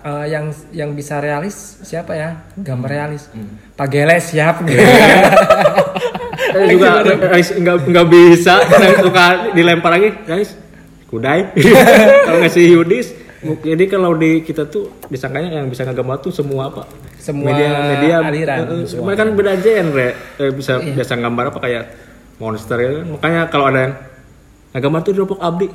eh, 0.04 0.26
yang 0.28 0.52
yang 0.76 0.90
bisa 0.92 1.16
realis 1.24 1.80
siapa 1.80 2.12
ya? 2.12 2.44
Gambar 2.60 2.90
realis. 2.92 3.32
Pak 3.72 3.88
Gele 3.88 4.20
siap. 4.20 4.60
Eh, 6.54 6.70
juga 6.70 7.02
guys 7.02 7.50
nggak 7.50 7.90
nggak 7.90 8.06
bisa. 8.14 8.62
Suka 9.02 9.50
dilempar 9.58 9.98
lagi 9.98 10.14
guys. 10.22 10.54
Kudai. 11.10 11.50
Kalau 12.26 12.38
ngasih 12.38 12.64
Yudis 12.78 13.24
jadi 13.44 13.84
kalau 13.92 14.16
di 14.16 14.40
kita 14.40 14.64
tuh 14.72 15.04
disangkanya 15.12 15.60
yang 15.60 15.68
bisa 15.68 15.84
ngegambar 15.84 16.16
tuh 16.24 16.32
semua 16.32 16.72
apa? 16.72 16.88
Semua 17.20 17.52
media 17.52 17.68
media. 17.92 18.16
aliran. 18.24 18.58
eh, 18.72 19.02
mereka 19.04 19.20
kan 19.28 19.30
beda 19.36 19.52
genre 19.60 20.08
eh, 20.40 20.52
bisa 20.56 20.80
biasa 20.80 21.12
gambar 21.20 21.44
apa 21.52 21.58
kayak 21.60 21.84
monster 22.40 22.76
ya. 22.80 22.90
Kan. 23.00 23.06
makanya 23.12 23.40
kalau 23.52 23.64
ada 23.68 23.78
yang 23.84 23.94
ngegambar 24.72 25.00
tuh 25.04 25.12
di 25.12 25.16
Dropbox 25.20 25.40
Abdi 25.44 25.68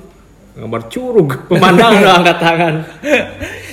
gambar 0.59 0.81
curug 0.87 1.29
pemandangan 1.49 2.03
angkat 2.17 2.37
tangan 2.37 2.73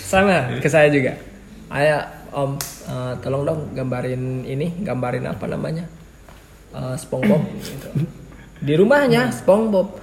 Sama 0.07 0.55
ke 0.57 0.66
saya 0.66 0.87
juga. 0.87 1.18
Ayo 1.66 1.99
Om, 2.28 2.55
eh, 2.84 3.12
tolong 3.18 3.43
dong 3.43 3.61
gambarin 3.72 4.45
ini, 4.45 4.78
gambarin 4.78 5.24
apa 5.24 5.45
namanya? 5.47 5.82
Eh, 6.70 6.95
SpongeBob 6.95 7.43
gitu. 7.59 7.89
Di 8.57 8.72
rumahnya 8.72 9.28
SpongeBob. 9.30 9.99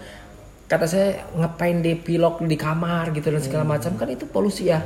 Kata 0.65 0.83
saya 0.83 1.23
ngapain 1.33 1.79
di 1.79 1.93
pilok 1.93 2.41
di 2.41 2.55
kamar 2.55 3.11
gitu 3.11 3.29
dan 3.29 3.39
segala 3.39 3.63
macam 3.63 3.93
kan 3.93 4.07
itu 4.07 4.25
polusi 4.25 4.67
ya. 4.67 4.81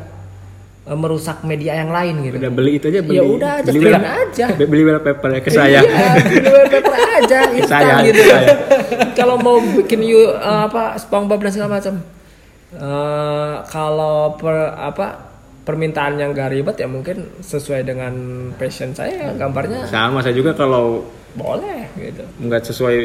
Eh, 0.84 0.93
merusak 0.93 1.41
media 1.41 1.76
yang 1.76 1.89
lain 1.89 2.22
gitu. 2.22 2.38
udah 2.38 2.48
beli 2.50 2.72
itu 2.76 2.86
aja 2.88 3.02
beli 3.02 3.18
Ya 3.18 3.24
udah 3.26 3.52
aja, 3.58 3.68
beli 3.68 3.80
bela- 3.82 4.04
aja. 4.22 4.45
be- 4.54 4.68
beli 4.68 4.84
bela 4.84 5.00
paper 5.02 5.30
ya 5.30 5.41
ke 5.41 5.50
saya 5.50 5.80
Iya, 5.80 5.98
beli 6.22 6.48
wallpaper 6.48 6.97
aja 7.18 7.38
instan 7.51 7.82
Saya, 7.82 7.95
gitu. 8.05 8.22
saya. 8.24 8.47
Kalau 9.13 9.36
mau 9.38 9.57
bikin 9.59 10.01
you 10.01 10.30
eh, 10.30 10.61
apa 10.65 10.95
SpongeBob 10.95 11.41
dan 11.41 11.51
segala 11.51 11.82
macam. 11.82 11.99
Eh, 12.68 13.53
kalau 13.68 14.36
per 14.36 14.76
apa 14.76 15.07
permintaan 15.63 16.15
yang 16.15 16.32
gak 16.32 16.51
ribet 16.51 16.76
ya 16.80 16.88
mungkin 16.88 17.28
sesuai 17.39 17.84
dengan 17.84 18.13
passion 18.55 18.91
saya 18.91 19.36
gambarnya 19.36 19.84
sama 19.88 20.20
saya 20.20 20.32
juga 20.32 20.55
kalau 20.55 21.03
boleh 21.36 21.91
gitu. 21.99 22.24
nggak 22.39 22.63
sesuai 22.63 22.97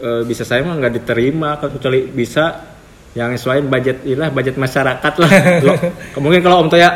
eh, 0.00 0.22
bisa 0.24 0.48
saya 0.48 0.64
mah 0.64 0.80
nggak 0.80 0.96
diterima 0.96 1.60
kalau 1.60 1.76
kecuali 1.76 2.08
bisa 2.08 2.72
yang 3.12 3.36
sesuai 3.36 3.68
budget 3.68 4.00
ilah 4.04 4.32
budget 4.32 4.56
masyarakat 4.56 5.12
lah 5.20 5.30
Lo- 5.68 5.80
mungkin 6.20 6.40
kalau 6.40 6.64
om 6.64 6.72
Toya 6.72 6.88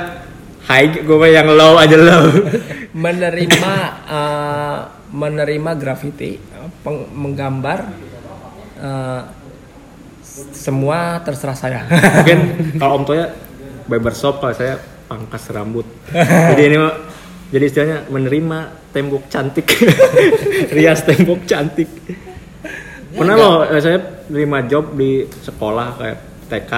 high 0.64 0.89
gue 1.05 1.28
yang 1.28 1.53
low 1.53 1.76
aja 1.76 1.97
low 1.97 2.24
Menerima 2.97 3.74
eh, 4.09 4.78
menerima 5.13 5.71
graffiti, 5.79 6.37
peng- 6.85 7.09
menggambar 7.13 7.79
eh, 8.81 9.23
semua 10.53 11.19
terserah 11.25 11.57
saya. 11.57 11.81
mungkin 12.21 12.39
kalau 12.79 13.03
om 13.03 13.05
Toya 13.05 13.33
barbershop 13.89 14.39
kalau 14.39 14.55
saya 14.55 14.79
pangkas 15.09 15.49
rambut. 15.51 15.89
Jadi 16.13 16.63
ini 16.63 16.77
mah 16.77 16.95
jadi 17.49 17.65
istilahnya 17.65 17.99
menerima 18.13 18.59
tembok 18.93 19.27
cantik. 19.33 19.67
Rias 20.77 21.03
tembok 21.03 21.49
cantik. 21.49 21.89
Pernah 23.17 23.35
loh 23.35 23.57
eh, 23.67 23.81
saya 23.81 23.99
terima 24.29 24.63
job 24.69 24.93
di 24.95 25.25
sekolah 25.25 25.97
kayak 25.97 26.19
TK 26.49 26.73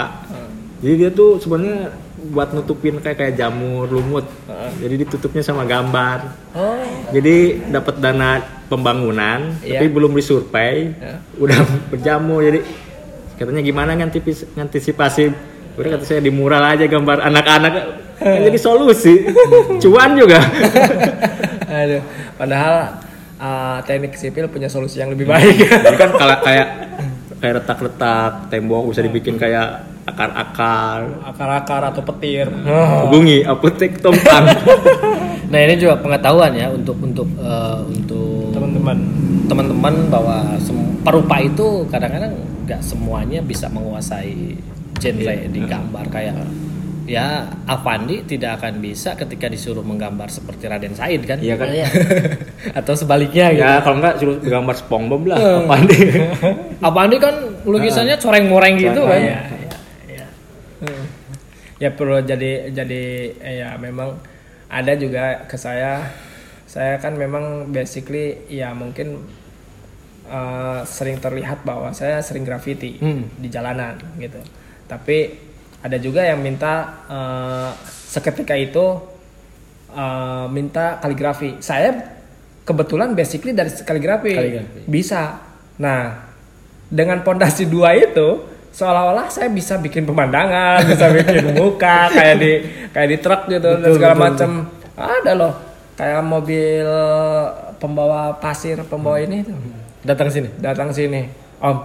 jadi 0.80 0.94
dia 0.96 1.10
tuh 1.12 1.36
sebenarnya 1.36 1.92
buat 2.22 2.52
nutupin 2.52 2.98
kayak 2.98 3.16
kayak 3.16 3.34
jamur 3.34 3.86
lumut. 3.86 4.28
Jadi 4.76 4.94
ditutupnya 4.98 5.40
sama 5.40 5.64
gambar. 5.64 6.18
Oh, 6.52 6.84
jadi 7.10 7.58
dapat 7.66 7.96
dana 7.96 8.38
pembangunan 8.66 9.56
Iya. 9.60 9.78
tapi 9.78 9.86
belum 9.88 10.12
disurvei 10.12 10.92
Ya. 10.92 11.18
udah 11.34 11.58
berjamur 11.88 12.38
jadi 12.40 12.60
katanya 13.34 13.62
gimana 13.62 13.90
ngantipis- 13.94 14.46
ngantisipasi? 14.52 15.32
Udah 15.74 15.96
kata 15.96 16.04
saya 16.04 16.20
di 16.20 16.28
mural 16.28 16.60
aja 16.60 16.84
gambar 16.84 17.24
anak-anak. 17.24 17.72
Kan 18.20 18.44
jadi 18.44 18.58
solusi. 18.58 19.26
Cuan 19.80 20.12
juga. 20.12 20.38
Aduh. 21.80 22.02
Padahal 22.36 22.74
eh, 23.36 23.78
teknik 23.84 24.12
sipil 24.14 24.44
punya 24.46 24.68
solusi 24.68 24.98
yang 24.98 25.08
lebih 25.08 25.24
baik. 25.24 25.56
jadi 25.56 25.96
kan 25.96 26.10
kalau 26.12 26.36
kayak 26.42 26.68
kayak 27.40 27.54
retak-retak 27.56 28.32
tembok 28.48 28.92
bisa 28.92 29.00
dibikin 29.00 29.34
kayak 29.34 29.88
akar-akar. 30.06 31.00
Akar-akar 31.26 31.82
atau 31.92 32.02
petir. 32.04 32.46
hubungi 33.04 33.44
apotek 33.44 34.00
tompang 34.00 34.46
nah 35.50 35.58
ini 35.58 35.74
juga 35.82 35.98
pengetahuan 35.98 36.54
ya 36.54 36.70
untuk 36.70 36.94
untuk 37.02 37.26
eh, 37.36 37.78
untuk 37.90 38.54
Teman-teman. 38.54 38.98
teman-teman 39.50 39.94
bahwa 40.06 40.36
perupa 41.02 41.42
itu 41.42 41.82
kadang-kadang 41.90 42.38
nggak 42.68 42.80
semuanya 42.86 43.42
bisa 43.42 43.66
menguasai 43.66 44.54
genre 45.00 45.34
di 45.50 45.60
gambar. 45.66 46.04
Kayak 46.06 46.34
ya 47.10 47.50
Avandi 47.66 48.22
tidak 48.30 48.62
akan 48.62 48.78
bisa 48.78 49.18
ketika 49.18 49.50
disuruh 49.50 49.82
menggambar 49.82 50.30
seperti 50.30 50.70
Raden 50.70 50.94
Said 50.94 51.26
kan? 51.26 51.42
Iya 51.42 51.58
kan? 51.58 51.66
atau 52.78 52.94
sebaliknya 52.94 53.50
gitu. 53.50 53.66
ya 53.66 53.82
kalau 53.82 53.96
enggak 53.98 54.14
suruh 54.22 54.38
gambar 54.38 54.74
SpongeBob 54.78 55.22
lah 55.34 55.38
apa 55.66 55.76
nih 55.82 56.02
Avandi 56.78 57.16
kan 57.18 57.34
lukisannya 57.66 58.14
coreng-moreng 58.22 58.78
gitu 58.78 59.02
kan? 59.02 59.18
Iya, 59.18 59.26
iya, 59.26 59.38
iya. 59.50 59.59
Ya 61.80 61.90
perlu 61.90 62.20
jadi 62.20 62.68
jadi 62.70 63.02
eh, 63.40 63.54
ya 63.64 63.74
memang 63.80 64.20
ada 64.68 64.92
juga 64.94 65.48
ke 65.48 65.56
saya. 65.56 66.12
Saya 66.68 67.02
kan 67.02 67.18
memang 67.18 67.72
basically 67.72 68.46
ya 68.46 68.70
mungkin 68.76 69.24
eh, 70.28 70.80
sering 70.86 71.18
terlihat 71.18 71.64
bahwa 71.64 71.90
saya 71.90 72.20
sering 72.20 72.44
graffiti 72.44 73.00
Hmm. 73.00 73.26
di 73.40 73.48
jalanan 73.48 73.96
gitu. 74.20 74.38
Tapi 74.86 75.48
ada 75.80 75.96
juga 75.96 76.22
yang 76.22 76.44
minta 76.44 77.02
eh, 77.08 77.70
seketika 78.06 78.54
itu 78.54 79.00
eh, 79.90 80.46
minta 80.52 81.00
kaligrafi. 81.00 81.58
Saya 81.64 81.96
kebetulan 82.62 83.16
basically 83.16 83.56
dari 83.56 83.72
kaligrafi 83.82 84.36
Kaligrafi. 84.36 84.80
bisa 84.86 85.50
Nah, 85.80 86.28
dengan 86.92 87.24
pondasi 87.24 87.64
dua 87.64 87.96
itu 87.96 88.44
seolah-olah 88.70 89.26
saya 89.26 89.48
bisa 89.48 89.76
bikin 89.76 90.02
pemandangan, 90.02 90.82
bisa 90.84 91.10
bikin 91.10 91.52
muka 91.52 92.08
kayak 92.08 92.36
di 92.36 92.52
kayak 92.88 93.08
di 93.08 93.16
truk 93.18 93.42
gitu 93.46 93.68
dan 93.68 93.80
Betul, 93.80 93.94
segala 93.94 94.14
betul, 94.14 94.24
macam. 94.24 94.50
Ada 94.96 95.32
loh 95.32 95.52
kayak 95.94 96.22
mobil 96.22 96.86
pembawa 97.76 98.20
pasir, 98.34 98.80
pembawa 98.84 99.18
ini 99.18 99.42
tuh 99.42 99.56
Datang 100.00 100.28
sini. 100.28 100.48
datang 100.56 100.88
sini. 100.90 101.28
Om, 101.58 101.76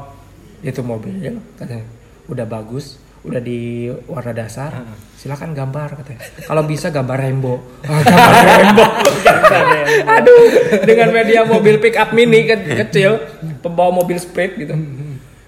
itu 0.62 0.80
mobil 0.80 1.20
katanya. 1.54 1.84
Udah 2.26 2.46
bagus, 2.46 2.96
udah 3.22 3.40
di 3.40 3.86
warna 4.06 4.32
dasar. 4.32 4.72
Silakan 5.16 5.52
gambar 5.52 6.00
katanya. 6.00 6.22
Kalau 6.42 6.64
bisa 6.64 6.88
gambar 6.90 7.18
rainbow. 7.18 7.60
Ah, 7.86 8.00
gambar 8.00 8.44
rainbow. 8.46 8.90
Aduh, 10.08 10.42
dengan 10.82 11.10
media 11.12 11.44
mobil 11.44 11.76
pick 11.78 11.96
up 11.96 12.12
mini 12.12 12.46
ke- 12.46 12.78
kecil, 12.78 13.20
pembawa 13.60 13.92
mobil 13.92 14.16
speed 14.16 14.52
gitu. 14.58 14.76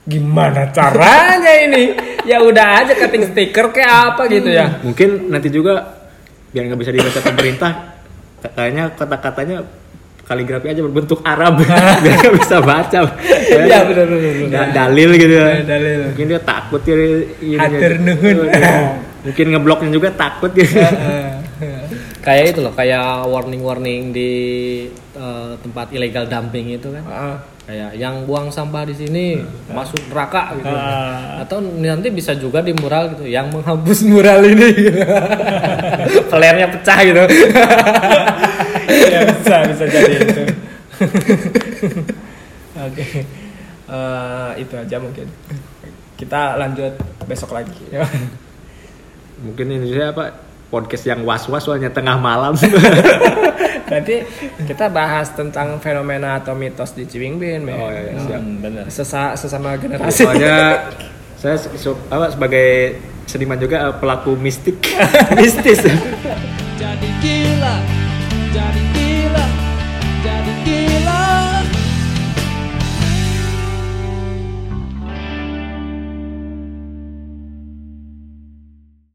Gimana 0.08 0.72
caranya 0.72 1.53
ini? 1.68 1.91
Ya 2.24 2.39
udah 2.39 2.80
aja 2.80 2.95
cutting 2.95 3.28
stiker 3.28 3.76
kayak 3.76 4.16
apa 4.16 4.32
gitu 4.32 4.47
ya. 4.47 4.80
Mungkin 4.80 5.28
nanti 5.28 5.51
juga 5.51 5.99
biar 6.55 6.64
nggak 6.72 6.80
bisa 6.80 6.91
dibaca 6.95 7.20
pemerintah, 7.20 7.72
kayaknya 8.55 8.95
kata-katanya 8.95 9.58
kaligrafi 10.24 10.68
aja 10.72 10.80
berbentuk 10.80 11.20
Arab 11.24 11.60
biar 11.60 12.16
nggak 12.24 12.36
bisa 12.39 12.64
baca. 12.64 12.99
Iya, 13.51 13.84
benar, 13.84 14.05
benar, 14.08 14.32
benar. 14.32 14.47
Da- 14.47 14.72
dalil 14.88 15.10
gitu. 15.16 15.36
Iya, 15.36 15.64
dalil. 15.68 15.99
Mungkin 16.12 16.26
dia 16.32 16.39
takut 16.39 16.82
ya. 16.88 16.95
Hatur 17.60 17.93
nuhun. 17.99 18.36
Mungkin 19.28 19.45
ngebloknya 19.51 19.89
juga 19.91 20.10
takut 20.16 20.51
gitu. 20.55 20.80
Kayak 22.28 22.45
itu 22.51 22.59
loh, 22.59 22.73
kayak 22.75 23.23
warning-warning 23.32 24.11
di 24.11 24.32
eh, 25.15 25.51
tempat 25.63 25.88
illegal 25.95 26.28
dumping 26.28 26.75
itu 26.75 26.91
kan. 26.91 27.03
Ah. 27.07 27.38
Kayak 27.67 27.99
yang 27.99 28.23
buang 28.28 28.51
sampah 28.51 28.84
di 28.88 28.95
sini 28.95 29.39
masuk 29.71 30.11
neraka 30.11 30.59
gitu. 30.59 30.75
Ah. 30.75 31.39
Atau 31.47 31.63
nanti 31.63 32.11
bisa 32.11 32.36
juga 32.36 32.59
di 32.59 32.75
mural 32.75 33.15
gitu, 33.15 33.23
yang 33.23 33.47
menghapus 33.47 34.03
mural 34.11 34.43
ini. 34.43 34.91
Flarenya 36.32 36.67
pecah 36.67 36.99
gitu. 37.07 37.23
ya 38.88 39.19
bisa 39.28 39.55
bisa 39.67 39.84
jadi 39.88 40.13
itu 40.19 40.43
oke 42.78 43.05
Eh, 43.88 44.51
itu 44.59 44.75
aja 44.75 44.99
mungkin 44.99 45.32
kita 46.19 46.59
lanjut 46.59 46.91
besok 47.23 47.55
lagi 47.55 47.71
Mungkin 49.39 49.63
ini 49.80 49.95
saya 49.95 50.11
apa 50.11 50.47
podcast 50.68 51.07
yang 51.07 51.24
was-was 51.24 51.63
soalnya 51.63 51.89
tengah 51.89 52.20
malam. 52.20 52.53
nanti 53.91 54.20
kita 54.68 54.91
bahas 54.91 55.32
tentang 55.32 55.80
fenomena 55.80 56.36
atau 56.38 56.51
mitos 56.51 56.91
di 56.91 57.07
Ciwingbin 57.07 57.63
men. 57.63 57.80
Oh, 57.80 57.88
iya, 57.88 58.01
iya, 58.03 58.20
siap. 58.20 58.41
Hmm. 58.43 58.91
Sesa- 58.91 59.36
sesama 59.39 59.80
generasi 59.80 60.28
Soalnya 60.28 60.55
saya 61.41 61.55
se- 61.55 62.03
apa, 62.11 62.28
sebagai 62.28 62.99
seniman 63.28 63.59
juga 63.59 63.91
pelaku 63.93 64.34
mistik 64.34 64.80
mistis 65.39 65.84
jadi 66.80 67.09
gila 67.20 67.76
jadi 68.49 68.80
gila 68.80 68.86